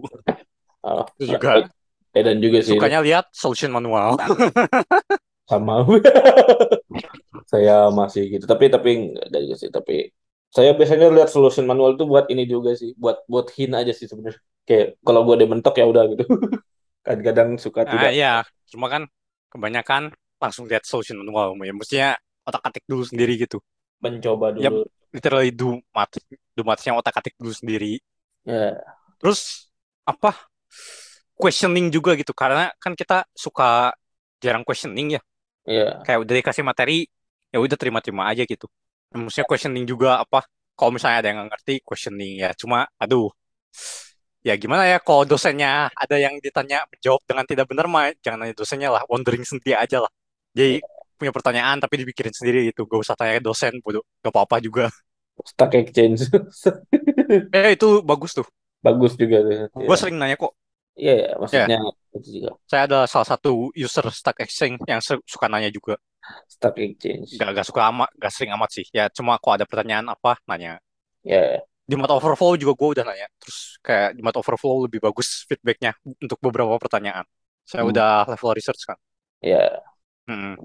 [0.83, 1.51] Ah, Itu juga
[2.15, 2.75] eh, dan juga sih.
[2.75, 4.17] Sukanya lihat solution manual.
[5.51, 5.85] sama.
[7.53, 8.45] Saya masih gitu.
[8.49, 9.71] Tapi tapi enggak ada juga sih.
[9.71, 9.97] Tapi
[10.55, 12.95] saya biasanya lihat solution manual itu buat ini juga sih.
[12.95, 14.39] Buat buat hina aja sih sebenarnya.
[14.65, 16.25] Kayak kalau gue mentok ya udah gitu.
[17.07, 18.11] Kadang-kadang suka Nah, tidak.
[18.17, 18.33] iya,
[18.71, 19.03] cuma kan
[19.53, 20.03] kebanyakan
[20.41, 21.53] langsung lihat solution manual.
[21.61, 22.11] Ya mestinya
[22.49, 23.59] otak-atik dulu sendiri gitu.
[24.03, 24.85] mencoba Ya dulu.
[25.12, 26.17] literally do math,
[26.57, 27.99] do mathsnya otak-atik dulu sendiri.
[28.47, 28.95] ya.
[29.21, 29.71] Terus
[30.07, 30.49] apa?
[31.35, 32.32] Questioning juga gitu.
[32.32, 33.93] Karena kan kita suka
[34.39, 35.20] jarang questioning ya.
[35.66, 37.09] ya Kayak udah dikasih materi
[37.51, 38.66] ya udah terima-terima aja gitu.
[39.14, 40.43] Maksudnya questioning juga apa?
[40.74, 42.43] Kalau misalnya ada yang nggak ngerti questioning.
[42.43, 42.51] Ya.
[42.55, 43.30] Cuma aduh
[44.45, 48.53] ya gimana ya kalau dosennya ada yang ditanya menjawab dengan tidak benar mah jangan nanya
[48.53, 50.12] dosennya lah wondering sendiri aja lah.
[50.53, 50.85] Jadi
[51.16, 52.85] punya pertanyaan tapi dipikirin sendiri gitu.
[52.85, 54.05] Gak usah tanya dosen bodoh.
[54.20, 54.91] Gak apa-apa juga.
[55.43, 56.28] Stock exchange.
[57.57, 58.45] Eh itu bagus tuh.
[58.85, 59.53] Bagus juga tuh.
[59.57, 60.53] Ya gue sering nanya kok
[60.95, 61.78] Iya, ya, maksudnya
[62.14, 62.51] itu juga.
[62.70, 65.99] Saya ada salah satu user stack exchange yang suka nanya juga.
[66.47, 67.34] Stock exchange.
[67.34, 68.86] Gak, gak suka amat gak sering amat sih.
[68.95, 70.38] Ya cuma kok ada pertanyaan apa?
[70.47, 70.78] Nanya.
[71.26, 73.28] Ya di Mat Overflow juga gue udah nanya.
[73.36, 77.28] Terus kayak di Mat Overflow lebih bagus feedbacknya untuk beberapa pertanyaan.
[77.64, 77.92] Saya Hmm.
[77.92, 78.97] udah level research kan.
[79.45, 79.84] Ya.
[80.24, 80.57] Mm.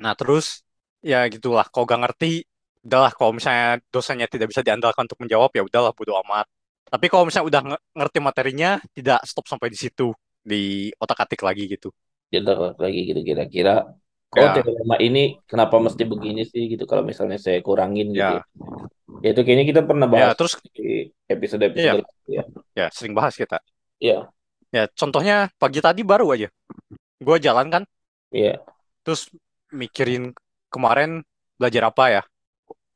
[0.00, 0.64] Nah terus
[1.04, 1.68] ya gitulah.
[1.68, 2.48] Kalau gak ngerti,
[2.84, 3.12] udahlah.
[3.12, 6.48] Kalau misalnya dosennya tidak bisa diandalkan untuk menjawab, ya udahlah bodo amat.
[6.92, 10.12] Tapi kalau misalnya udah nge- ngerti materinya, tidak stop sampai di situ,
[10.44, 11.88] di otak-atik lagi gitu.
[12.32, 12.50] kita
[12.84, 13.70] lagi gitu kira-kira
[14.38, 15.18] oh Ya, teorema ini
[15.50, 18.40] kenapa mesti begini sih gitu kalau misalnya saya kurangin gitu ya,
[19.24, 20.26] ya itu kayaknya kita pernah ya.
[20.26, 20.82] bahas Terus di
[21.34, 22.04] episode-episode Iya.
[22.36, 22.42] ya
[22.78, 23.56] ya sering bahas kita.
[24.00, 24.32] Iya,
[24.72, 26.48] Ya contohnya pagi tadi baru aja,
[27.26, 27.82] gue jalan kan,
[28.32, 28.64] iya,
[29.02, 29.28] terus
[29.72, 30.34] mikirin
[30.72, 31.22] kemarin
[31.58, 32.22] belajar apa ya?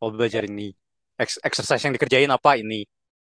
[0.02, 0.72] Oh belajar ini,
[1.20, 2.84] Ex- exercise yang dikerjain apa ini?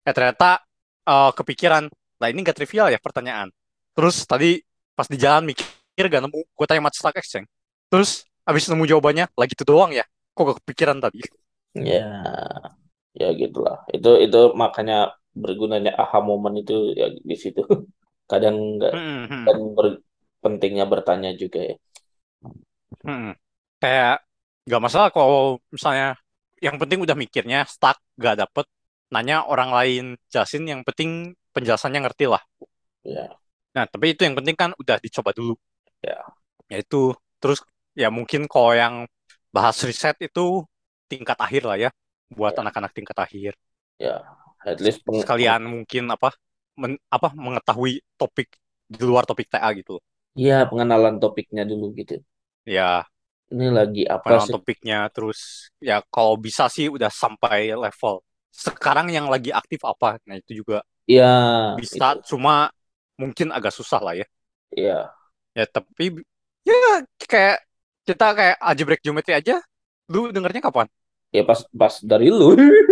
[0.08, 0.60] Eh ternyata
[1.08, 1.84] eh, kepikiran,
[2.20, 3.48] lah ini gak trivial ya pertanyaan.
[3.96, 4.60] Terus tadi
[4.96, 7.48] pas di jalan mikir gak nemu, gue tanya Mat Stack Exchange.
[7.92, 10.04] Terus abis nemu jawabannya, lagi itu doang ya?
[10.36, 11.20] Kok gak kepikiran tadi?
[11.74, 12.00] ya,
[13.20, 13.76] ya gitulah.
[13.94, 14.94] Itu itu makanya
[15.42, 17.60] bergunanya aha momen itu ya di situ.
[18.30, 20.02] Kadang nggak Hmm, hmm, dan ber-
[20.42, 21.74] pentingnya bertanya juga ya.
[23.04, 23.32] hmm.
[23.80, 24.14] Kayak
[24.68, 26.16] gak masalah kalau misalnya
[26.60, 28.66] yang penting udah mikirnya stuck gak dapet
[29.14, 32.42] nanya orang lain jelasin yang penting penjelasannya ngerti lah.
[33.04, 33.40] Ya,
[33.74, 35.54] nah tapi itu yang penting kan udah dicoba dulu.
[36.02, 36.34] Ya,
[36.70, 36.96] ya itu.
[37.40, 37.58] Terus
[37.96, 38.94] ya mungkin kalau yang
[39.54, 40.64] bahas riset itu
[41.10, 41.90] tingkat akhir lah ya
[42.36, 43.52] buat ya, anak-anak tingkat akhir.
[43.98, 44.14] Ya.
[44.66, 46.28] At least peng, sekalian mungkin apa
[46.80, 48.48] men- apa mengetahui topik
[48.90, 50.00] di luar topik TA gitu.
[50.46, 52.14] Ya pengenalan topiknya dulu gitu.
[52.64, 53.04] ya.
[53.52, 54.56] Ini lagi apa pengenalan sih?
[54.56, 55.40] topiknya terus
[55.88, 58.14] ya kalau bisa sih udah sampai level
[58.52, 60.18] sekarang yang lagi aktif apa?
[60.28, 61.26] Nah itu juga Ya,
[61.78, 62.24] bisa itu.
[62.28, 62.70] cuma
[63.20, 64.26] mungkin agak susah lah ya.
[64.76, 65.16] Ya,
[65.58, 66.04] ya tapi
[66.66, 66.74] ya
[67.30, 67.56] kayak
[68.06, 69.54] kita kayak algebraic geometry aja
[70.12, 70.86] lu dengernya kapan?
[71.34, 72.54] Ya pas pas dari lu.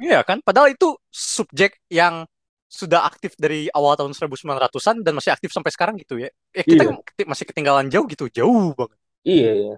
[0.00, 0.38] Iya kan?
[0.46, 2.24] Padahal itu subjek yang
[2.70, 6.30] sudah aktif dari awal tahun 1900-an dan masih aktif sampai sekarang gitu ya.
[6.54, 8.98] Eh kita Iya, masih ketinggalan jauh gitu jauh banget.
[9.28, 9.68] Iya ya.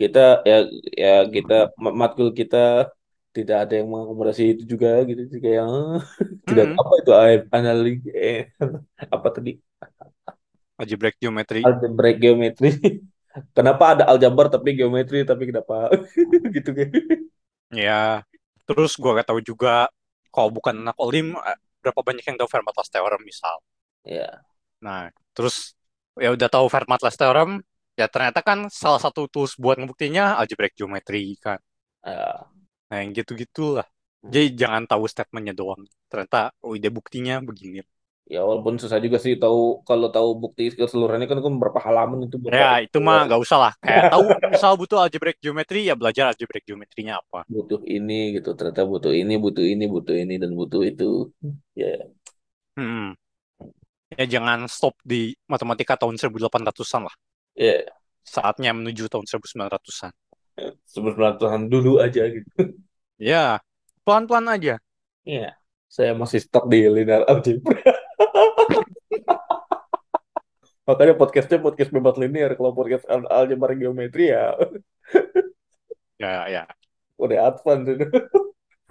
[0.00, 0.18] Kita
[0.50, 0.54] ya
[1.02, 1.52] ya kita
[1.82, 2.56] ma- matkul kita
[3.36, 5.96] tidak ada yang mengakomodasi itu juga gitu sih kayak "Ah,
[6.48, 6.80] tidak Mm-mm.
[6.80, 7.10] apa itu
[7.56, 8.36] analik eh,
[9.14, 9.50] apa tadi?
[10.78, 11.66] Algebraic geometry.
[11.66, 12.68] Algebraic geometri
[13.56, 15.90] kenapa ada aljabar tapi geometri tapi kenapa
[16.54, 16.88] gitu kan
[17.74, 18.22] ya
[18.66, 19.86] terus gua gak tahu juga
[20.34, 23.56] kalau bukan anak olim eh, berapa banyak yang tahu Fermat-Last theorem misal.
[24.04, 24.46] Ya
[24.84, 25.72] nah terus
[26.20, 27.50] ya udah tahu Fermat-Last theorem
[28.00, 31.58] ya ternyata kan salah satu tools buat ngebuktinya algebraic geometry kan.
[32.06, 32.46] Ya
[32.88, 33.86] nah yang gitu-gitulah
[34.32, 37.78] jadi jangan tahu statementnya doang ternyata oh ide buktinya begini
[38.32, 39.58] ya walaupun susah juga sih tahu
[39.88, 43.58] kalau tahu bukti keseluruhannya kan kan berapa halaman itu berapa Ya, itu mah nggak usah
[43.64, 43.72] lah.
[43.86, 47.42] Kayak tahu misal butuh algebraic geometry, ya belajar algebraic geometrinya apa.
[47.54, 51.04] butuh ini gitu ternyata butuh ini butuh ini butuh ini dan butuh itu
[51.80, 51.86] ya
[52.76, 53.12] Hmm.
[54.18, 55.20] Ya jangan stop di
[55.52, 57.14] matematika tahun 1800-an lah.
[57.56, 57.96] ya
[58.32, 60.12] Saatnya menuju tahun 1900-an.
[60.88, 62.76] Sebelum dulu aja gitu
[63.16, 63.64] Ya,
[64.04, 64.76] pelan-pelan aja.
[65.24, 65.56] Iya,
[65.88, 67.80] saya masih stuck di linear algebra.
[70.86, 72.54] Makanya podcastnya podcast bebas linear.
[72.54, 74.54] Kalau podcast al- algebra geometri ya
[76.22, 76.62] Ya, ya,
[77.20, 78.06] udah advance itu.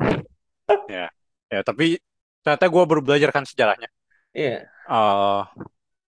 [0.93, 1.09] ya.
[1.49, 1.97] Ya, tapi
[2.41, 3.89] ternyata gue baru belajar kan sejarahnya.
[4.36, 4.68] Iya.
[4.70, 5.41] eh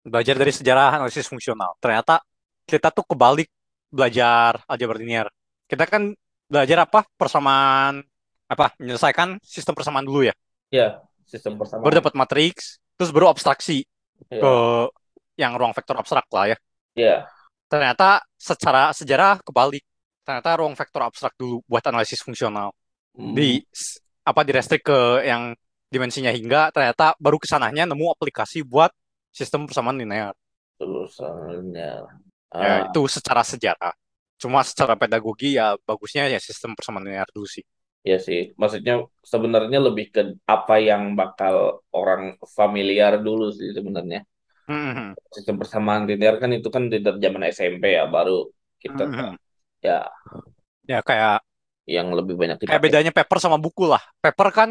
[0.06, 1.76] belajar dari sejarah analisis fungsional.
[1.80, 2.20] Ternyata
[2.68, 3.48] kita tuh kebalik
[3.92, 5.28] belajar aljabar linear.
[5.66, 6.14] Kita kan
[6.46, 7.04] belajar apa?
[7.18, 8.02] Persamaan
[8.46, 8.74] apa?
[8.78, 10.34] Menyelesaikan sistem persamaan dulu ya.
[10.70, 11.94] Iya, sistem Baru persamaan.
[12.02, 13.86] dapat matriks, terus baru abstraksi
[14.30, 14.90] ke Iya.
[15.36, 16.58] yang ruang vektor abstrak lah ya.
[16.96, 17.18] Iya.
[17.66, 19.82] Ternyata secara sejarah kebalik.
[20.26, 22.74] Ternyata ruang vektor abstrak dulu buat analisis fungsional.
[23.14, 23.62] Hmm, Di
[24.26, 25.54] apa direstrik ke yang
[25.90, 28.90] dimensinya hingga ternyata baru ke sananya nemu aplikasi buat
[29.30, 30.34] sistem persamaan linear.
[30.82, 31.94] Terusannya.
[32.56, 33.94] Ya, Ah, itu secara sejarah.
[34.42, 37.64] Cuma secara pedagogi ya bagusnya ya sistem persamaan linear dulu sih.
[38.10, 38.40] ya sih.
[38.62, 38.94] Maksudnya
[39.32, 40.22] sebenarnya lebih ke
[40.56, 41.56] apa yang bakal
[41.98, 42.22] orang
[42.58, 44.20] familiar dulu sih sebenarnya.
[44.68, 48.32] Hmm, Sistem persamaan linear kan itu kan di zaman SMP ya, baru
[48.84, 49.36] kita hmm, hmm.
[49.88, 49.98] ya
[50.86, 51.42] Ya kayak
[51.90, 52.86] yang lebih banyak kayak dipakai.
[52.86, 54.02] bedanya paper sama buku lah.
[54.24, 54.70] Paper kan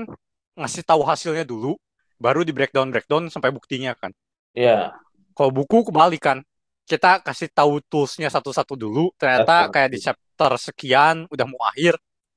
[0.58, 1.74] ngasih tahu hasilnya dulu,
[2.22, 4.10] baru di breakdown breakdown sampai buktinya kan.
[4.54, 5.00] Ya,
[5.34, 6.42] Kalau buku kebalikan,
[6.90, 9.00] kita kasih tahu toolsnya satu-satu dulu.
[9.20, 11.94] Ternyata kayak di chapter sekian udah mau akhir,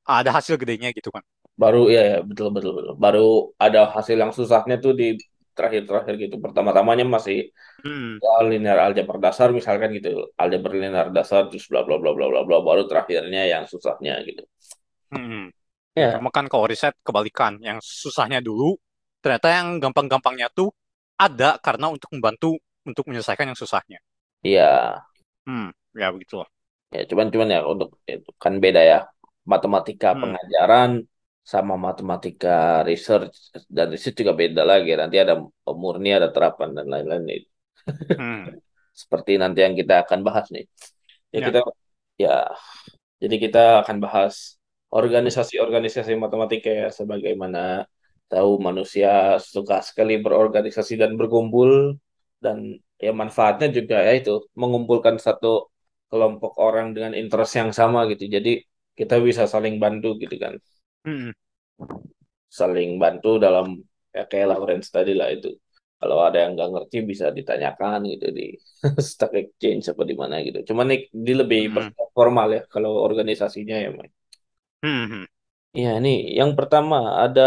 [0.08, 1.24] ada hasil gedenya gitu kan.
[1.62, 2.94] baru ya, ya betul betul betul.
[3.04, 3.22] Baru
[3.66, 5.06] ada hasil yang susahnya tuh di
[5.58, 6.36] terakhir-terakhir gitu.
[6.44, 7.38] Pertama-tamanya masih
[7.84, 10.10] Hmm, ya, linear aljabar dasar misalkan gitu.
[10.42, 14.44] Aljabar linear dasar terus bla bla bla bla bla bla baru terakhirnya yang susahnya gitu.
[15.12, 15.52] hmm.
[15.98, 18.78] Ya, Cuma kan kalau riset kebalikan, yang susahnya dulu,
[19.24, 20.72] ternyata yang gampang-gampangnya tuh
[21.20, 24.00] ada karena untuk membantu untuk menyelesaikan yang susahnya.
[24.44, 25.04] Iya.
[25.48, 26.36] Hmm, ya begitu.
[26.96, 28.98] Ya, cuman cuman ya untuk itu kan beda ya.
[29.52, 30.22] Matematika Hmm.
[30.22, 30.90] pengajaran
[31.52, 32.50] sama matematika
[32.90, 33.34] research
[33.76, 34.90] dan research juga beda lagi.
[35.02, 35.34] Nanti ada
[35.82, 37.40] murni, ada terapan dan lain-lain nih.
[38.18, 38.58] Hmm.
[39.02, 40.66] Seperti nanti yang kita akan bahas nih.
[41.34, 41.48] Ya Ya.
[41.48, 41.60] kita
[42.24, 42.30] ya
[43.24, 44.36] jadi kita akan bahas
[44.94, 47.60] organisasi-organisasi matematika ya sebagaimana
[48.32, 51.98] tahu manusia suka sekali berorganisasi dan berkumpul
[52.44, 52.58] dan
[53.06, 54.32] ya manfaatnya juga ya itu
[54.62, 55.48] mengumpulkan satu
[56.12, 58.24] kelompok orang dengan interest yang sama gitu.
[58.36, 58.50] Jadi
[59.00, 60.54] kita bisa saling bantu gitu kan.
[61.06, 61.32] Hmm.
[62.60, 63.68] Saling bantu dalam
[64.16, 65.50] ya kayak Lawrence tadi lah itu.
[66.00, 68.44] Kalau ada yang nggak ngerti bisa ditanyakan gitu di
[69.10, 70.60] Stock Exchange apa di mana gitu.
[70.70, 71.90] Cuman nih di lebih Hmm.
[72.16, 73.90] formal ya kalau organisasinya ya.
[73.98, 74.16] Mike.
[74.84, 75.06] Hmm.
[75.12, 75.26] hmm.
[75.78, 77.42] Iya nih yang pertama ada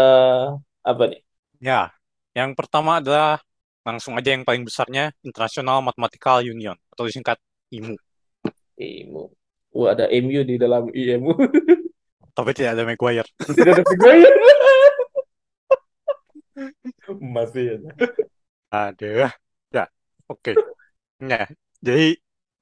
[0.89, 1.19] apa nih?
[1.67, 1.93] Ya,
[2.37, 3.41] yang pertama adalah
[3.81, 7.37] langsung aja yang paling besarnya International Mathematical Union atau disingkat
[7.73, 7.97] IMU.
[8.77, 9.33] IMU.
[9.71, 11.31] Wah ada MU di dalam IMU.
[12.37, 13.27] Tapi tidak ada Maguire.
[13.57, 14.35] Tidak ada Maguire.
[17.35, 17.79] Masih.
[18.71, 19.35] Ada.
[19.71, 19.85] Ya,
[20.31, 20.55] oke.
[21.19, 21.47] Ya,
[21.83, 22.15] jadi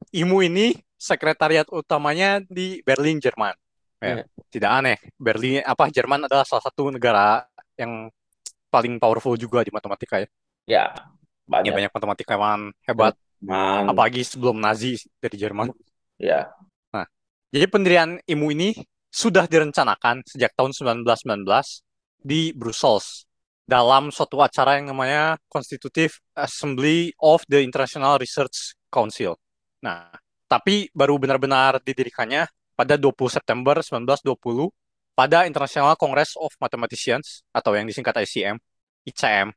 [0.09, 3.53] IMU ini sekretariat utamanya di Berlin, Jerman.
[3.99, 4.25] Ya, Ya.
[4.47, 4.97] tidak aneh.
[5.19, 7.43] Berlin apa Jerman adalah salah satu negara
[7.75, 8.07] yang
[8.71, 10.27] paling powerful juga di matematika ya.
[10.69, 11.73] Ya, Ya, banyak.
[11.73, 13.89] banyak matematikawan hebat, Man.
[13.89, 15.73] apalagi sebelum Nazi dari Jerman.
[16.21, 16.53] Ya,
[17.49, 18.77] Jadi pendirian IMU ini
[19.09, 21.81] sudah direncanakan sejak tahun 1919
[22.21, 23.25] di Brussels
[23.65, 29.33] dalam suatu acara yang namanya Constitutive Assembly of the International Research Council.
[29.81, 30.13] Nah,
[30.45, 32.45] tapi baru benar-benar didirikannya
[32.77, 34.69] pada 20 September 1920
[35.17, 38.61] pada International Congress of Mathematicians atau yang disingkat ICM,
[39.09, 39.49] ICM,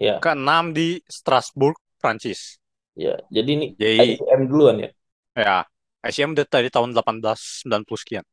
[0.00, 2.58] ya, ke-6 di Strasbourg, Prancis.
[3.04, 3.14] ya.
[3.34, 4.90] Jadi ini Jadi, ICM duluan ya.
[5.36, 5.66] ya,
[6.06, 8.24] ICM dari tahun 1890 sekian.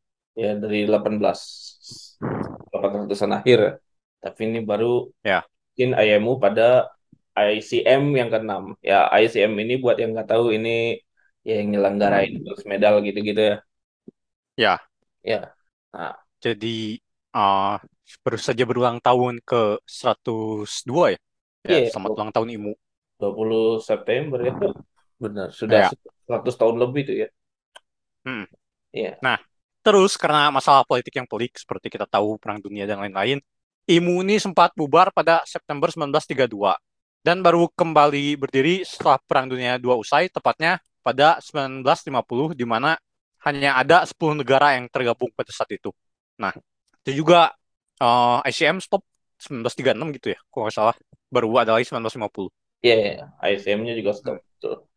[0.41, 1.39] Ya dari 18
[2.71, 3.57] 1800-an akhir.
[3.67, 3.71] ya.
[4.23, 4.87] Tapi ini baru
[5.23, 5.47] Ya.
[5.67, 6.63] mungkin IMU pada
[7.37, 8.63] ICM yang ke-6.
[8.89, 10.69] Ya, ICM ini buat yang nggak tahu ini
[11.47, 13.55] ya yang nyelenggarain terus medal gitu-gitu ya.
[14.57, 14.79] Ya.
[15.23, 15.55] Ya.
[15.93, 17.01] Nah, Jadi
[17.35, 17.75] uh,
[18.23, 21.19] baru saja berulang tahun ke 102 ya.
[21.67, 21.89] Ya, Iya.
[21.91, 22.73] selamat ulang tahun IMU.
[23.19, 24.53] 20 September ya.
[25.17, 25.89] Benar, sudah Ya.
[26.27, 27.27] 100 tahun lebih tuh ya.
[28.23, 28.45] Hmm.
[28.95, 29.19] Iya.
[29.83, 33.39] Terus karena masalah politik yang pelik seperti kita tahu perang dunia dan lain-lain,
[33.87, 36.75] IMU ini sempat bubar pada September 1932
[37.23, 42.99] dan baru kembali berdiri setelah perang dunia II usai tepatnya pada 1950 di mana
[43.47, 45.95] hanya ada 10 negara yang tergabung pada saat itu.
[46.35, 46.51] Nah,
[47.07, 47.55] itu juga
[48.03, 49.07] uh, ICM stop
[49.39, 50.95] 1936 gitu ya, kalau nggak salah.
[51.27, 52.49] Baru ada lagi 1950.
[52.83, 53.25] Iya, iya.
[53.41, 54.39] ICM-nya juga stop.
[54.39, 54.87] Betul.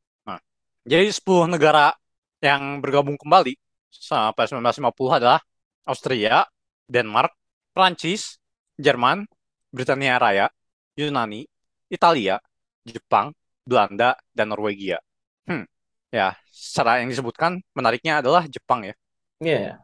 [0.80, 1.92] Jadi 10 negara
[2.40, 3.52] yang bergabung kembali
[3.92, 5.40] sampai 1950 adalah
[5.84, 6.48] Austria,
[6.88, 7.36] Denmark,
[7.76, 8.40] Prancis,
[8.80, 9.28] Jerman,
[9.68, 10.48] Britania Raya,
[10.96, 11.44] Yunani,
[11.92, 12.40] Italia,
[12.88, 13.36] Jepang,
[13.68, 15.04] Belanda, dan Norwegia.
[15.44, 15.68] Hmm.
[16.08, 18.94] Ya, secara yang disebutkan menariknya adalah Jepang ya.
[19.38, 19.78] Iya.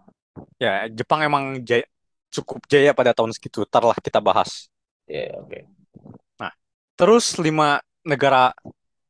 [0.57, 1.85] Ya, Jepang emang jaya,
[2.33, 3.69] cukup jaya pada tahun segitu.
[3.69, 4.73] Ntar lah kita bahas.
[5.05, 5.61] Iya, oke.
[6.97, 7.77] Terus lima
[8.09, 8.57] negara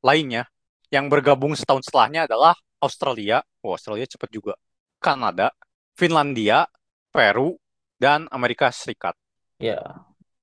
[0.03, 0.51] lainnya
[0.91, 4.55] yang bergabung setahun setelahnya adalah Australia, oh, Australia cepat juga,
[4.99, 5.55] Kanada,
[5.95, 6.67] Finlandia,
[7.15, 7.57] Peru,
[7.97, 9.17] dan Amerika Serikat.
[9.63, 9.81] Ya.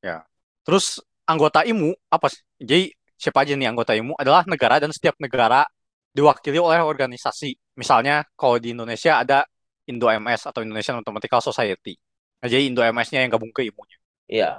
[0.01, 0.25] Ya.
[0.65, 2.41] Terus anggota IMU apa sih?
[2.59, 5.63] Jadi siapa aja nih anggota IMU adalah negara dan setiap negara
[6.11, 7.55] diwakili oleh organisasi.
[7.79, 9.43] Misalnya kalau di Indonesia ada
[9.83, 11.99] Indo MS atau Indonesian Mathematical Society.
[12.39, 13.97] Nah, jadi Indo MS-nya yang gabung ke IMU-nya.
[14.27, 14.51] Iya.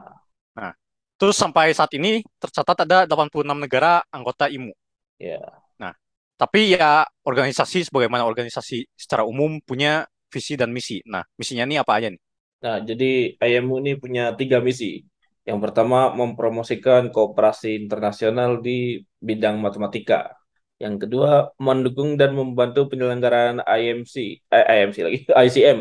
[0.57, 0.73] Nah,
[1.17, 4.75] terus sampai saat ini tercatat ada 86 negara anggota IMU.
[5.19, 5.41] Iya.
[5.79, 5.95] Nah,
[6.35, 10.99] tapi ya organisasi sebagaimana organisasi secara umum punya visi dan misi.
[11.07, 12.23] Nah, misinya ini apa aja nih?
[12.65, 15.05] Nah, jadi IMU ini punya tiga misi.
[15.45, 20.33] Yang pertama, mempromosikan kooperasi internasional di bidang matematika.
[20.81, 25.79] Yang kedua, mendukung dan membantu penyelenggaraan IMC, eh, IMC lagi, ICM,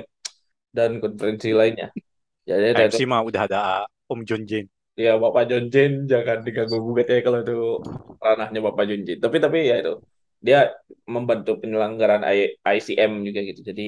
[0.76, 1.90] dan konferensi lainnya.
[2.44, 3.62] Jadi itu, IMC mah udah ada
[4.12, 4.68] Om John Jane.
[5.04, 7.54] Ya Bapak John Jane jangan diganggu gugat ya kalau itu
[8.26, 9.20] ranahnya Bapak John Jane.
[9.26, 9.92] Tapi tapi ya itu
[10.46, 10.58] dia
[11.16, 13.62] membantu penyelenggaraan I- ICM juga gitu.
[13.70, 13.84] Jadi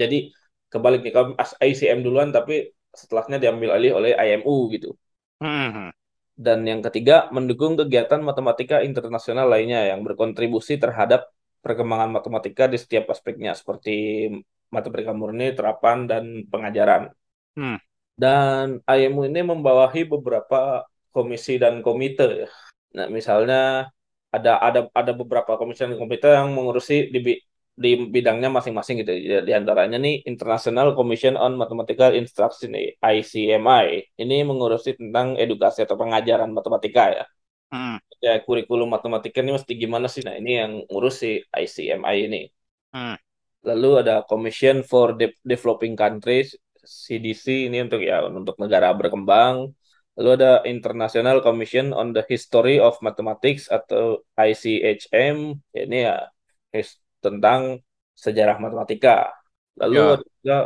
[0.00, 0.16] jadi
[0.72, 2.52] kebalik nih kalau as- ICM duluan tapi
[3.00, 4.88] setelahnya diambil alih oleh IMU gitu.
[5.40, 5.90] Hmm.
[6.40, 11.28] Dan yang ketiga, mendukung kegiatan matematika internasional lainnya yang berkontribusi terhadap
[11.60, 13.92] perkembangan matematika di setiap aspeknya, seperti
[14.72, 17.12] matematika murni, terapan, dan pengajaran.
[17.56, 17.76] Hmm.
[18.22, 20.84] Dan IMU ini membawahi beberapa
[21.14, 22.26] komisi dan komite.
[22.44, 22.48] ya.
[22.96, 23.88] Nah, misalnya
[24.36, 27.18] ada ada ada beberapa komisi dan komite yang mengurusi di
[27.80, 29.12] di bidangnya masing-masing gitu.
[29.16, 33.86] Di, di antaranya nih International Commission on Mathematical Instruction ICMI.
[34.20, 37.24] Ini mengurusi tentang edukasi atau pengajaran matematika ya.
[37.72, 37.96] Hmm.
[38.20, 40.20] Ya kurikulum matematika ini mesti gimana sih?
[40.26, 42.40] Nah, ini yang ngurus si ICMI ini.
[42.92, 43.16] Hmm.
[43.64, 46.52] Lalu ada Commission for De- Developing Countries
[46.84, 49.72] CDC ini untuk ya untuk negara berkembang.
[50.18, 55.56] Lalu ada International Commission on the History of Mathematics atau ICHM.
[55.72, 56.16] Ini ya
[57.24, 57.80] tentang
[58.16, 59.32] sejarah matematika.
[59.80, 60.14] Lalu Ya.
[60.16, 60.58] ada juga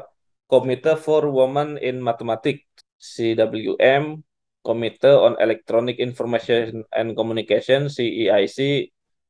[0.51, 2.66] Committee for Women in Mathematics
[2.99, 4.20] CWM,
[4.65, 8.59] Committee on Electronic Information and Communication CEIC.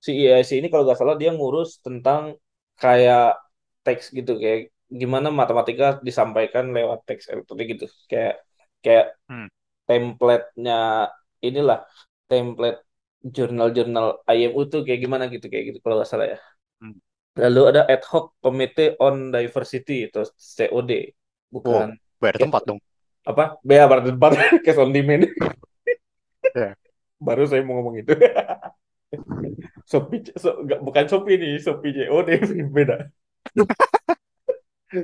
[0.04, 2.36] CEIC ini kalau nggak salah dia ngurus tentang
[2.76, 3.38] kayak
[3.84, 8.40] teks gitu kayak gimana matematika disampaikan lewat teks elektronik gitu kayak
[8.84, 9.48] kayak Hmm.
[9.88, 11.08] template-nya
[11.40, 11.84] inilah
[12.28, 12.80] template
[13.24, 16.38] jurnal-jurnal IMU tuh kayak gimana gitu kayak gitu kalau nggak salah ya.
[16.80, 16.96] Hmm.
[17.34, 20.90] Lalu ada ad hoc committee on diversity itu COD
[21.50, 22.78] bukan Bayar tempat dong.
[23.24, 24.30] apa pada tempat
[24.64, 25.28] cash on demand.
[26.54, 26.78] Ya.
[27.18, 28.14] Baru saya mau ngomong itu.
[29.90, 32.28] Shopee, so, nggak- bukan Shopee nih, Shopee COD
[32.70, 33.10] beda.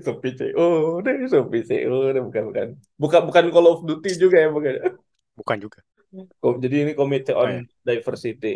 [0.04, 2.68] Shopee COD, Shopee COD bukan bukan.
[3.02, 4.72] Bukan bukan Call of Duty juga ya bukan.
[5.38, 5.80] Bukan juga.
[6.42, 7.62] Jadi ini Committee Oh, on iya.
[7.86, 8.48] Diversity.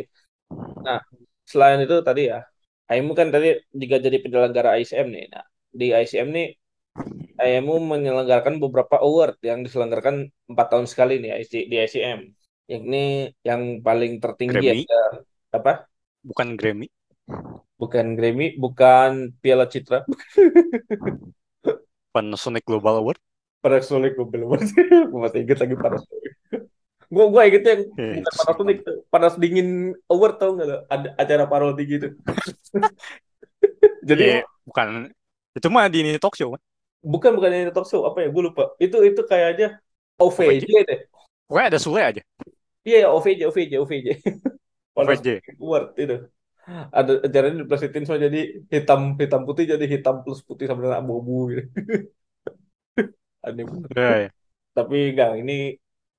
[0.87, 1.01] Nah,
[1.53, 2.39] selain itu tadi ya,
[2.91, 3.47] IMU kan tadi
[3.83, 5.25] juga jadi penyelenggara ICM nih.
[5.35, 5.45] Nah,
[5.81, 6.47] di ICM nih
[7.43, 10.17] IMU menyelenggarakan beberapa award yang diselenggarakan
[10.51, 11.31] empat tahun sekali nih
[11.71, 12.21] di ICM.
[12.73, 12.99] Yakni
[13.49, 14.85] yang paling tertinggi Grammy?
[14.85, 14.97] ada
[15.59, 15.73] apa?
[16.25, 16.89] Bukan Grammy.
[17.75, 20.05] Bukan Grammy, bukan Piala Citra,
[22.15, 23.19] Panasonic Global Award.
[23.65, 24.61] Panasonic gue belum
[25.11, 26.33] gue masih inget lagi Panasonic.
[27.09, 28.77] Gue gue inget yang bukan Panasonic,
[29.09, 30.79] panas dingin award tau nggak lo?
[30.89, 32.09] Ada acara parodi gitu.
[34.09, 35.09] Jadi Iya, bukan
[35.57, 36.61] itu mah di ini talk show kan.
[37.05, 38.29] bukan bukan ini talk show apa ya?
[38.29, 38.77] Gue lupa.
[38.77, 39.81] Itu itu kayaknya
[40.21, 41.01] OVJ deh.
[41.49, 42.23] Pokoknya ada Sule aja.
[42.85, 44.09] Iya ya OVJ OVJ OVJ.
[45.01, 45.29] OVJ.
[45.61, 46.17] award itu.
[46.99, 48.41] Ada acaranya diplesetin semua jadi
[48.73, 51.63] hitam hitam putih jadi hitam plus putih sama dengan abu-abu gitu.
[53.47, 53.91] Aneh bener.
[53.97, 54.29] Ya, ya.
[54.77, 55.53] Tapi enggak, ini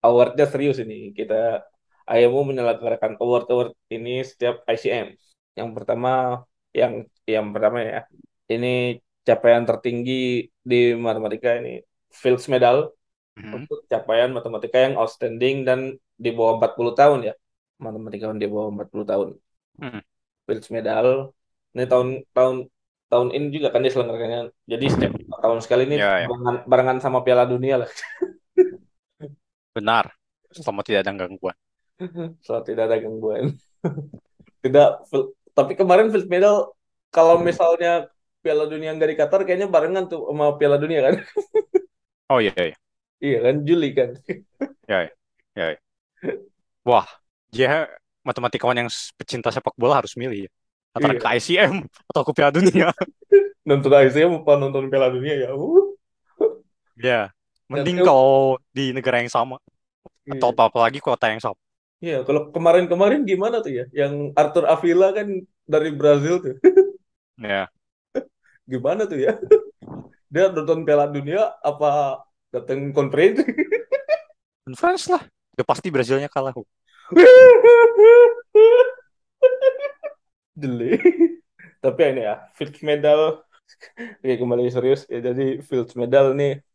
[0.05, 1.11] awardnya serius ini.
[1.17, 1.65] Kita
[2.05, 5.07] IMU menyelenggarakan award-award ini setiap ICM.
[5.57, 6.09] Yang pertama,
[6.79, 6.93] yang
[7.25, 7.99] yang pertama ya,
[8.53, 11.81] ini capaian tertinggi di matematika ini
[12.13, 12.93] Fields Medal
[13.35, 13.51] Mhm.
[13.57, 15.79] untuk capaian matematika yang outstanding dan
[16.15, 17.33] di bawah 40 tahun ya.
[17.81, 19.27] Matematika yang di bawah 40 tahun.
[19.81, 19.99] Hmm.
[20.45, 21.07] Fields Medal.
[21.75, 22.55] Ini tahun tahun
[23.11, 24.41] tahun ini juga kan diselenggarakannya.
[24.71, 26.27] Jadi setiap empat tahun sekali ini Ya, ya.
[26.27, 27.89] barengan, barengan sama Piala Dunia lah.
[29.75, 30.05] Benar.
[30.55, 31.57] Selama tidak ada gangguan.
[32.45, 33.55] Soal tidak ada gangguan.
[34.65, 34.89] Tidak,
[35.53, 36.73] tapi kemarin Fields Medal
[37.13, 38.09] kalau misalnya
[38.41, 41.21] Piala Dunia nggak di Qatar kayaknya barengan tuh sama Piala Dunia kan?
[42.29, 42.75] Oh iya, iya.
[43.23, 44.09] Iya kan Juli kan?
[44.87, 45.09] Ya, ya.
[45.55, 45.77] ya, ya.
[46.85, 47.07] Wah,
[47.53, 47.89] dia
[48.25, 50.51] matematikawan yang pecinta sepak bola harus milih ya.
[50.95, 51.21] Antara Iya.
[51.21, 51.73] ke ICM
[52.09, 52.87] atau ke Piala Dunia.
[53.69, 55.49] Nonton ICM apa nonton Piala Dunia ya?
[55.53, 55.93] Uh.
[56.95, 57.29] Ya,
[57.67, 59.57] mending Dan- kalau di negara yang sama
[60.25, 60.37] Iya.
[60.39, 61.57] atau apa apalagi kota yang sama.
[62.01, 63.85] Iya, kalau kemarin-kemarin gimana tuh ya?
[63.91, 65.27] Yang Arthur Avila kan
[65.65, 66.55] dari Brazil tuh.
[67.35, 67.67] Ya,
[68.63, 69.35] Gimana tuh ya?
[70.33, 73.43] Dia nonton Piala Dunia apa datang konferensi?
[74.63, 75.19] conference lah.
[75.53, 76.55] Udah pasti Brazilnya kalah.
[80.61, 80.97] Jeli.
[81.83, 83.45] Tapi ini ya, Fields Medal.
[83.97, 85.05] Oke, kembali serius.
[85.05, 86.65] Ya, jadi Fields Medal nih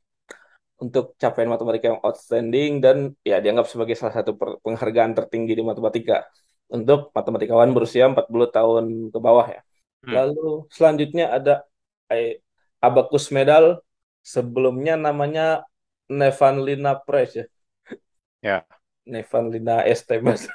[0.80, 4.32] untuk capaian matematika yang outstanding dan ya dianggap sebagai salah satu
[4.64, 6.24] penghargaan tertinggi di matematika
[6.72, 9.60] untuk matematikawan berusia 40 tahun ke bawah ya.
[10.06, 10.14] Hmm.
[10.16, 11.68] Lalu selanjutnya ada
[12.80, 13.84] Abacus Medal
[14.24, 15.68] sebelumnya namanya
[16.08, 17.46] Nevan Lina Prize ya.
[18.40, 18.64] Ya.
[19.06, 20.46] Nevan Lina ST Mas.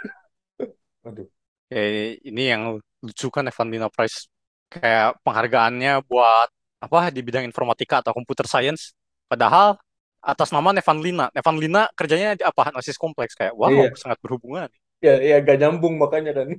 [1.08, 1.28] Aduh.
[1.70, 1.82] Ya,
[2.22, 4.30] ini yang lucu kan Evan Lina Prize
[4.70, 6.50] kayak penghargaannya buat
[6.82, 8.94] apa di bidang informatika atau computer science
[9.26, 9.78] padahal
[10.26, 11.26] atas nama Nevan Lina.
[11.34, 12.74] Nevan Lina kerjanya di apa?
[12.74, 13.94] Analisis kompleks kayak wow iya.
[13.94, 14.70] sangat berhubungan.
[15.02, 16.50] Ya, ya gak nyambung makanya kan.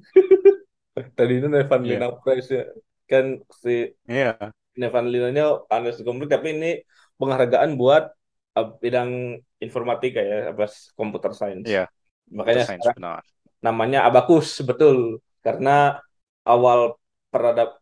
[1.19, 1.99] Tadi itu Nevan yeah.
[1.99, 2.65] Lina Prize ya.
[3.11, 4.55] Kan si yeah.
[4.79, 6.73] Nevan Lina-nya analisis kompleks tapi ini
[7.19, 8.16] penghargaan buat
[8.57, 11.69] bidang informatika ya, apa computer science.
[11.69, 11.85] Iya.
[11.85, 11.89] Yeah.
[12.33, 13.23] Makanya science, benar.
[13.63, 16.03] namanya Abacus betul karena
[16.43, 16.99] awal
[17.31, 17.79] peradab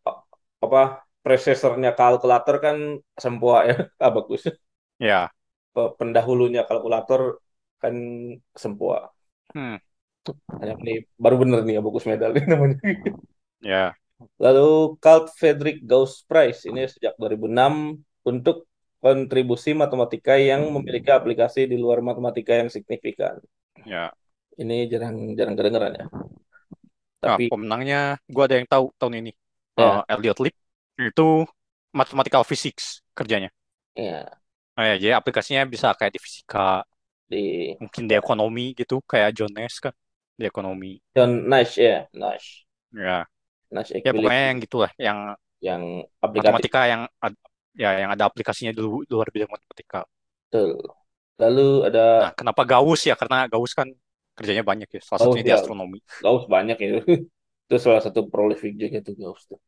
[0.61, 2.77] apa presesornya kalkulator kan
[3.17, 3.77] Sempua ya
[4.09, 4.53] Abacus.
[5.01, 5.33] Ya
[5.75, 7.43] pendahulunya kalkulator
[7.83, 7.95] kan
[8.55, 9.11] Sempua.
[9.51, 9.77] Hmm.
[10.63, 12.79] Ini baru bener nih Abacus Medal ini namanya.
[13.61, 13.85] Ya.
[14.41, 18.65] Lalu Carl Friedrich Gauss Prize ini sejak 2006 untuk
[19.05, 23.36] kontribusi matematika yang memiliki aplikasi di luar matematika yang signifikan.
[23.85, 24.09] Ya.
[24.56, 26.06] Ini jarang jarang kedengeran ya.
[27.20, 29.32] Tapi nah, pemenangnya gue ada yang tahu tahun ini.
[29.76, 30.01] Ya.
[30.01, 30.56] Uh, Elliot Lip
[30.97, 31.28] itu
[31.93, 33.52] mathematical physics kerjanya.
[33.93, 34.24] Ya.
[34.74, 36.82] Oh ya, jadi aplikasinya bisa kayak di fisika,
[37.28, 39.94] di mungkin di ekonomi gitu, kayak John Nash kan
[40.35, 40.98] di ekonomi.
[41.14, 42.66] John Nash ya, Nash.
[42.90, 43.28] Ya.
[43.70, 45.18] Nash ya pokoknya yang gitulah, yang
[45.62, 45.82] yang
[46.18, 47.06] matematika yang
[47.75, 50.07] ya yang ada aplikasinya di luar bidang matematika.
[50.49, 50.81] Betul.
[51.39, 52.31] Lalu ada.
[52.31, 53.19] Nah, kenapa Gauss ya?
[53.19, 53.91] Karena Gauss kan
[54.39, 55.01] kerjanya banyak ya.
[55.03, 55.49] Salah satunya ya.
[55.51, 55.99] di astronomi.
[56.23, 56.89] Gauss banyak ya.
[57.65, 59.61] itu salah satu prolific juga tuh Gauss tuh.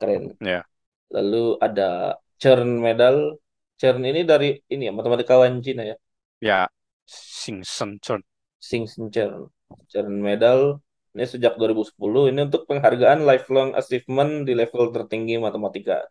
[0.00, 0.36] Keren.
[0.40, 0.64] Ya.
[1.12, 3.38] Lalu ada Chern Medal
[3.76, 5.96] CERN ini dari ini ya matematikawan Cina ya.
[6.40, 6.60] Ya,
[7.04, 8.24] Singsen CERN.
[8.56, 9.52] Singsen CERN.
[9.92, 10.80] CERN medal
[11.12, 16.08] ini sejak 2010 ini untuk penghargaan lifelong achievement di level tertinggi matematika.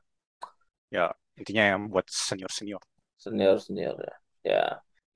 [0.96, 2.80] Ya, intinya yang buat senior-senior.
[3.20, 4.16] Senior-senior ya.
[4.46, 4.64] Ya,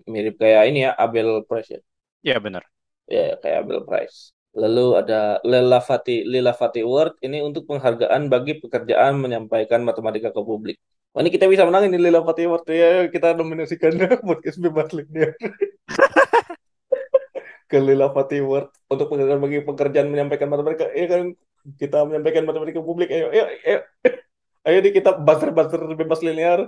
[0.04, 1.82] mirip kayak ini ya Abel Prize ya.
[2.20, 2.68] Ya, benar.
[3.08, 4.36] Ya, kayak Abel Prize.
[4.52, 10.42] Lalu ada Lila Fati Lila Fati Award ini untuk penghargaan bagi pekerjaan menyampaikan matematika ke
[10.44, 10.76] publik.
[11.16, 13.96] Oh, ini kita bisa menang ini Lila Pati waktu ya kita nominasikan
[14.28, 15.38] podcast bebas linear
[17.72, 21.22] ke Lila Pati Award untuk pekerjaan bagi pekerjaan menyampaikan matematika ya kan
[21.78, 23.80] kita menyampaikan matematika publik ayo ayo ayo
[24.68, 26.60] ayo di kita buzzer buzzer bebas linear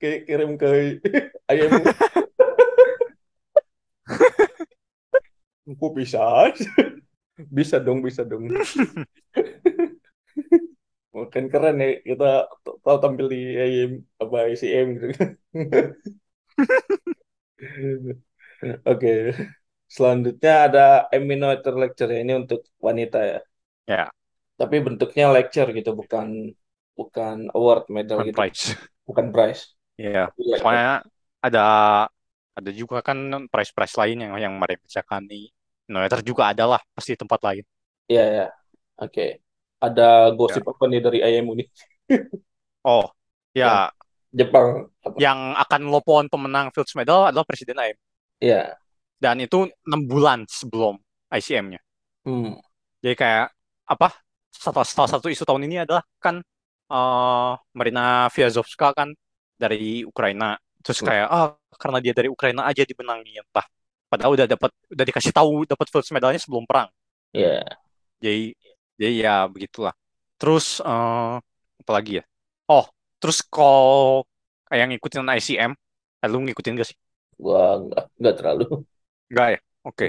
[0.00, 1.00] kirim ke
[1.50, 1.70] ayam
[5.66, 6.22] Kok bisa?
[7.58, 8.46] bisa dong, bisa dong.
[11.16, 12.24] Makin keren ya kita
[12.84, 13.90] tahu tampil di IM
[14.22, 15.06] apa ICM gitu.
[18.86, 19.10] Oke.
[19.86, 20.80] Selanjutnya ada
[21.14, 22.18] Eminator Lecture ya.
[22.22, 23.38] Ini untuk wanita ya.
[23.90, 24.04] Ya.
[24.60, 26.52] Tapi bentuknya lecture gitu, bukan
[26.96, 28.38] bukan award medal bukan gitu.
[28.40, 28.64] Prize.
[29.04, 29.62] Bukan prize.
[30.00, 30.32] Iya.
[30.58, 31.04] Soalnya
[31.44, 31.64] ada
[32.56, 35.52] ada juga kan prize-prize lain yang yang mereka nih.
[35.86, 37.64] Noeter juga ada lah pasti tempat lain.
[38.10, 38.46] Iya ya.
[38.98, 39.12] Oke.
[39.12, 39.30] Okay
[39.80, 40.72] ada gosip ya.
[40.72, 41.68] apa nih dari IMU nih?
[42.88, 43.06] oh,
[43.52, 43.92] ya.
[44.32, 44.90] Jepang.
[45.00, 45.16] Apa?
[45.16, 47.98] Yang akan lopon pemenang Fields Medal adalah Presiden IM.
[48.42, 48.76] Iya.
[49.16, 51.00] Dan itu enam bulan sebelum
[51.32, 51.80] ICM-nya.
[52.28, 52.60] Hmm.
[53.00, 53.48] Jadi kayak
[53.88, 54.12] apa?
[54.52, 56.40] Salah, salah satu isu tahun ini adalah kan
[56.90, 59.12] uh, Marina Vyazovska kan
[59.56, 60.58] dari Ukraina.
[60.82, 61.06] Terus hmm.
[61.06, 63.66] kayak ah oh, karena dia dari Ukraina aja dibenangi entah.
[64.06, 66.88] Padahal udah dapat udah dikasih tahu dapat Fields Medalnya sebelum perang.
[67.34, 67.62] Iya.
[67.62, 67.68] Yeah.
[68.22, 68.44] Jadi
[68.96, 69.94] jadi ya begitulah.
[70.36, 71.42] Terus uh,
[71.86, 72.24] apa lagi ya?
[72.66, 72.86] Oh,
[73.22, 74.26] terus kalau
[74.74, 75.72] yang ngikutin ICM,
[76.22, 76.98] eh, lu ngikutin gak sih?
[77.38, 78.66] Gua enggak, enggak terlalu.
[79.30, 79.60] Enggak ya?
[79.86, 80.06] Oke.
[80.06, 80.08] Okay.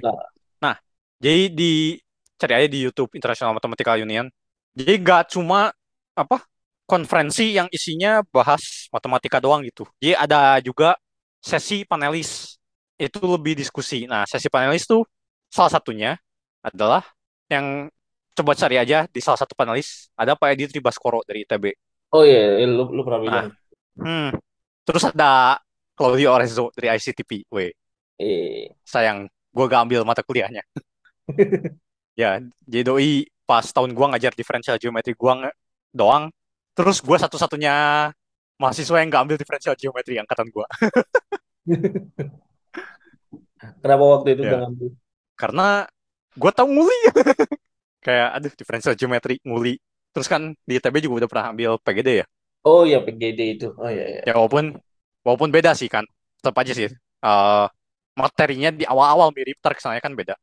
[0.58, 0.76] Nah,
[1.22, 1.74] jadi di
[2.38, 4.26] cari aja di YouTube International Mathematical Union.
[4.74, 5.74] Jadi gak cuma
[6.18, 6.38] apa
[6.88, 9.84] konferensi yang isinya bahas matematika doang gitu.
[10.00, 10.96] Jadi ada juga
[11.44, 12.56] sesi panelis.
[12.98, 14.10] Itu lebih diskusi.
[14.10, 15.06] Nah, sesi panelis tuh
[15.52, 16.18] salah satunya
[16.64, 17.04] adalah
[17.52, 17.92] yang
[18.34, 21.66] coba cari aja di salah satu panelis ada Pak Edi Tribaskoro dari ITB.
[22.16, 22.72] Oh iya, yeah.
[22.72, 23.48] lu, lu pernah bilang.
[24.00, 24.30] Nah, hmm.
[24.88, 25.60] Terus ada
[25.94, 27.52] Claudio Orezzo dari ICTP.
[27.52, 27.76] Weh.
[28.18, 28.72] Eh.
[28.88, 30.64] Sayang, gue gak ambil mata kuliahnya.
[32.18, 35.54] Ya, jadi doi pas tahun gua ngajar differential geometry gua
[35.94, 36.34] doang.
[36.78, 37.74] Terus gua satu-satunya
[38.62, 40.66] mahasiswa yang nggak ambil differential geometry angkatan gua.
[43.82, 44.90] Kenapa waktu itu gak Ya, ngambil?
[45.40, 45.64] karena
[46.40, 46.98] gua tahu nguli.
[48.06, 49.74] Kayak aduh differential geometry nguli.
[50.14, 52.26] Terus kan di ITB juga udah pernah ambil PGD ya.
[52.72, 53.68] Oh ya PGD itu.
[53.82, 54.24] Oh ya ya.
[54.26, 54.66] Ya walaupun
[55.26, 56.04] walaupun beda sih kan.
[56.40, 56.88] Tetap aja sih.
[57.28, 57.66] eh,
[58.18, 60.34] materinya di awal-awal mirip, ntar kesannya kan beda.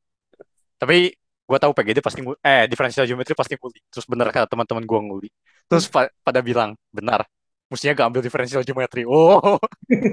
[0.81, 1.13] Tapi
[1.49, 3.79] gue tahu PGD pasti nguli, eh differential geometry pasti nguli.
[3.93, 5.29] Terus bener kata teman-teman gue nguli.
[5.69, 7.23] Terus pa- pada bilang benar.
[7.71, 9.03] Mestinya gak ambil differential geometry.
[9.09, 9.59] Oh,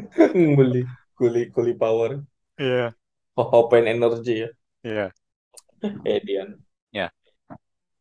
[0.58, 0.82] Beli
[1.18, 2.12] kuli kuli power.
[2.60, 2.95] iya,
[3.36, 4.49] Oh, open energy ya.
[4.84, 5.12] iya,
[6.06, 6.62] Edian.
[6.91, 7.12] ya.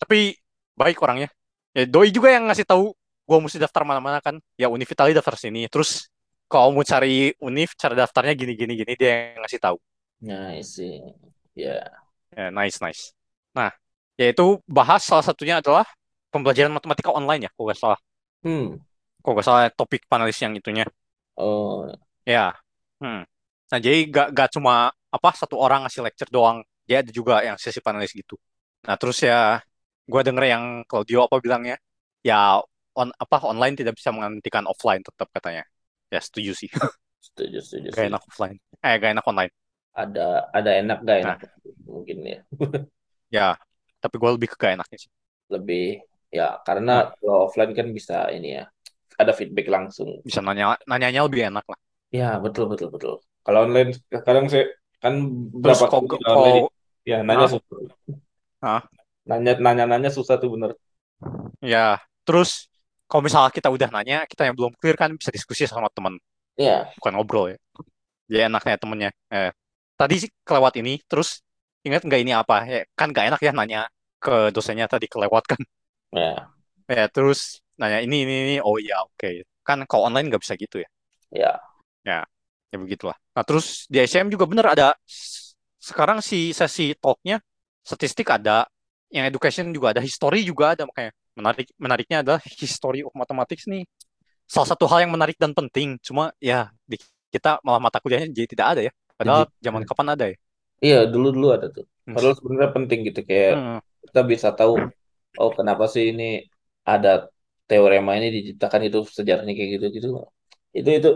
[0.00, 0.36] Tapi
[0.78, 1.28] baik orangnya.
[1.76, 2.94] Ya doi juga yang ngasih tahu
[3.28, 4.36] gue mesti daftar mana-mana kan.
[4.58, 5.66] Ya Univ Itali daftar sini.
[5.70, 6.10] Terus
[6.50, 9.76] kalau mau cari Univ, cara daftarnya gini gini gini dia yang ngasih tahu.
[10.20, 11.00] Nice sih.
[11.56, 12.00] Ya.
[12.36, 13.12] Ya, nice nice.
[13.56, 13.70] Nah,
[14.20, 15.86] yaitu bahas salah satunya adalah
[16.30, 18.00] pembelajaran matematika online ya, kalau nggak salah.
[18.46, 18.78] Hmm.
[19.20, 20.86] Kalau nggak salah topik panelis yang itunya.
[21.36, 21.88] Oh.
[22.24, 22.54] Ya.
[23.00, 23.24] Hmm.
[23.70, 26.62] Nah, jadi gak, gak cuma apa satu orang ngasih lecture doang.
[26.86, 28.34] Dia ada juga yang sesi panelis gitu.
[28.86, 29.62] Nah, terus ya
[30.10, 31.78] gue denger yang Claudio apa bilangnya,
[32.26, 32.58] ya
[32.98, 35.62] on apa online tidak bisa menggantikan offline tetap katanya.
[36.10, 36.70] Ya setuju sih.
[37.20, 38.10] Setuju, setuju, Gak setuju.
[38.16, 38.56] enak offline.
[38.80, 39.52] Eh, gak enak online.
[39.92, 41.38] Ada ada enak gak Nah, enak
[41.84, 42.40] mungkin ya.
[43.30, 43.56] ya.
[44.00, 45.10] Tapi gue lebih ke gak enaknya sih.
[45.50, 48.64] Lebih ya karena Nah, kalau offline kan bisa ini ya.
[49.20, 50.24] Ada feedback langsung.
[50.24, 51.78] bisa nanya nanyanya lebih enak lah.
[52.10, 53.14] Ya, betul betul betul.
[53.44, 55.14] Kalau online kadang saya kan
[55.52, 56.68] berapa kali online
[57.04, 57.78] ya nanya ah, susah.
[58.64, 58.82] ah,
[59.28, 60.72] Nanya nanya nanya susah tuh bener.
[61.60, 62.00] ya.
[62.24, 62.68] Terus
[63.10, 66.14] kalau misalnya kita udah nanya, kita yang belum clear kan bisa diskusi sama teman,
[66.54, 67.58] Ya, bukan ngobrol ya.
[68.30, 69.10] Jadi enaknya temennya.
[69.34, 69.50] Eh,
[69.98, 71.42] tadi sih kelewat ini, terus
[71.86, 72.56] ingat nggak ini apa?
[72.68, 73.80] Ya, kan nggak enak ya nanya
[74.20, 75.60] ke dosennya tadi kelewat kan.
[76.20, 76.50] ya,
[76.90, 78.56] Ya, terus nanya ini, ini, ini.
[78.60, 79.46] Oh iya, oke.
[79.62, 80.88] Kan kalau online nggak bisa gitu ya.
[81.30, 81.52] ya.
[82.02, 82.24] Ya,
[82.72, 83.16] ya begitulah.
[83.36, 84.96] Nah, terus di SCM juga bener ada,
[85.78, 87.38] sekarang si sesi talknya,
[87.84, 88.66] statistik ada,
[89.10, 93.84] yang education juga ada, history juga ada, makanya menarik menariknya adalah history of mathematics nih.
[94.50, 96.98] Salah satu hal yang menarik dan penting, cuma ya di
[97.30, 98.92] kita malah mata kuliahnya jadi tidak ada ya.
[99.14, 100.36] Padahal zaman kapan ada ya?
[100.84, 101.84] Iya dulu dulu ada tuh.
[102.06, 102.14] Hmm.
[102.14, 103.78] Padahal sebenarnya penting gitu kayak Hmm.
[104.04, 104.72] kita bisa tahu
[105.40, 106.22] oh kenapa sih ini
[106.90, 107.08] ada
[107.68, 110.06] teorema ini diciptakan itu sejarahnya kayak gitu gitu.
[110.78, 111.08] Itu itu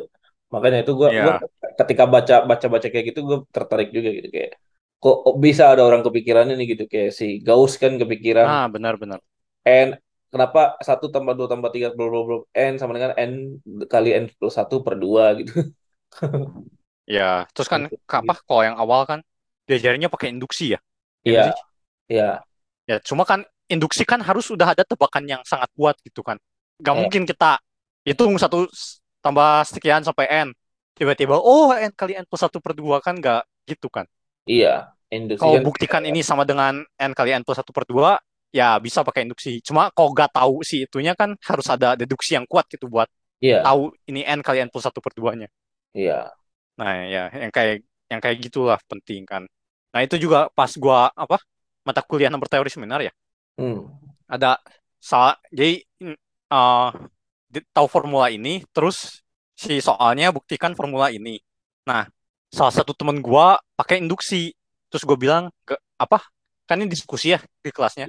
[0.54, 1.44] makanya itu gua gua Ya,
[1.80, 4.50] ketika baca baca baca kayak gitu gue tertarik juga gitu kayak
[5.02, 9.20] kok bisa ada orang kepikiran ini gitu kayak si Gauss kan kepikiran ah benar-benar.
[9.86, 9.88] n
[10.32, 12.36] kenapa satu tambah dua tambah tiga bla bla bla
[12.70, 13.32] n sama dengan n
[13.92, 15.52] kali n plus satu per dua gitu
[17.16, 18.32] Ya, terus kan ke- apa?
[18.48, 19.20] Kalau yang awal kan
[19.68, 20.80] diajarinnya pakai induksi ya,
[21.28, 21.54] ya iya sih?
[22.10, 22.44] iya
[22.84, 23.40] Ya, cuma kan
[23.72, 26.36] induksi kan harus sudah ada tebakan yang sangat kuat gitu kan.
[26.84, 27.56] Gak iya mungkin kita
[28.04, 28.68] hitung satu
[29.24, 30.48] tambah sekian sampai n.
[30.94, 34.04] Tiba-tiba, oh n kali n plus satu per dua kan gak gitu kan.
[34.52, 34.68] iya
[35.14, 38.14] induksi Kalau kan buktikan ini sama dengan n kali n plus satu per dua,
[38.54, 39.58] ya bisa pakai induksi.
[39.66, 43.10] Cuma kalau gak tahu sih itunya kan harus ada deduksi yang kuat gitu buat
[43.40, 45.48] iya tahu ini n kali n plus satu per duanya.
[45.94, 46.34] iya
[46.78, 47.74] Nah ya, yang kayak
[48.10, 49.42] yang kayak gitulah penting kan.
[49.94, 51.38] Nah itu juga pas gua apa
[51.86, 53.12] mata kuliah nomor teori seminar ya.
[53.58, 53.80] hmm.
[54.28, 54.58] ada
[54.98, 55.84] salah jadi
[57.52, 59.22] di- tahu formula ini terus
[59.54, 61.38] si soalnya buktikan formula ini
[61.86, 62.08] nah
[62.50, 64.54] salah satu temen gua pakai induksi
[64.90, 66.22] terus gue bilang "Ge- apa
[66.70, 68.06] kan ini diskusi ya di kelasnya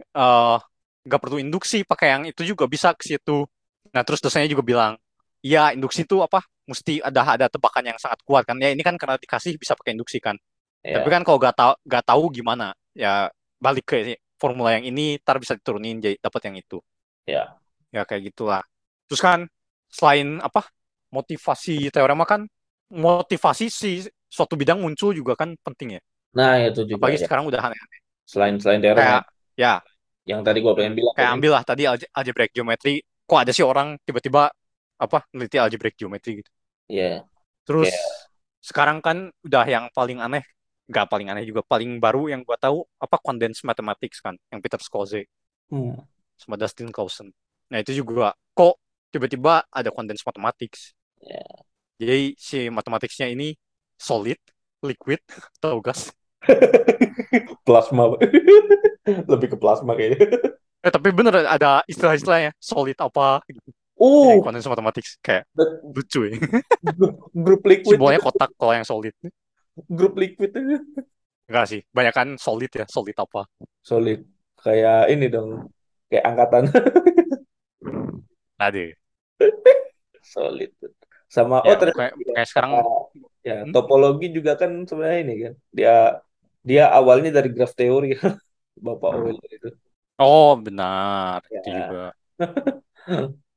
[0.00, 0.56] eh
[1.06, 3.44] nggak perlu induksi pakai yang itu juga bisa ke situ
[3.94, 4.92] nah terus dosennya juga bilang
[5.42, 8.56] iya induksi itu apa mesti ada ada tebakan yang sangat kuat kan.
[8.62, 10.38] Ya ini kan karena dikasih bisa pakai induksi kan.
[10.86, 13.28] Tapi iya kan kalau nggak tahu nggak tahu gimana ya
[13.60, 16.78] balik ke formula yang ini ntar bisa diturunin jadi dapat yang itu.
[17.28, 17.60] Iya.
[17.90, 18.62] Ya kayak gitulah.
[19.10, 19.40] Terus kan
[19.90, 20.70] selain apa
[21.10, 22.46] motivasi teorema kan
[22.90, 26.00] motivasi si suatu bidang muncul juga kan penting ya.
[26.38, 27.26] Nah itu juga apalagi ya.
[27.26, 27.78] sekarang udah aneh
[28.24, 29.02] selain selain teorema.
[29.02, 29.22] Kayak
[29.58, 29.74] ya.
[30.24, 33.02] Yang tadi gua pengen bilang kayak ambil lah tadi alge- algebraic geometry.
[33.26, 34.50] Kok ada sih orang tiba-tiba
[35.00, 36.50] apa neliti algebraic geometry gitu
[36.90, 37.22] iya
[37.62, 38.06] terus kayak
[38.60, 40.44] sekarang kan udah yang paling aneh
[40.90, 44.82] nggak paling aneh juga paling baru yang gua tahu apa condensed mathematics kan yang Peter
[44.82, 45.30] Szkoje
[45.70, 45.96] hmm.
[46.34, 47.30] sama Dustin Clausen.
[47.70, 48.74] Nah itu juga kok
[49.14, 50.92] tiba-tiba ada condensed mathematics.
[51.22, 51.46] ya
[52.00, 53.54] Jadi si matematiknya ini
[53.94, 54.40] solid,
[54.82, 55.22] liquid,
[55.62, 56.10] atau gas.
[57.68, 58.16] plasma
[59.32, 60.24] lebih ke plasma kayaknya
[60.80, 63.68] Eh tapi bener ada istilah-istilahnya solid apa gitu.
[64.00, 65.44] Uh Yang condensed mathematics kayak
[65.96, 66.36] lucu ya.
[66.82, 69.14] grup, grup liquid Simbolnya kotak kalau yang solid.
[69.88, 70.52] grup liquid
[71.50, 73.40] Enggak sih, banyak kan solid ya, solid apa?
[73.88, 74.18] Solid.
[74.60, 75.50] Kayak ini dong.
[76.10, 76.64] Kayak angkatan.
[78.58, 78.94] Tadi.
[80.22, 80.72] Solid.
[81.30, 82.72] Sama Ya, oh ternyata kayak ya, kayak sekarang
[83.48, 83.72] ya hmm?
[83.74, 85.54] topologi juga kan sebenarnya ini kan.
[85.78, 85.90] Dia
[86.68, 88.08] dia awalnya dari graph teori
[88.86, 89.68] Bapak Euler itu.
[90.18, 91.40] Oh, benar.
[91.56, 91.72] Itu Ya.
[91.78, 92.14] juga.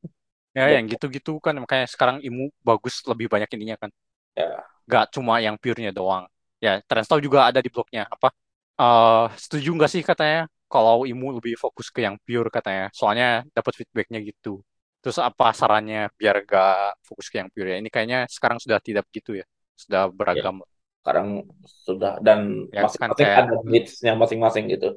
[0.53, 3.89] Ya, yang gitu-gitu kan makanya sekarang IMU bagus lebih banyak ininya kan.
[4.37, 4.61] Ya.
[4.85, 6.29] Gak cuma yang pure-nya doang.
[6.61, 8.05] Ya, Transtau juga ada di blognya.
[8.05, 8.29] Apa?
[8.77, 12.93] Eh, setuju nggak sih katanya kalau IMU lebih fokus ke yang pure katanya.
[12.93, 14.61] Soalnya dapat feedbacknya gitu.
[15.03, 17.77] Terus apa sarannya biar gak fokus ke yang pure ya?
[17.81, 19.45] Ini kayaknya sekarang sudah tidak begitu ya.
[19.75, 20.63] Sudah beragam.
[21.03, 21.27] Sekarang
[21.67, 24.89] sudah dan Ya, masing-masing kan kayak- ada needs-nya masing-masing gitu.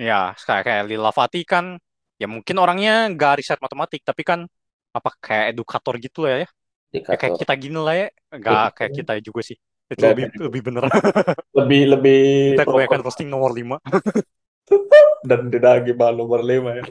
[0.00, 1.76] Ya, kayak kayak Lila Fatih kan
[2.16, 4.48] ya mungkin orangnya nggak riset matematik tapi kan
[4.90, 6.48] apa kayak edukator gitu lah ya.
[6.90, 8.08] Ya kayak kita gini lah ya.
[8.34, 9.56] Nggak kayak kita juga sih.
[9.90, 10.82] Itu lebih kayak- lebih bener.
[11.58, 12.20] Lebih lebih
[12.54, 13.76] kita kebanyakan posting nomor 5.
[15.28, 16.84] dan tidak gimana nomor lima ya.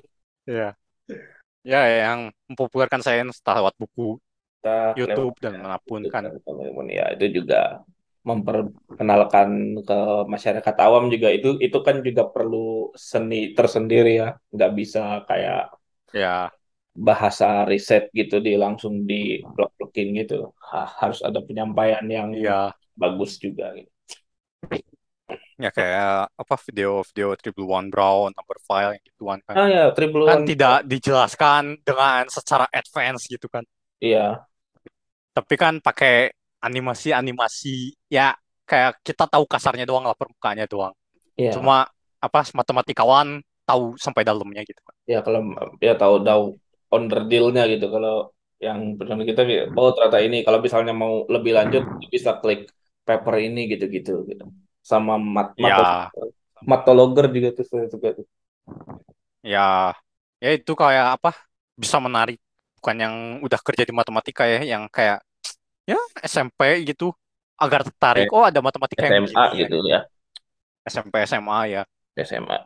[0.45, 0.69] Ya.
[1.63, 4.15] Ya, yang mempopulerkan sains lewat buku,
[4.59, 6.23] Kita YouTube lewat- dan mana pun kan.
[6.91, 7.83] ya itu juga
[8.23, 15.23] memperkenalkan ke masyarakat awam juga itu itu kan juga perlu seni tersendiri ya nggak bisa
[15.23, 15.71] kayak
[16.11, 16.49] Ya,
[16.95, 20.35] bahasa riset gitu di langsung di blok-blokin gitu
[20.69, 23.91] Ha- harus ada penyampaian yang ya, bagus juga gitu.
[25.63, 29.59] ya kayak apa video-video triple one brown number file yang gituan kan.
[29.59, 33.65] ah ya triple Kan one tidak dijelaskan dengan secara advance gitu kan.
[34.01, 34.47] iya
[35.35, 38.35] Tapi kan pakai animasi-animasi ya
[38.67, 40.93] kayak kita tahu kasarnya doang lah permukaannya doang.
[41.37, 41.87] iya Cuma
[42.19, 44.95] apa matematikawan tahu sampai dalamnya gitu kan.
[45.11, 45.39] ya kalau
[45.85, 46.43] ya tahu tahu
[46.95, 48.13] underdeal-nya gitu kalau
[48.65, 49.41] yang benar kita
[49.79, 51.83] oh ternyata ini kalau misalnya mau lebih lanjut
[52.13, 52.59] bisa klik
[53.07, 54.43] paper ini gitu-gitu gitu
[54.91, 56.11] sama mat Ya,
[56.71, 58.25] matologer juga tuh saya suka tuh.
[59.43, 59.93] ya,
[60.43, 61.29] ya itu kayak apa?
[61.81, 62.37] Bisa menarik.
[62.79, 65.19] Bukan yang udah kerja di matematika ya, yang kayak
[65.89, 67.05] ya SMP gitu
[67.63, 68.27] agar tertarik.
[68.35, 69.99] Oh ada matematika yang SMA begini gitu ya.
[70.85, 71.81] SMP SMA ya.
[72.17, 72.57] SMA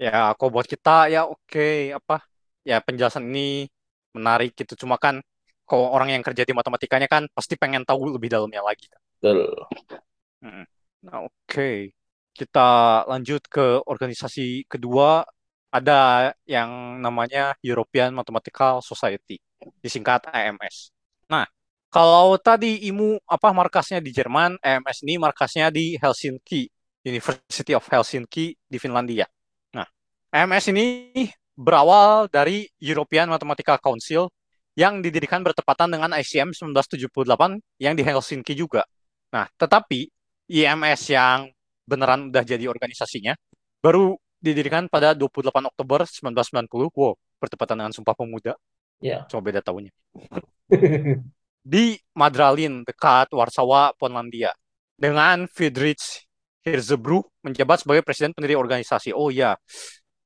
[0.00, 2.14] Ya, kok buat kita ya oke apa?
[2.66, 3.68] Ya penjelasan ini
[4.12, 4.86] menarik gitu.
[4.86, 5.22] Cuma kan
[5.64, 8.90] kalau orang yang kerja di matematikanya kan pasti pengen tahu lebih dalamnya lagi.
[9.20, 9.54] betul
[11.00, 11.92] Nah, oke.
[12.36, 12.68] Kita
[13.08, 15.24] lanjut ke organisasi kedua.
[15.70, 19.38] Ada yang namanya European Mathematical Society,
[19.78, 20.90] disingkat EMS.
[21.30, 21.46] Nah,
[21.94, 26.66] kalau tadi IMU apa markasnya di Jerman, EMS ini markasnya di Helsinki,
[27.06, 29.30] University of Helsinki di Finlandia.
[29.70, 29.86] Nah,
[30.34, 30.86] EMS ini
[31.60, 34.32] berawal dari European Mathematical Council
[34.72, 37.12] yang didirikan bertepatan dengan ICM 1978
[37.76, 38.88] yang di Helsinki juga.
[39.28, 40.08] Nah, tetapi
[40.48, 41.52] IMS yang
[41.84, 43.36] beneran udah jadi organisasinya
[43.84, 46.96] baru didirikan pada 28 Oktober 1990.
[46.96, 48.56] Wow, bertepatan dengan Sumpah Pemuda.
[49.04, 49.92] ya Cuma beda tahunnya.
[51.60, 54.56] Di Madralin, dekat Warsawa, Polandia.
[54.96, 56.24] Dengan Friedrich
[56.64, 59.12] Hirzebruch menjabat sebagai presiden pendiri organisasi.
[59.12, 59.56] Oh iya,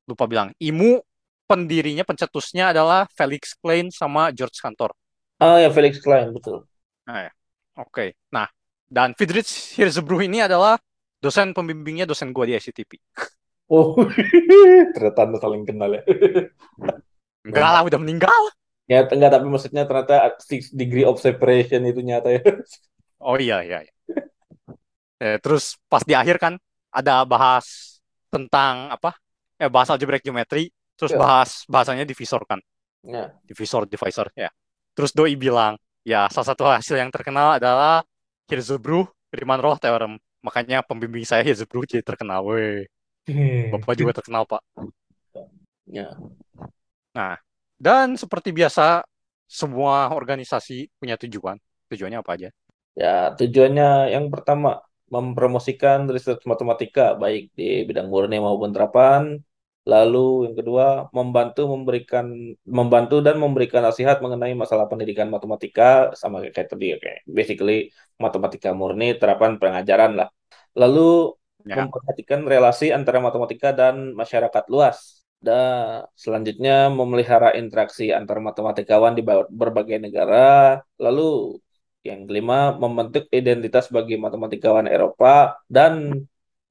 [0.07, 0.55] lupa bilang.
[0.63, 1.03] IMU
[1.51, 4.93] pendirinya, pencetusnya adalah Felix Klein sama George Cantor.
[5.43, 6.67] oh ya Felix Klein betul
[7.05, 7.33] Nah, ya.
[7.85, 8.17] Oke.
[8.33, 8.49] Nah,
[8.89, 10.79] dan Friedrich Hirzebruch ini adalah
[11.21, 12.97] dosen pembimbingnya dosen gua di ICTP.
[13.73, 13.97] oh
[14.95, 16.03] ternyata anda saling kenal ya
[17.45, 18.43] Enggak lah, udah meninggal.
[18.85, 22.43] ya enggak tapi maksudnya ternyata six degree of separation itu nyata ya
[23.21, 23.79] Oh iya, iya.
[23.87, 23.93] iya.
[25.23, 26.55] Eh, terus pas di akhir kan
[26.91, 27.99] ada bahas
[28.31, 29.15] tentang apa?
[29.59, 31.19] Eh, bahas algebraic geometry, terus Ya.
[31.21, 32.61] bahas bahasanya divisor kan.
[33.05, 34.49] ya Divisor, divisor, ya.
[34.97, 35.77] Terus Doi bilang,
[36.07, 38.01] ya salah satu hasil yang terkenal adalah
[38.49, 40.17] Hirzebruch Riemann-Roch theorem.
[40.41, 42.45] Makanya pembimbing saya Hirzebruch jadi terkenal.
[42.49, 42.89] Weh,
[43.73, 44.63] Bapak juga terkenal, Pak.
[45.85, 46.17] ya
[47.77, 49.05] Dan seperti biasa,
[49.45, 51.61] semua organisasi punya tujuan.
[51.93, 52.49] Tujuannya apa aja?
[52.97, 54.81] Ya, tujuannya yang pertama
[55.11, 59.37] mempromosikan riset matematika baik di bidang murni maupun terapan.
[59.85, 62.27] Lalu yang kedua membantu memberikan
[62.65, 68.73] membantu dan memberikan nasihat mengenai masalah pendidikan matematika sama kayak kayak tadi kayak basically matematika
[68.73, 70.29] murni terapan pengajaran lah.
[70.75, 71.81] Lalu Ya.
[71.81, 75.25] memperhatikan relasi antara matematika dan masyarakat luas.
[75.41, 80.81] Dan selanjutnya memelihara interaksi antar matematikawan di ba- berbagai negara.
[81.01, 81.57] Lalu
[82.05, 85.57] yang kelima, membentuk identitas bagi matematikawan Eropa.
[85.65, 86.13] Dan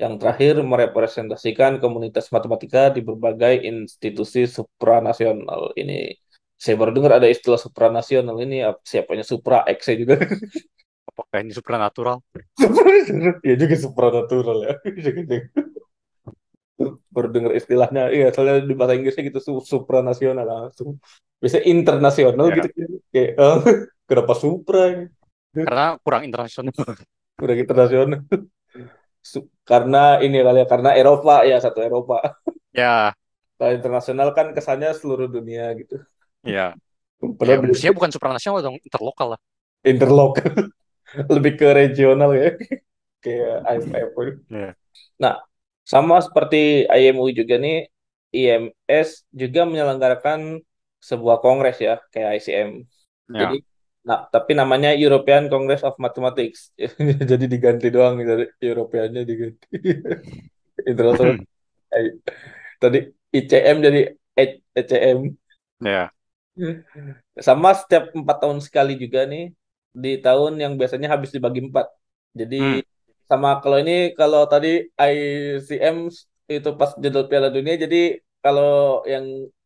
[0.04, 5.72] yang terakhir, merepresentasikan komunitas matematika di berbagai institusi supranasional.
[5.80, 6.12] Ini
[6.60, 10.16] saya baru dengar ada istilah supranasional ini apa- siapanya supra X juga.
[11.10, 12.18] apakah ini supranatural?
[13.48, 14.74] ya juga supranatural ya.
[17.14, 20.98] Baru dengar istilahnya, iya soalnya di bahasa Inggrisnya gitu su- supranasional langsung.
[21.38, 22.56] Bisa internasional Ya.
[22.60, 22.68] gitu
[23.14, 23.58] kayak eh,
[24.10, 25.08] kenapa supra?
[25.54, 26.74] Karena kurang internasional.
[27.38, 28.20] Udah internasional.
[29.70, 32.16] Karena ini kali ya, karena Eropa ya satu Eropa.
[32.74, 33.14] ya,
[33.58, 35.95] Kalau internasional kan kesannya seluruh dunia gitu.
[36.44, 36.76] ya.
[37.24, 39.40] Ya, Padahal di- mestinya bukan supranasional dong, interlokal lah.
[39.84, 40.40] interlock
[41.36, 42.50] lebih ke regional ya
[43.24, 44.10] kayak IMF
[44.52, 44.76] Iya.
[45.22, 45.34] nah
[45.94, 47.76] sama seperti IMU juga nih
[48.36, 49.10] IMS
[49.41, 50.64] juga menyelenggarakan
[51.10, 52.70] sebuah kongres ya kayak ICM
[53.30, 53.40] Ya.
[53.41, 53.56] jadi
[54.08, 56.60] nah tapi namanya European Congress of Mathematics
[57.32, 59.68] jadi diganti doang dari Europeannya diganti
[60.92, 61.36] internasional
[62.82, 63.00] tadi
[63.34, 64.00] ICM jadi
[64.38, 65.20] ECM
[65.82, 66.14] Ya.
[67.48, 69.44] sama setiap empat tahun sekali juga nih
[69.94, 71.88] di tahun yang biasanya habis dibagi empat.
[72.40, 72.82] Jadi Hmm.
[73.30, 74.68] sama kalau ini kalau tadi
[75.00, 75.98] ICM
[76.54, 79.26] itu pas jadwal Piala Dunia, jadi kalau yang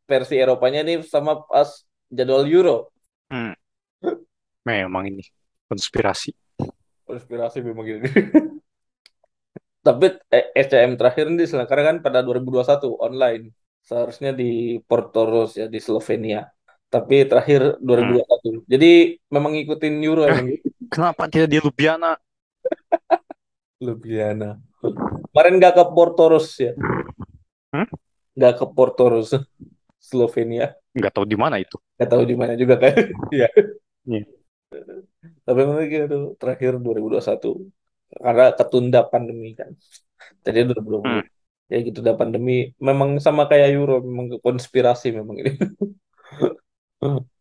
[0.10, 1.70] versi Eropanya nih sama pas
[2.18, 2.92] jadwal Euro.
[3.32, 3.54] Hmm.
[4.64, 5.24] Memang ini
[5.68, 6.36] konspirasi.
[7.08, 8.04] Konspirasi memang gini.
[9.86, 13.44] Tapi eh, SCM terakhir ini diselenggarakan pada 2021 online.
[13.80, 16.44] Seharusnya di Portoros ya di Slovenia.
[16.88, 18.68] Tapi terakhir 2021.
[18.68, 18.92] Jadi
[19.32, 20.32] memang ngikutin Euro Eh.
[20.32, 20.48] emang.
[20.92, 22.20] Kenapa tidak di Ljubljana?
[23.84, 24.60] Ljubljana.
[25.32, 26.76] Kemarin nggak ke Portoros ya?
[27.72, 27.88] Hmm?
[28.36, 29.32] Nggak ke Portoros,
[30.08, 30.76] Slovenia.
[30.92, 31.80] Nggak tahu di mana itu.
[31.96, 32.96] Nggak tahu di mana juga kan?
[33.32, 33.48] Iya.
[34.08, 34.24] Iya.
[35.44, 37.72] Tapi memang gitu terakhir 2021
[38.08, 39.72] karena ketunda pandemi kan.
[40.44, 41.04] Tadi 2020.
[41.04, 41.24] Hmm.
[41.68, 42.72] Ya gitu udah pandemi.
[42.80, 45.52] Memang sama kayak Euro, memang konspirasi memang ini.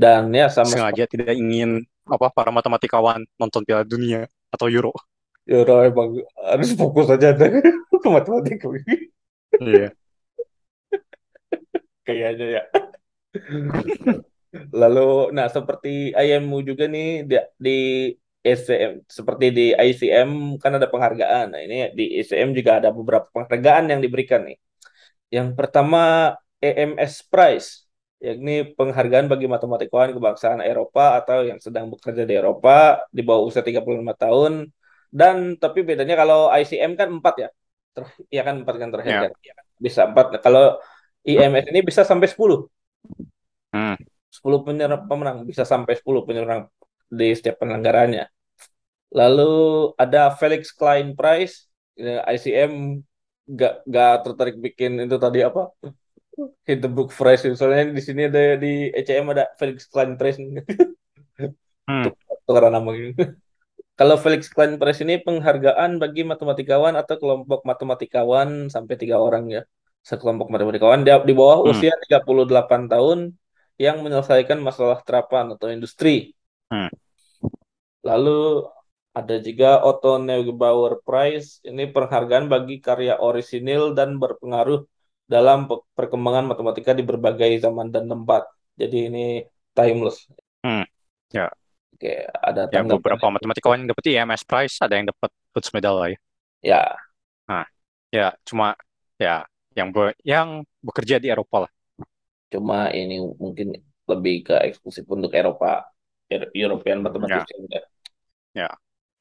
[0.00, 4.94] Dan ya sama Sengaja tidak ingin apa para matematikawan nonton Piala Dunia atau Euro.
[5.50, 7.34] Euro emang harus fokus aja
[8.02, 8.70] ke matematika
[9.60, 9.90] Iya.
[12.06, 12.62] kayaknya ya.
[14.80, 15.00] Lalu,
[15.36, 17.70] nah seperti IMU juga nih di, di
[18.40, 20.30] ECM, seperti di ICM
[20.62, 21.46] kan ada penghargaan.
[21.52, 24.56] Nah ini di ECM juga ada beberapa penghargaan yang diberikan nih.
[25.36, 25.98] Yang pertama
[26.64, 27.68] EMS Prize,
[28.26, 33.62] yakni penghargaan bagi matematikawan kebangsaan Eropa atau yang sedang bekerja di Eropa di bawah usia
[33.66, 34.52] 35 tahun.
[35.10, 37.48] Dan tapi bedanya kalau ICM kan 4 ya.
[37.94, 38.02] Ter,
[38.36, 39.20] ya kan 4 kan terakhir Ya.
[39.26, 39.32] kan.
[39.84, 40.24] Bisa 4.
[40.34, 40.62] Nah, kalau
[41.26, 42.60] IMS ini bisa sampai 10.
[43.72, 43.94] Hmm.
[44.36, 46.60] 10 penyerang pemenang bisa sampai 10 penyerang
[47.18, 48.30] di setiap penyelenggaranya.
[49.10, 49.52] Lalu
[49.98, 51.66] ada Felix Klein Prize,
[52.00, 52.72] Ya, ICM
[53.44, 55.68] gak, gak tertarik bikin itu tadi apa?
[56.64, 57.44] Hit the book prize.
[57.44, 60.40] Soalnya di sini ada di ECM ada Felix Klein Prize.
[61.88, 62.08] Hmm.
[62.46, 63.12] Tukeran nama gitu.
[63.98, 69.62] Kalau Felix Klein Prize ini penghargaan bagi matematikawan atau kelompok matematikawan sampai tiga orang ya.
[70.00, 71.68] Sekelompok matematikawan di, di bawah Hmm.
[71.68, 73.18] usia 38 tahun
[73.84, 76.36] yang menyelesaikan masalah terapan atau industri.
[76.70, 76.90] Hmm.
[78.08, 78.68] Lalu
[79.16, 81.48] ada juga Otto Neugebauer Prize.
[81.64, 84.80] Ini penghargaan bagi karya orisinil dan berpengaruh
[85.24, 88.42] dalam pe- perkembangan matematika di berbagai zaman dan tempat.
[88.80, 89.24] Jadi ini
[89.76, 90.28] timeless.
[90.64, 90.84] Hmm.
[91.32, 91.48] Ya.
[91.96, 92.12] Oke,
[92.48, 96.18] ada Ya beberapa matematikawan yang dapat IMS Prize, ada yang dapat Rhodes Medal lah ya.
[96.62, 96.82] Ya,
[98.10, 98.74] Ya cuma
[99.22, 99.46] ya
[99.78, 101.70] yang be- yang bekerja di Eropa lah.
[102.50, 103.78] Cuma ini mungkin
[104.10, 105.86] lebih ke eksklusif untuk Eropa,
[106.26, 107.54] Euro- European Mathematics.
[108.50, 108.70] Ya,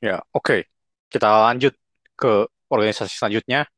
[0.01, 0.65] ya oke.
[1.10, 1.73] Kita lanjut
[2.18, 3.69] ke organisasi selanjutnya.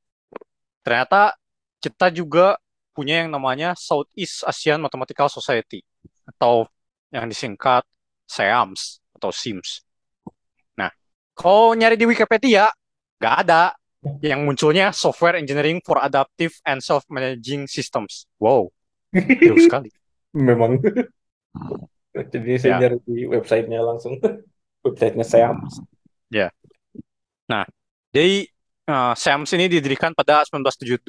[0.83, 1.35] Ternyata
[1.83, 2.55] kita juga
[2.91, 5.83] punya yang namanya Southeast Asian Mathematical Society
[6.27, 6.67] atau
[7.11, 7.83] yang disingkat
[8.27, 9.83] SEAMS atau SIMS.
[10.79, 10.91] Nah,
[11.35, 12.71] kalau nyari di Wikipedia
[13.19, 13.75] nggak ada
[14.23, 18.25] yang munculnya Software Engineering for Adaptive and Self-Managing Systems.
[18.41, 18.73] Wow,
[19.13, 19.89] jauh sekali.
[20.47, 20.79] Memang.
[22.11, 22.79] Jadi saya Ya.
[22.88, 24.15] nyari di websitenya langsung.
[24.88, 25.53] Websitenya saya.
[28.11, 28.43] Jadi
[28.88, 31.07] eh, SAMS ini didirikan pada 1972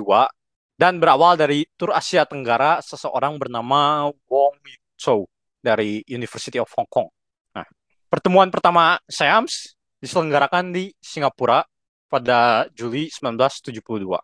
[0.78, 4.54] dan berawal dari tur Asia Tenggara seseorang bernama Wong
[4.98, 5.26] Chou
[5.62, 7.10] dari University of Hong Kong.
[7.54, 7.66] Nah,
[8.06, 11.62] pertemuan pertama SAMS diselenggarakan di Singapura
[12.06, 14.18] pada Juli 1972.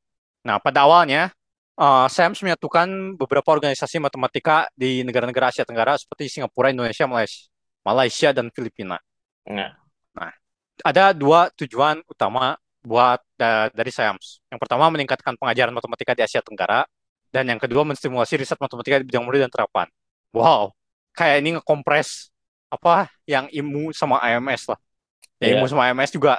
[0.46, 1.34] Nah, pada awalnya
[1.78, 7.48] eh, SAMS menyatukan beberapa organisasi matematika di negara-negara Asia Tenggara seperti Singapura, Indonesia, Malaysia,
[7.86, 8.98] Malaysia dan Filipina
[10.16, 10.32] Nah,
[10.84, 14.40] ada dua tujuan utama buat da- dari SAMS.
[14.50, 16.84] Yang pertama meningkatkan pengajaran matematika di Asia Tenggara
[17.32, 19.86] dan yang kedua menstimulasi riset matematika di bidang murid dan terapan.
[20.32, 20.72] Wow,
[21.16, 22.32] kayak ini ngekompres
[22.68, 24.78] apa yang IMU sama IMS lah.
[25.38, 26.38] Ya ilmu sama IMS juga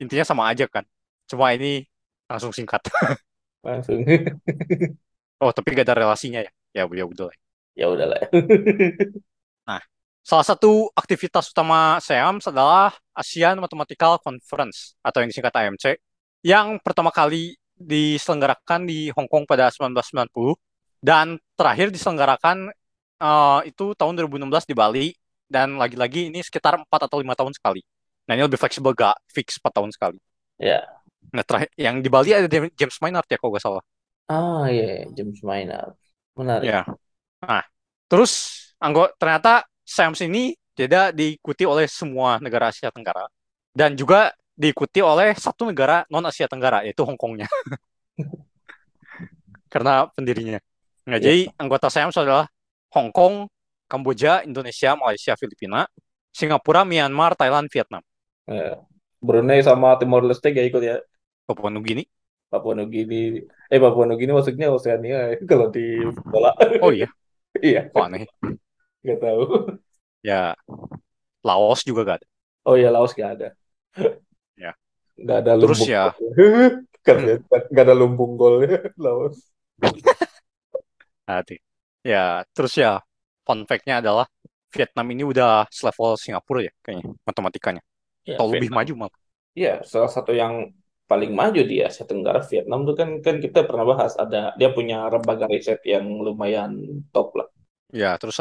[0.00, 0.84] intinya sama aja kan.
[1.28, 1.84] Cuma ini
[2.30, 2.80] langsung singkat.
[3.64, 4.02] langsung.
[5.38, 6.50] Oh, tapi gak ada relasinya ya?
[6.74, 7.30] Ya, ya udah.
[7.78, 8.26] Ya udahlah.
[9.70, 9.78] Nah,
[10.26, 16.00] salah satu aktivitas utama SEAMS adalah ASEAN Mathematical Conference atau yang disingkat AMC
[16.46, 20.58] yang pertama kali diselenggarakan di Hong Kong pada 1990
[21.02, 22.70] dan terakhir diselenggarakan
[23.22, 25.06] uh, itu tahun 2016 di Bali
[25.46, 27.82] dan lagi-lagi ini sekitar 4 atau 5 tahun sekali.
[28.26, 30.18] Nah, ini lebih fleksibel gak fix 4 tahun sekali.
[30.58, 30.84] Ya.
[31.28, 33.84] Nah, terakhir yang di Bali ada James Maynard ya kalau nggak salah.
[34.28, 35.96] Ah, iya, James Maynard.
[36.36, 36.64] Menarik.
[36.68, 36.82] Ya.
[37.44, 37.64] Nah,
[38.08, 38.32] terus
[38.80, 39.52] anggota ternyata
[39.84, 43.26] SAMS ini tidak diikuti oleh semua negara Asia Tenggara
[43.74, 47.46] dan juga diikuti oleh satu negara non Asia Tenggara yaitu Hong Kongnya.
[49.72, 50.60] Karena pendirinya.
[51.08, 51.32] Nah, Ya.
[51.32, 52.48] jadi anggota SAMS adalah
[52.92, 53.48] Hong Kong,
[53.88, 55.88] Kamboja, Indonesia, Malaysia, Filipina,
[56.32, 58.04] Singapura, Myanmar, Thailand, Vietnam.
[58.48, 58.80] Ya.
[59.18, 60.96] Brunei sama Timor Leste gak ikut ya.
[61.46, 62.06] Papua Nugini.
[62.48, 63.42] Papua Nugini.
[63.68, 65.84] Eh, Papua Nugini maksudnya Oseania ya, kalau di
[66.28, 66.54] bola.
[66.80, 67.08] Oh iya,
[67.58, 68.24] Iya, kok aneh.
[69.02, 69.42] gak tahu.
[70.22, 70.54] Ya,
[71.42, 72.26] Laos juga gak ada.
[72.66, 73.48] Oh iya, Laos gak ada.
[74.58, 74.74] Ya.
[75.18, 75.90] Gak ada Terus lumbung.
[75.90, 76.04] ya,
[77.06, 77.34] Katanya,
[77.74, 79.38] gak ada lumbung golnya Laos.
[81.28, 81.56] Hati.
[82.06, 83.02] Ya, terus ya,
[83.44, 84.26] fun fact-nya adalah
[84.72, 87.82] Vietnam ini udah selevel Singapura ya, kayaknya, matematikanya.
[88.30, 89.18] Ya, Atau lebih maju malah.
[89.58, 90.54] Iya, salah satu yang
[91.10, 94.96] paling maju di Asia Tenggara Vietnam tuh kan kan kita pernah bahas ada dia punya
[95.14, 96.70] lembaga riset yang lumayan
[97.14, 97.48] top lah.
[98.00, 98.36] Ya, terus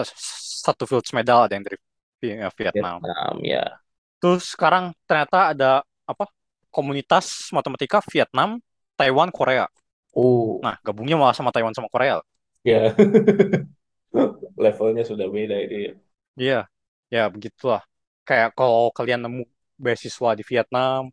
[0.65, 1.77] satu Fields Medal ada yang dari
[2.21, 2.99] Vi- Vietnam.
[3.01, 3.81] Vietnam ya.
[4.21, 5.71] Terus sekarang ternyata ada
[6.09, 6.25] apa?
[6.73, 8.61] Komunitas matematika Vietnam,
[8.97, 9.65] Taiwan, Korea.
[10.15, 12.21] Oh, Nah, gabungnya malah sama Taiwan sama Korea.
[12.63, 12.95] ya.
[14.63, 15.77] Levelnya sudah beda ini.
[16.41, 16.55] Iya,
[17.13, 17.81] ya begitulah.
[18.27, 19.41] Kayak kalau kalian nemu
[19.77, 21.09] beasiswa di Vietnam,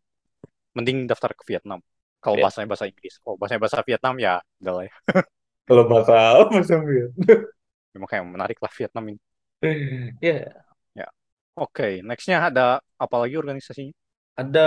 [0.76, 1.80] mending daftar ke Vietnam.
[2.24, 2.42] Kalau Ya.
[2.48, 3.14] bahasanya bahasa Inggris.
[3.20, 4.34] Kalau bahasanya bahasa Vietnam ya
[4.64, 4.94] udah lah ya.
[5.68, 6.14] Kalau bahasa
[6.50, 7.24] bahasa Vietnam.
[7.94, 9.20] Memang kayak menarik lah Vietnam ini.
[10.20, 10.64] Ya,
[10.94, 11.06] Ya.
[11.56, 13.94] Oke, nextnya ada apa lagi organisasinya?
[14.34, 14.60] ada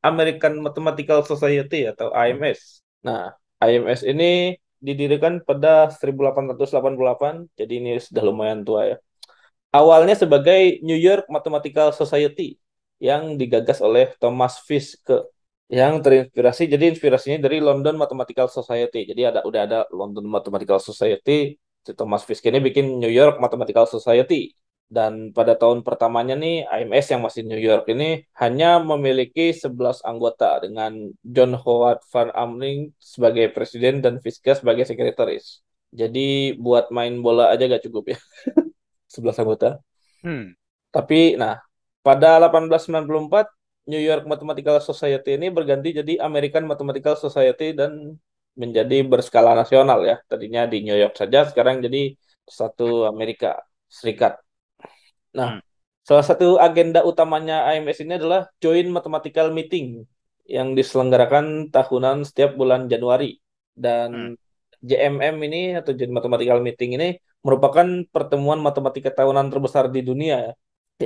[0.00, 2.80] American Mathematical Society atau AMS.
[3.04, 8.96] Nah, AMS ini didirikan pada 1888, jadi ini sudah lumayan tua ya.
[9.76, 12.56] Awalnya sebagai New York Mathematical Society
[13.00, 15.28] yang digagas oleh Thomas Fiske
[15.66, 19.02] yang terinspirasi jadi inspirasinya dari London Mathematical Society.
[19.10, 23.86] Jadi ada udah ada London Mathematical Society, si Thomas Fiske ini bikin New York Mathematical
[23.90, 24.54] Society.
[24.86, 30.62] Dan pada tahun pertamanya nih AMS yang masih New York ini hanya memiliki 11 anggota
[30.62, 35.66] dengan John Howard Van Amling sebagai presiden dan Fiske sebagai sekretaris.
[35.90, 38.18] Jadi buat main bola aja gak cukup ya.
[39.10, 39.82] 11 anggota.
[40.22, 40.56] Hmm,
[40.94, 41.54] Tapi nah,
[42.06, 43.46] pada 1894
[43.90, 47.92] New York Mathematical Society ini berganti jadi American Mathematical Society dan
[48.62, 50.16] menjadi berskala nasional ya.
[50.30, 52.14] Tadinya di New York saja, sekarang jadi
[52.58, 53.48] satu Amerika
[53.98, 54.32] Serikat.
[55.38, 55.60] Nah, Hmm.
[56.08, 59.86] salah satu agenda utamanya AMS ini adalah Joint Mathematical Meeting
[60.56, 63.38] yang diselenggarakan tahunan setiap bulan Januari.
[63.84, 64.10] Dan
[64.88, 67.08] JMM ini atau Joint Mathematical Meeting ini
[67.46, 70.52] merupakan pertemuan matematika tahunan terbesar di dunia ya,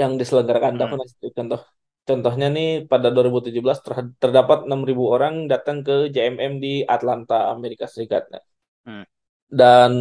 [0.00, 0.80] yang diselenggarakan Hmm.
[0.80, 1.08] tahunan.
[1.38, 1.60] Contoh
[2.08, 8.22] contohnya nih pada 2017 ter- terdapat 6.000 orang datang ke JMM di Atlanta, Amerika Serikat.
[8.86, 9.02] Hmm.
[9.50, 9.92] Dan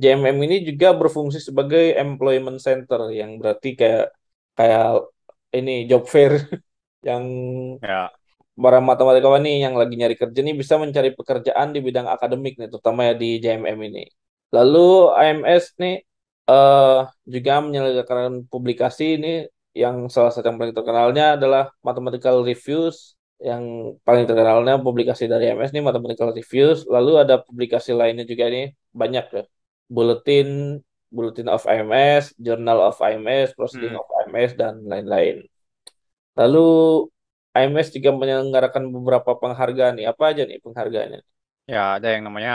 [0.00, 4.04] JMM ini juga berfungsi sebagai employment center yang berarti kayak
[4.58, 4.84] kayak
[5.56, 6.32] ini job fair
[7.08, 7.24] yang
[7.82, 8.10] ya,
[8.54, 12.68] para matematikawan nih yang lagi nyari kerja nih bisa mencari pekerjaan di bidang akademik nih
[12.72, 14.02] terutama ya di JMM ini.
[14.54, 14.78] Lalu
[15.18, 15.94] AMS nih
[16.50, 16.96] eh
[17.34, 19.28] juga menyelenggarakan publikasi ini
[19.82, 22.96] yang salah satu yang paling terkenalnya adalah Mathematical Reviews
[23.48, 23.64] yang
[24.06, 26.78] paling terkenalnya publikasi dari AMS nih Mathematical Reviews.
[26.94, 28.64] Lalu ada publikasi lainnya juga nih
[29.00, 29.42] banyak ya.
[29.94, 30.48] Bulletin
[31.14, 34.00] Bulletin of AMS, Journal of AMS, Proceeding Hmm.
[34.00, 35.34] of AMS dan lain-lain.
[36.38, 36.58] Lalu
[37.58, 40.06] AMS juga menyelenggarakan beberapa penghargaan nih.
[40.12, 41.20] Apa aja nih penghargaannya?
[41.72, 42.52] ya ada yang namanya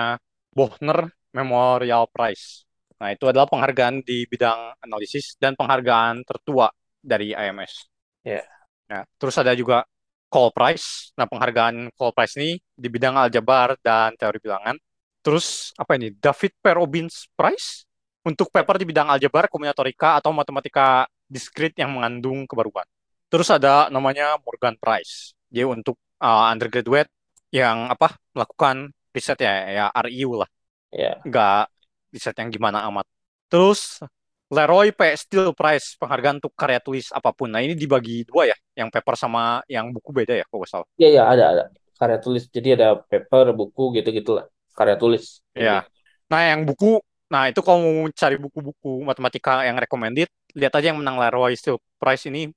[0.55, 0.99] Bochner
[1.37, 2.65] Memorial Prize.
[2.99, 6.67] Nah, itu adalah penghargaan di bidang analisis dan penghargaan tertua
[6.99, 7.87] dari IMS.
[8.27, 8.43] Ya.
[8.91, 9.87] Nah, terus ada juga
[10.27, 11.15] Cole Prize.
[11.15, 14.75] Nah, penghargaan Cole Prize ini di bidang aljabar dan teori bilangan.
[15.23, 16.11] Terus apa ini?
[16.15, 16.65] David P.
[16.75, 17.87] Robbins Prize
[18.23, 22.85] untuk paper di bidang aljabar, kombinatorika atau matematika diskrit yang mengandung kebaruan.
[23.31, 25.31] Terus ada namanya Morgan Prize.
[25.47, 27.09] Dia untuk uh, undergraduate
[27.53, 28.15] yang apa?
[28.35, 30.49] melakukan riset ya, ya RIU lah
[30.89, 31.21] Ya.
[31.21, 31.69] nggak
[32.09, 33.05] riset yang gimana amat.
[33.49, 34.01] Terus
[34.49, 35.13] Leroy P.
[35.13, 37.53] Steel Prize penghargaan untuk karya tulis apa pun.
[37.53, 40.87] Nah ini dibagi dua ya, yang paper sama yang buku beda ya, kalau salah.
[40.97, 41.63] Iya ya ada ada
[42.01, 42.49] karya tulis.
[42.49, 44.49] Jadi ada paper, buku gitu gitulah.
[44.73, 45.45] Karya tulis.
[45.53, 45.85] Ya.
[46.33, 46.97] Nah yang buku,
[47.29, 51.77] nah itu kalau mau cari buku-buku matematika yang recommended, lihat aja yang menang Leroy Steel
[52.01, 52.49] Prize ini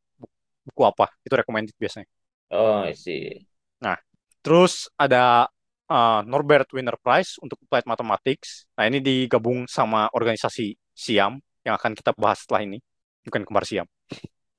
[0.64, 1.12] buku apa.
[1.26, 2.08] Itu recommended biasanya.
[2.52, 3.48] Oh, sih.
[3.80, 3.96] Nah,
[4.40, 5.48] terus ada
[5.92, 8.64] uh, Norbert Wiener Prize untuk Applied Mathematics.
[8.80, 12.80] Nah ini digabung sama organisasi SIAM yang akan kita bahas setelah ini.
[13.22, 13.86] Bukan kembar Siam.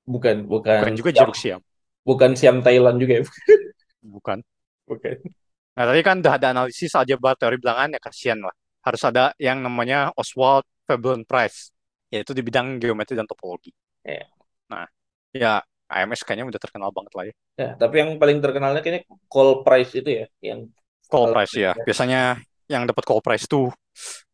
[0.06, 0.80] Bukan, bukan.
[0.86, 1.60] Bukan juga jeruk Siam.
[2.06, 3.24] Bukan Siam Thailand juga ya?
[4.16, 4.40] bukan.
[4.88, 5.16] Bukan.
[5.74, 8.56] Nah tadi kan udah ada analisis aljabar teori bilangan ya kasihan lah.
[8.84, 11.74] Harus ada yang namanya Oswald Veblen Prize.
[12.14, 13.74] Yaitu di bidang geometri dan topologi.
[14.06, 14.30] Yeah.
[14.70, 14.86] Nah,
[15.34, 17.34] ya AMS kayaknya udah terkenal banget lah ya.
[17.54, 20.70] Ya, tapi yang paling terkenalnya kayaknya call price itu ya, yang
[21.14, 21.72] call price ya.
[21.86, 23.70] Biasanya yang dapat call price tuh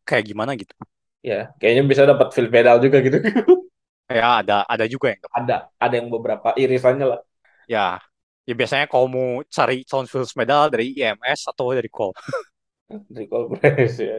[0.08, 0.72] kayak gimana gitu.
[1.20, 3.20] Ya, kayaknya bisa dapat fill pedal juga gitu.
[4.08, 5.36] ya, ada ada juga yang dapat.
[5.44, 7.20] Ada, ada yang beberapa irisannya lah.
[7.68, 8.00] Ya,
[8.48, 12.16] ya biasanya kalau mau cari calon fill medal dari IMS atau dari call.
[13.12, 14.16] dari call price ya.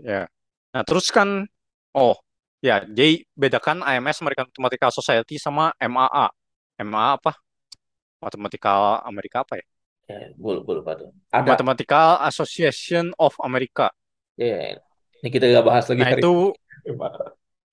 [0.00, 0.22] Ya.
[0.72, 1.44] Nah, terus kan
[1.92, 2.16] oh,
[2.64, 6.32] ya, jadi bedakan IMS American Mathematical Society sama MAA.
[6.80, 7.36] MAA apa?
[8.18, 9.66] Matematika Amerika apa ya?
[10.08, 11.12] Ya, bul, bul, tuh.
[11.28, 11.52] Ada.
[11.52, 13.92] Mathematical Association of America.
[14.40, 14.80] Ya,
[15.20, 16.00] ini kita nggak bahas lagi.
[16.00, 16.34] Nah itu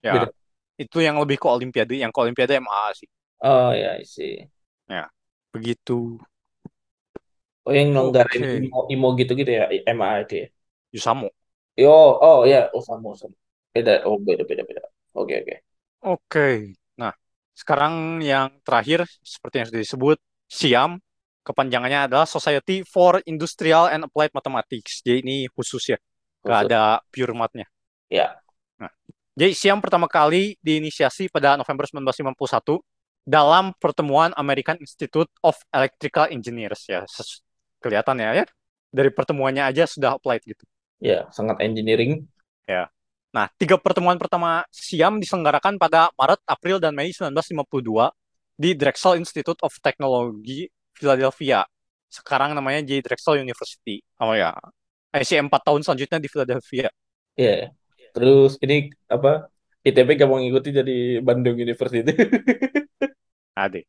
[0.02, 0.28] ya Beda.
[0.76, 3.10] itu yang lebih ke Olimpiade, yang ke Olimpiade MA sih.
[3.40, 4.44] Oh ya sih.
[4.90, 5.07] Ya
[5.53, 6.20] begitu.
[7.66, 8.57] Oh yang ngelonggarin okay.
[8.68, 10.48] imo, imo gitu gitu ya MA itu ya.
[10.91, 11.30] Yusamo.
[11.78, 13.38] Yo oh ya oh sama sama.
[13.72, 14.84] Beda oh beda beda beda.
[15.16, 15.45] Oke okay, oke.
[15.45, 15.57] Okay.
[16.03, 16.20] Oke.
[16.26, 16.56] Okay.
[16.98, 17.14] Nah
[17.53, 20.18] sekarang yang terakhir seperti yang sudah disebut
[20.49, 20.98] SIAM
[21.45, 25.05] kepanjangannya adalah Society for Industrial and Applied Mathematics.
[25.05, 25.97] Jadi ini khusus ya
[26.45, 27.65] Gak ada pure matnya.
[28.05, 28.38] Ya.
[28.77, 28.93] Nah,
[29.34, 32.85] jadi Siam pertama kali diinisiasi pada November 1951
[33.26, 37.01] dalam pertemuan American Institute of Electrical Engineers ya.
[37.81, 38.45] Kelihatan ya ya.
[38.93, 40.61] Dari pertemuannya aja sudah applied gitu.
[41.01, 42.30] Ya, sangat engineering.
[42.69, 42.93] Ya.
[43.34, 48.13] Nah, tiga pertemuan pertama Siam diselenggarakan pada Maret, April, dan Mei 1952
[48.55, 51.67] di Drexel Institute of Technology, Philadelphia.
[52.07, 53.99] Sekarang namanya jadi Drexel University.
[54.23, 54.55] Oh ya,
[55.11, 56.88] IC 4 tahun selanjutnya di Philadelphia.
[57.35, 57.72] Iya.
[57.72, 58.11] Yeah.
[58.15, 59.51] Terus ini apa?
[59.85, 62.01] ITB gak mau ngikuti jadi Bandung University.
[63.59, 63.85] Ade.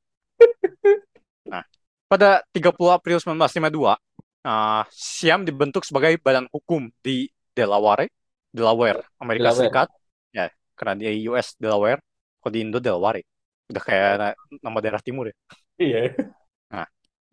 [1.49, 1.65] Nah,
[2.11, 3.97] pada 30 April 1952,
[4.45, 8.13] uh, Siam dibentuk sebagai badan hukum di Delaware,
[8.53, 9.59] Delaware, Amerika Delaware.
[9.73, 9.89] Serikat.
[10.37, 10.47] Ya,
[10.77, 12.05] karena di US Delaware,
[12.45, 13.25] kok di Indo Delaware.
[13.73, 15.37] Udah kayak nama daerah timur ya.
[15.81, 16.13] Iya.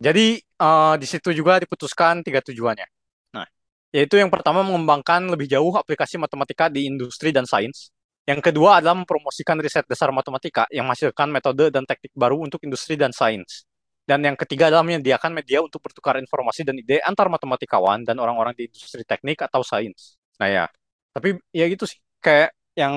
[0.03, 2.83] Nah, jadi uh, di situ juga diputuskan tiga tujuannya
[3.93, 7.93] yaitu yang pertama mengembangkan lebih jauh aplikasi matematika di industri dan sains.
[8.25, 12.97] Yang kedua adalah mempromosikan riset dasar matematika yang menghasilkan metode dan teknik baru untuk industri
[12.97, 13.69] dan sains.
[14.03, 18.57] Dan yang ketiga adalah menyediakan media untuk bertukar informasi dan ide antar matematikawan dan orang-orang
[18.57, 20.17] di industri teknik atau sains.
[20.41, 20.65] Nah ya,
[21.13, 22.01] tapi ya gitu sih.
[22.17, 22.95] Kayak yang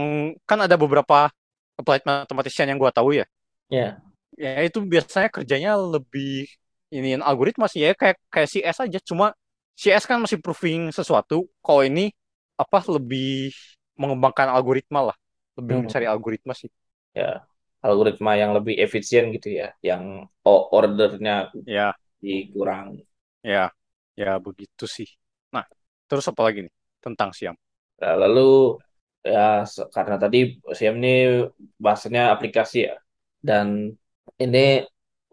[0.48, 1.28] kan ada beberapa
[1.76, 3.26] applied mathematician yang gue tahu ya.
[3.68, 4.00] Ya.
[4.40, 4.58] Yeah.
[4.64, 6.48] Ya itu biasanya kerjanya lebih
[6.94, 9.34] ini algoritma sih ya kayak kayak CS aja cuma
[9.76, 11.44] CS kan masih proving sesuatu.
[11.60, 12.08] Kalau ini
[12.56, 13.52] apa lebih
[14.00, 15.16] mengembangkan algoritma lah,
[15.60, 15.82] lebih hmm.
[15.84, 16.72] mencari algoritma sih.
[17.12, 17.44] Ya,
[17.84, 21.92] algoritma yang lebih efisien gitu ya, yang ordernya ya
[22.24, 23.04] dikurang.
[23.44, 23.68] Ya,
[24.16, 25.08] ya begitu sih.
[25.52, 25.68] Nah,
[26.08, 27.56] terus apa lagi nih tentang Siam?
[28.00, 28.80] Nah, lalu
[29.20, 31.44] ya karena tadi Siam ini
[31.76, 32.96] bahasanya aplikasi ya,
[33.44, 33.92] dan
[34.40, 34.88] ini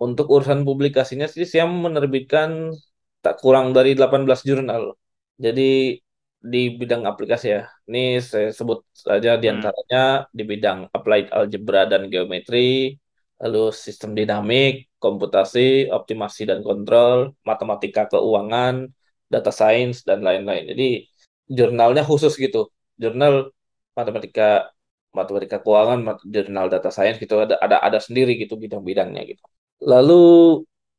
[0.05, 2.49] untuk urusan publikasinya sih Siam menerbitkan
[3.23, 4.83] tak kurang dari 18 jurnal.
[5.45, 5.63] Jadi
[6.51, 7.61] di bidang aplikasi ya.
[7.87, 10.35] Ini saya sebut saja di antaranya hmm.
[10.37, 12.99] di bidang applied algebra dan geometri,
[13.41, 18.75] lalu sistem dinamik, komputasi, optimasi dan kontrol, matematika keuangan,
[19.33, 20.63] data science dan lain-lain.
[20.71, 21.07] Jadi
[21.57, 22.59] jurnalnya khusus gitu.
[23.01, 23.33] Jurnal
[23.97, 24.43] matematika
[25.17, 25.99] matematika keuangan,
[26.33, 29.43] jurnal data science gitu ada ada ada sendiri gitu bidang-bidangnya gitu.
[29.83, 30.23] Lalu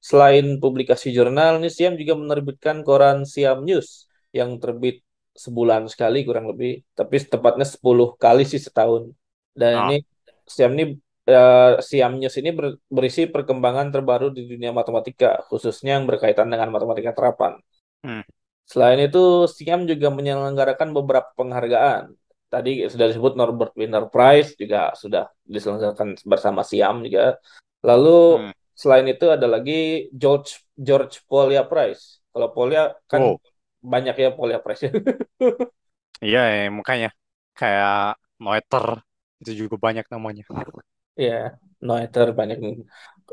[0.05, 4.05] Selain publikasi jurnal, nih Siam juga menerbitkan koran Siam News
[4.37, 5.01] yang terbit
[5.33, 9.17] sebulan sekali kurang lebih, tapi tepatnya 10 kali sih setahun.
[9.57, 9.85] Dan oh.
[9.89, 10.05] ini
[10.45, 16.05] Siam ini uh, Siam News ini ber, berisi perkembangan terbaru di dunia matematika, khususnya yang
[16.05, 17.57] berkaitan dengan matematika terapan.
[18.05, 18.29] Hmm.
[18.69, 22.13] Selain itu, Siam juga menyelenggarakan beberapa penghargaan.
[22.53, 27.41] Tadi sudah disebut Norbert Wiener Prize juga sudah diselenggarakan bersama Siam juga.
[27.81, 32.21] Lalu hmm selain itu ada lagi George George Polia Prize.
[32.35, 33.37] Kalau Polia kan oh.
[33.79, 34.91] banyak ya Polia Prize.
[36.25, 37.15] iya, ya, makanya
[37.55, 39.07] kayak Noether
[39.41, 40.43] itu juga banyak namanya.
[41.15, 42.59] Ya, Noether banyak.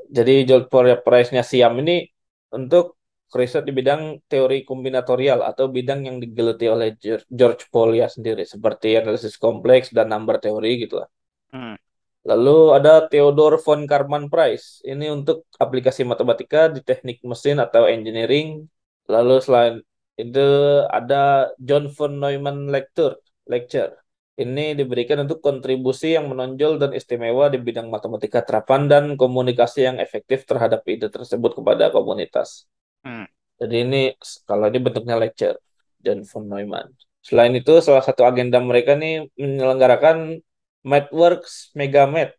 [0.08, 0.70] Jadi George
[1.02, 2.06] Price-nya Siam ini
[2.54, 3.02] untuk
[3.32, 7.00] riset di bidang teori kombinatorial atau bidang yang digeluti oleh
[7.32, 11.10] George Polya sendiri seperti analisis kompleks dan number teori gitu lah.
[11.56, 11.76] Hmm.
[12.22, 14.86] Lalu ada Theodore von Karman Price.
[14.86, 18.70] Ini untuk aplikasi matematika di teknik mesin atau engineering.
[19.10, 19.76] Lalu selain
[20.22, 20.48] itu
[20.86, 23.18] ada John von Neumann Lecture.
[23.50, 23.98] Lecture.
[24.38, 29.98] Ini diberikan untuk kontribusi yang menonjol dan istimewa di bidang matematika terapan dan komunikasi yang
[29.98, 32.70] efektif terhadap ide tersebut kepada komunitas.
[33.02, 33.26] Hmm.
[33.62, 34.02] Jadi ini
[34.46, 35.58] kalau ini bentuknya lecture
[36.02, 36.90] John von Neumann.
[37.22, 40.42] Selain itu salah satu agenda mereka nih menyelenggarakan
[40.90, 42.30] MathWorks Megamet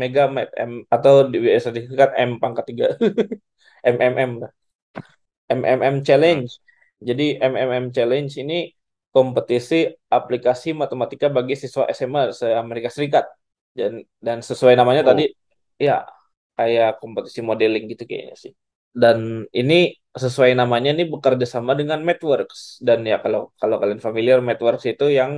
[0.00, 2.86] Megamet M atau di biasa disingkat M pangkat 3
[3.94, 4.30] MMM
[5.50, 6.48] MMM Challenge.
[7.00, 8.70] Jadi MMM Challenge ini
[9.10, 13.26] kompetisi aplikasi matematika bagi siswa SMA se Amerika Serikat.
[13.74, 15.10] Dan dan sesuai namanya Oh.
[15.10, 15.30] tadi
[15.78, 16.06] ya
[16.58, 18.52] kayak kompetisi modeling gitu kayaknya sih.
[18.90, 24.38] Dan ini sesuai namanya nih bekerja sama dengan MathWorks dan ya kalau kalau kalian familiar
[24.42, 25.32] MathWorks itu yang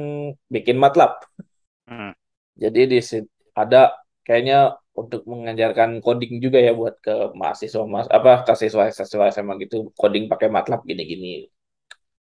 [0.48, 1.12] bikin MATLAB.
[1.88, 2.12] Hmm.
[2.62, 2.98] Jadi di
[3.62, 3.78] ada
[4.26, 9.54] kayaknya untuk mengajarkan coding juga ya buat ke mahasiswa mas apa ke siswa siswa SMA
[9.64, 11.48] gitu coding pakai MATLAB gini-gini.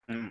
[0.08, 0.28] Hmm.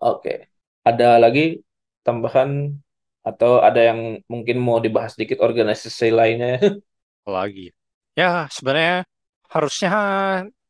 [0.00, 0.52] Oke.
[0.84, 1.64] Ada lagi
[2.04, 2.76] tambahan
[3.24, 6.60] atau ada yang mungkin mau dibahas sedikit organisasi lainnya?
[7.24, 7.72] Lagi.
[8.12, 9.08] Ya, sebenarnya
[9.48, 9.90] harusnya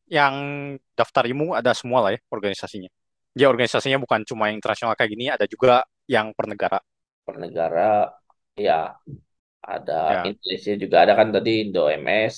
[0.06, 0.35] yang
[0.94, 2.86] daftar IMU ada semua lah ya organisasinya.
[3.35, 6.78] Ya, organisasinya bukan cuma yang internasional kayak gini, ada juga yang per negara.
[7.27, 8.06] Per negara
[8.56, 8.74] ya
[9.72, 10.28] ada Ya.
[10.28, 12.36] Indonesia juga ada kan tadi Indo MS.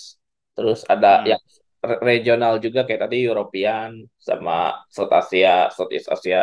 [0.57, 1.31] Terus ada Hmm.
[1.31, 1.43] yang
[1.89, 3.91] re- regional juga kayak tadi European
[4.29, 4.53] sama
[4.95, 6.39] South Asia, Southeast Asia.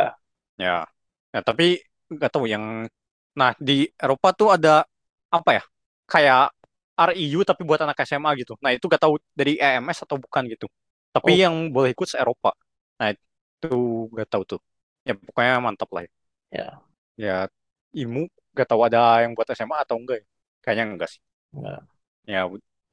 [0.62, 0.86] Ya.
[1.34, 1.82] Ya, tapi
[2.14, 2.86] nggak tahu yang
[3.34, 4.86] nah di Eropa tuh ada
[5.34, 5.64] apa ya?
[6.06, 6.54] Kayak
[6.94, 8.54] RIU tapi buat anak SMA gitu.
[8.62, 10.70] Nah, itu nggak tahu dari EMS atau bukan gitu.
[11.14, 11.44] Tapi Oh.
[11.44, 12.54] yang boleh ikut se-Eropa.
[13.02, 13.78] Nah, itu
[14.14, 14.60] nggak tahu tuh.
[15.08, 16.12] Ya, pokoknya mantap lah ya.
[16.52, 16.84] Ya.
[17.18, 17.48] Ya,
[17.94, 18.24] IMU
[18.54, 20.26] nggak tahu ada yang buat SMA atau enggak ya.
[20.64, 21.22] Kayaknya enggak sih.
[21.54, 21.88] Nah,
[22.28, 22.48] Ya,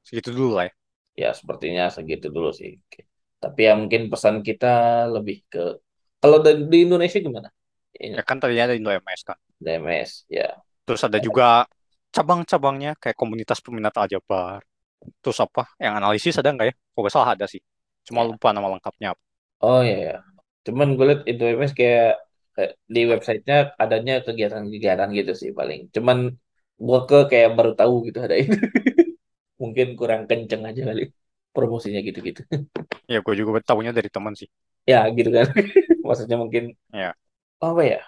[0.07, 0.73] segitu dulu lah ya.
[1.23, 2.71] ya sepertinya segitu dulu sih.
[3.43, 4.67] Tapi ya mungkin pesan kita
[5.15, 5.61] lebih ke
[6.23, 7.49] kalau di di Indonesia gimana?
[8.17, 9.39] Ya kan tadinya ada Indo MS kan.
[9.65, 10.49] DMS ya.
[10.87, 11.47] Terus ada juga
[12.15, 14.61] cabang-cabangnya kayak komunitas peminat aljabar.
[15.23, 15.63] Terus apa?
[15.83, 16.75] Yang analisis ada nggak ya?
[16.95, 17.63] Kok nggak salah ada sih.
[18.07, 18.29] Cuma Ya.
[18.29, 19.23] lupa nama lengkapnya apa.
[19.67, 20.13] Oh iya ya.
[20.67, 22.07] Cuman gue liat itu MS kayak
[22.95, 25.81] di websitenya adanya kegiatan-kegiatan gitu sih paling.
[25.95, 26.19] Cuman
[26.87, 28.55] gue ke kayak baru tahu gitu ada itu.
[29.63, 31.03] Mungkin kurang kenceng aja kali
[31.55, 32.43] promosinya gitu-gitu.
[33.13, 34.49] Ya gue juga tahunya dari teman sih.
[34.91, 35.47] Ya gitu kan.
[36.07, 37.15] Maksudnya mungkin Ya.
[37.67, 37.99] apa ya?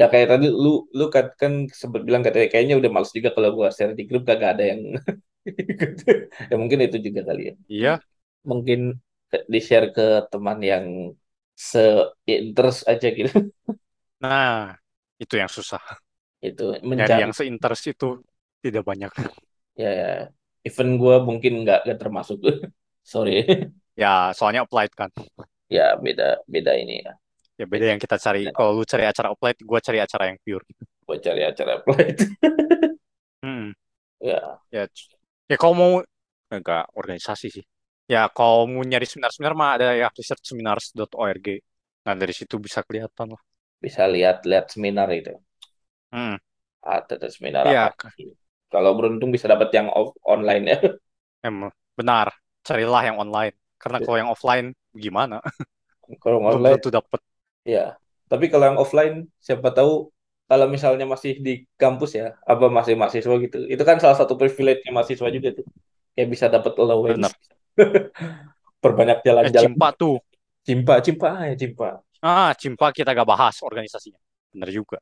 [0.00, 0.68] Ya kayak tadi lu
[0.98, 4.22] lu kan, kan sempat bilang katanya kayaknya udah males juga kalau gua share di grup
[4.28, 4.80] kagak ada yang
[6.50, 7.54] ya mungkin itu juga kali ya.
[7.68, 8.00] Iya,
[8.50, 8.80] Mungkin
[9.52, 10.86] di share ke teman yang
[11.70, 13.30] se-interest aja gitu.
[14.22, 14.74] Nah
[15.16, 15.80] itu yang susah.
[16.40, 18.20] Itu Nyari mencari yang seinterest itu
[18.60, 19.10] tidak banyak.
[19.82, 20.10] ya, ya.
[20.66, 22.40] Even gua mungkin nggak termasuk.
[23.06, 23.42] Sorry.
[23.96, 25.08] Ya soalnya applied kan.
[25.72, 27.16] Ya beda beda ini ya.
[27.56, 28.44] Ya beda yang kita cari.
[28.52, 30.60] Kalau lu cari acara applied, gue cari acara yang pure.
[31.08, 32.20] Gua cari acara flight.
[33.40, 33.72] Hmm.
[34.20, 34.60] ya.
[34.68, 34.84] Ya,
[35.48, 35.92] ya kalau mau
[36.52, 37.64] enggak organisasi sih.
[38.04, 41.46] Ya kalau mau nyari seminar-seminar mah ada ya researchseminars.org.
[42.04, 43.42] Nah dari situ bisa kelihatan lah.
[43.84, 45.32] Bisa lihat-lihat seminar itu.
[46.12, 46.36] Hmm.
[46.86, 47.90] Ada tuh seminar apa?
[48.72, 50.78] Kalau beruntung bisa dapat yang off online ya.
[51.46, 51.56] Em,
[51.98, 52.28] benar,
[52.66, 53.54] carilah yang online.
[53.80, 54.66] Karena kalau yang offline
[54.96, 55.40] gimana?
[56.22, 57.20] Kalau Belum online tentu dapat.
[57.74, 57.80] ya.
[58.30, 59.14] Tapi kalau yang offline
[59.46, 59.90] siapa tahu
[60.50, 63.56] kalau misalnya masih di kampus ya, apa masih mahasiswa gitu.
[63.72, 65.66] Itu kan salah satu privilege-nya mahasiswa juga tuh.
[66.14, 67.28] Kayak bisa dapat allowance.
[67.28, 67.32] Benar.
[68.84, 69.56] Perbanyak Eh, jalan-jalan.
[69.58, 70.16] Cimpa tuh.
[70.66, 71.88] Cimpa, cimpa ya cimpa.
[72.26, 74.18] Ah, Cimpa kita gak bahas organisasinya.
[74.52, 74.98] Benar juga.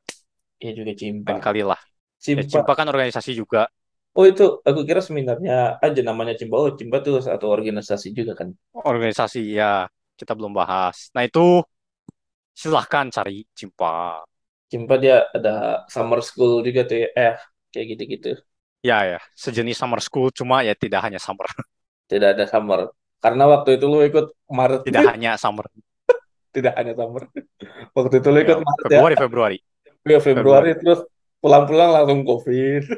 [0.61, 1.33] Iya juga cimpa.
[1.33, 1.79] Lain kali lah.
[2.37, 2.45] Ya, Cimpa.
[2.45, 3.61] Cimpa kan organisasi juga.
[4.17, 5.53] Oh itu aku kira seminarnya
[5.85, 6.55] aja namanya cimpa.
[6.61, 8.49] Oh cimpa tuh satu organisasi juga kan.
[8.75, 9.87] Organisasi ya
[10.19, 11.11] kita belum bahas.
[11.15, 11.63] Nah itu
[12.55, 14.23] silahkan cari Cimpa.
[14.71, 15.51] Cimpa dia ada
[15.93, 17.07] summer school juga tuh ya.
[17.25, 17.35] Eh
[17.71, 18.29] kayak gitu-gitu.
[18.85, 21.49] Ya ya, sejenis summer school cuma ya tidak hanya summer.
[22.09, 22.79] Tidak ada summer.
[23.23, 24.25] Karena waktu itu lu ikut
[24.57, 24.81] Maret.
[24.85, 25.65] Tidak hanya summer.
[26.55, 27.27] Tidak hanya summer.
[27.97, 28.87] Waktu itu lu ikut Ya, Maret ya.
[28.87, 29.57] Februari Februari.
[30.05, 30.99] Ya Februari terus
[31.43, 32.83] pulang-pulang langsung COVID.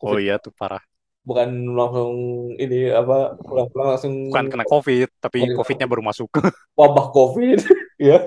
[0.00, 0.80] Oh iya tuh parah.
[1.28, 2.16] Bukan langsung
[2.56, 5.56] ini apa pulang-pulang langsung Bukan kena COVID, tapi Oh, iya.
[5.60, 6.32] COVID-nya baru masuk.
[6.80, 7.60] wabah COVID.
[8.00, 8.24] ya,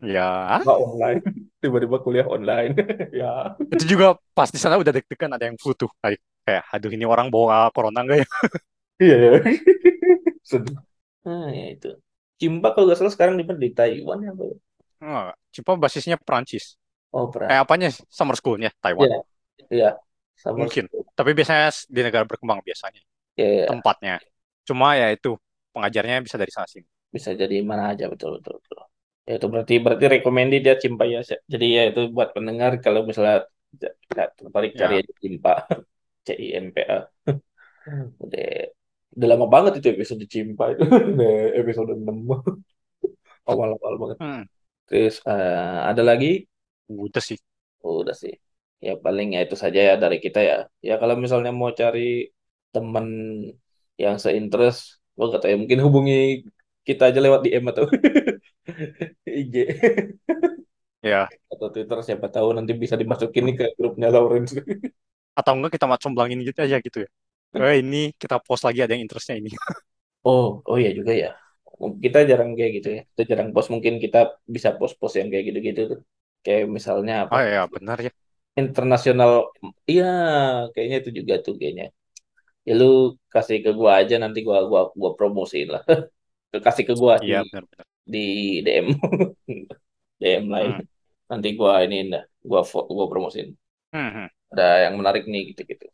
[0.00, 1.20] ya, nggak online.
[1.60, 2.72] tiba-tiba kuliah online
[3.12, 5.92] ya Itu juga pas di sana udah deg-degan ada yang flu tuh.
[6.00, 8.28] Kayak, kayak, aduh ini orang bawa corona enggak ya?
[9.04, 9.32] iya ya
[10.42, 10.78] sedih
[11.22, 11.90] nah ya itu
[12.42, 14.48] Cimpa kalau nggak salah sekarang di di Taiwan ya Pak?
[15.02, 16.64] Enggak, cuma basisnya Perancis.
[17.12, 17.88] oh Eh pernah apanya?
[18.18, 19.10] Summer schoolnya Taiwan.
[19.10, 19.16] iya
[19.74, 19.86] iya
[20.42, 20.84] sama Mungkin.
[21.16, 23.00] Tapi biasanya di negara berkembang biasanya
[23.36, 23.68] ya, ya.
[23.68, 24.20] tempatnya.
[24.68, 25.36] Cuma ya itu
[25.74, 26.88] pengajarnya bisa dari sana sini.
[27.14, 28.78] bisa jadi mana aja betul betul betul
[29.28, 31.20] ya itu berarti berarti recommended ya Cimpa ya
[31.52, 33.36] jadi ya itu buat pendengar kalau misalnya
[34.12, 35.50] nggak tertarik cari Ya, Cimpa
[36.26, 36.96] C I M P A
[38.24, 38.44] udah
[39.16, 40.82] udah lama banget itu episode Cimpa itu.
[41.60, 42.16] Episode 6
[43.50, 44.18] awal-awal banget.
[44.20, 44.42] Hmm,
[44.88, 46.46] terus eh, ada lagi?
[46.90, 47.38] Udah sih.
[47.84, 48.34] Oh, udah sih.
[48.82, 50.56] Ya paling ya itu saja ya dari kita ya.
[50.88, 52.00] Ya kalau misalnya mau cari
[52.74, 53.06] teman
[54.02, 54.80] yang seinterest
[55.16, 56.14] gua nggak tahu ya mungkin hubungi
[56.88, 57.84] kita aja lewat DM atau
[59.40, 59.54] IG
[61.02, 64.52] Ya, atau Twitter siapa tahu nanti bisa dimasukin nih ke grupnya Lawrence.
[65.38, 67.08] Atau enggak kita macomblangin gitu aja gitu ya.
[67.56, 69.50] Eh ini kita post lagi ada yang interestnya ini.
[70.28, 71.28] oh oh ya juga ya.
[72.04, 73.00] Kita jarang kayak gitu ya.
[73.10, 73.68] Kita jarang post.
[73.74, 74.18] Mungkin kita
[74.54, 76.00] bisa post-post yang kayak gitu-gitu tuh.
[76.44, 77.36] Kayak misalnya apa?
[77.36, 78.10] Oh ya benar ya.
[78.60, 79.30] internasional
[79.90, 80.04] iya
[80.72, 81.84] kayaknya itu juga tuh kayaknya.
[82.68, 82.86] Ya lu
[83.34, 85.82] kasih ke gua aja nanti gua gua gua promosiin lah.
[86.66, 87.86] Kasih ke gua di Iya benar-benar.
[88.12, 88.18] di
[88.66, 88.86] DM
[90.20, 90.72] DM lain.
[90.72, 90.82] Hmm.
[91.30, 92.60] nanti gua ini dah gua
[92.96, 93.48] gua promosiin.
[93.92, 94.26] Hmm, hmm.
[94.52, 95.86] ada yang menarik nih gitu gitu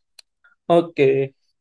[0.72, 1.04] oke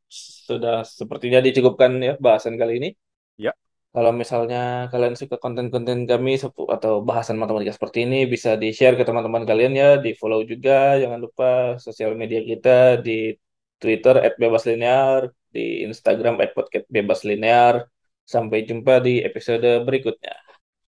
[0.10, 2.90] sudah sepertinya dicukupkan ya bahasan kali ini.
[3.36, 3.52] Ya,
[3.92, 6.40] kalau misalnya kalian suka konten-konten kami
[6.76, 9.90] atau bahasan matematika seperti ini bisa di share ke teman-teman kalian ya.
[10.00, 10.96] Di follow juga.
[11.02, 13.36] Jangan lupa sosial media kita di
[13.82, 17.86] Twitter @bebaslinear di Instagram @podcastbebaslinear
[18.28, 20.47] sampai jumpa di episode berikutnya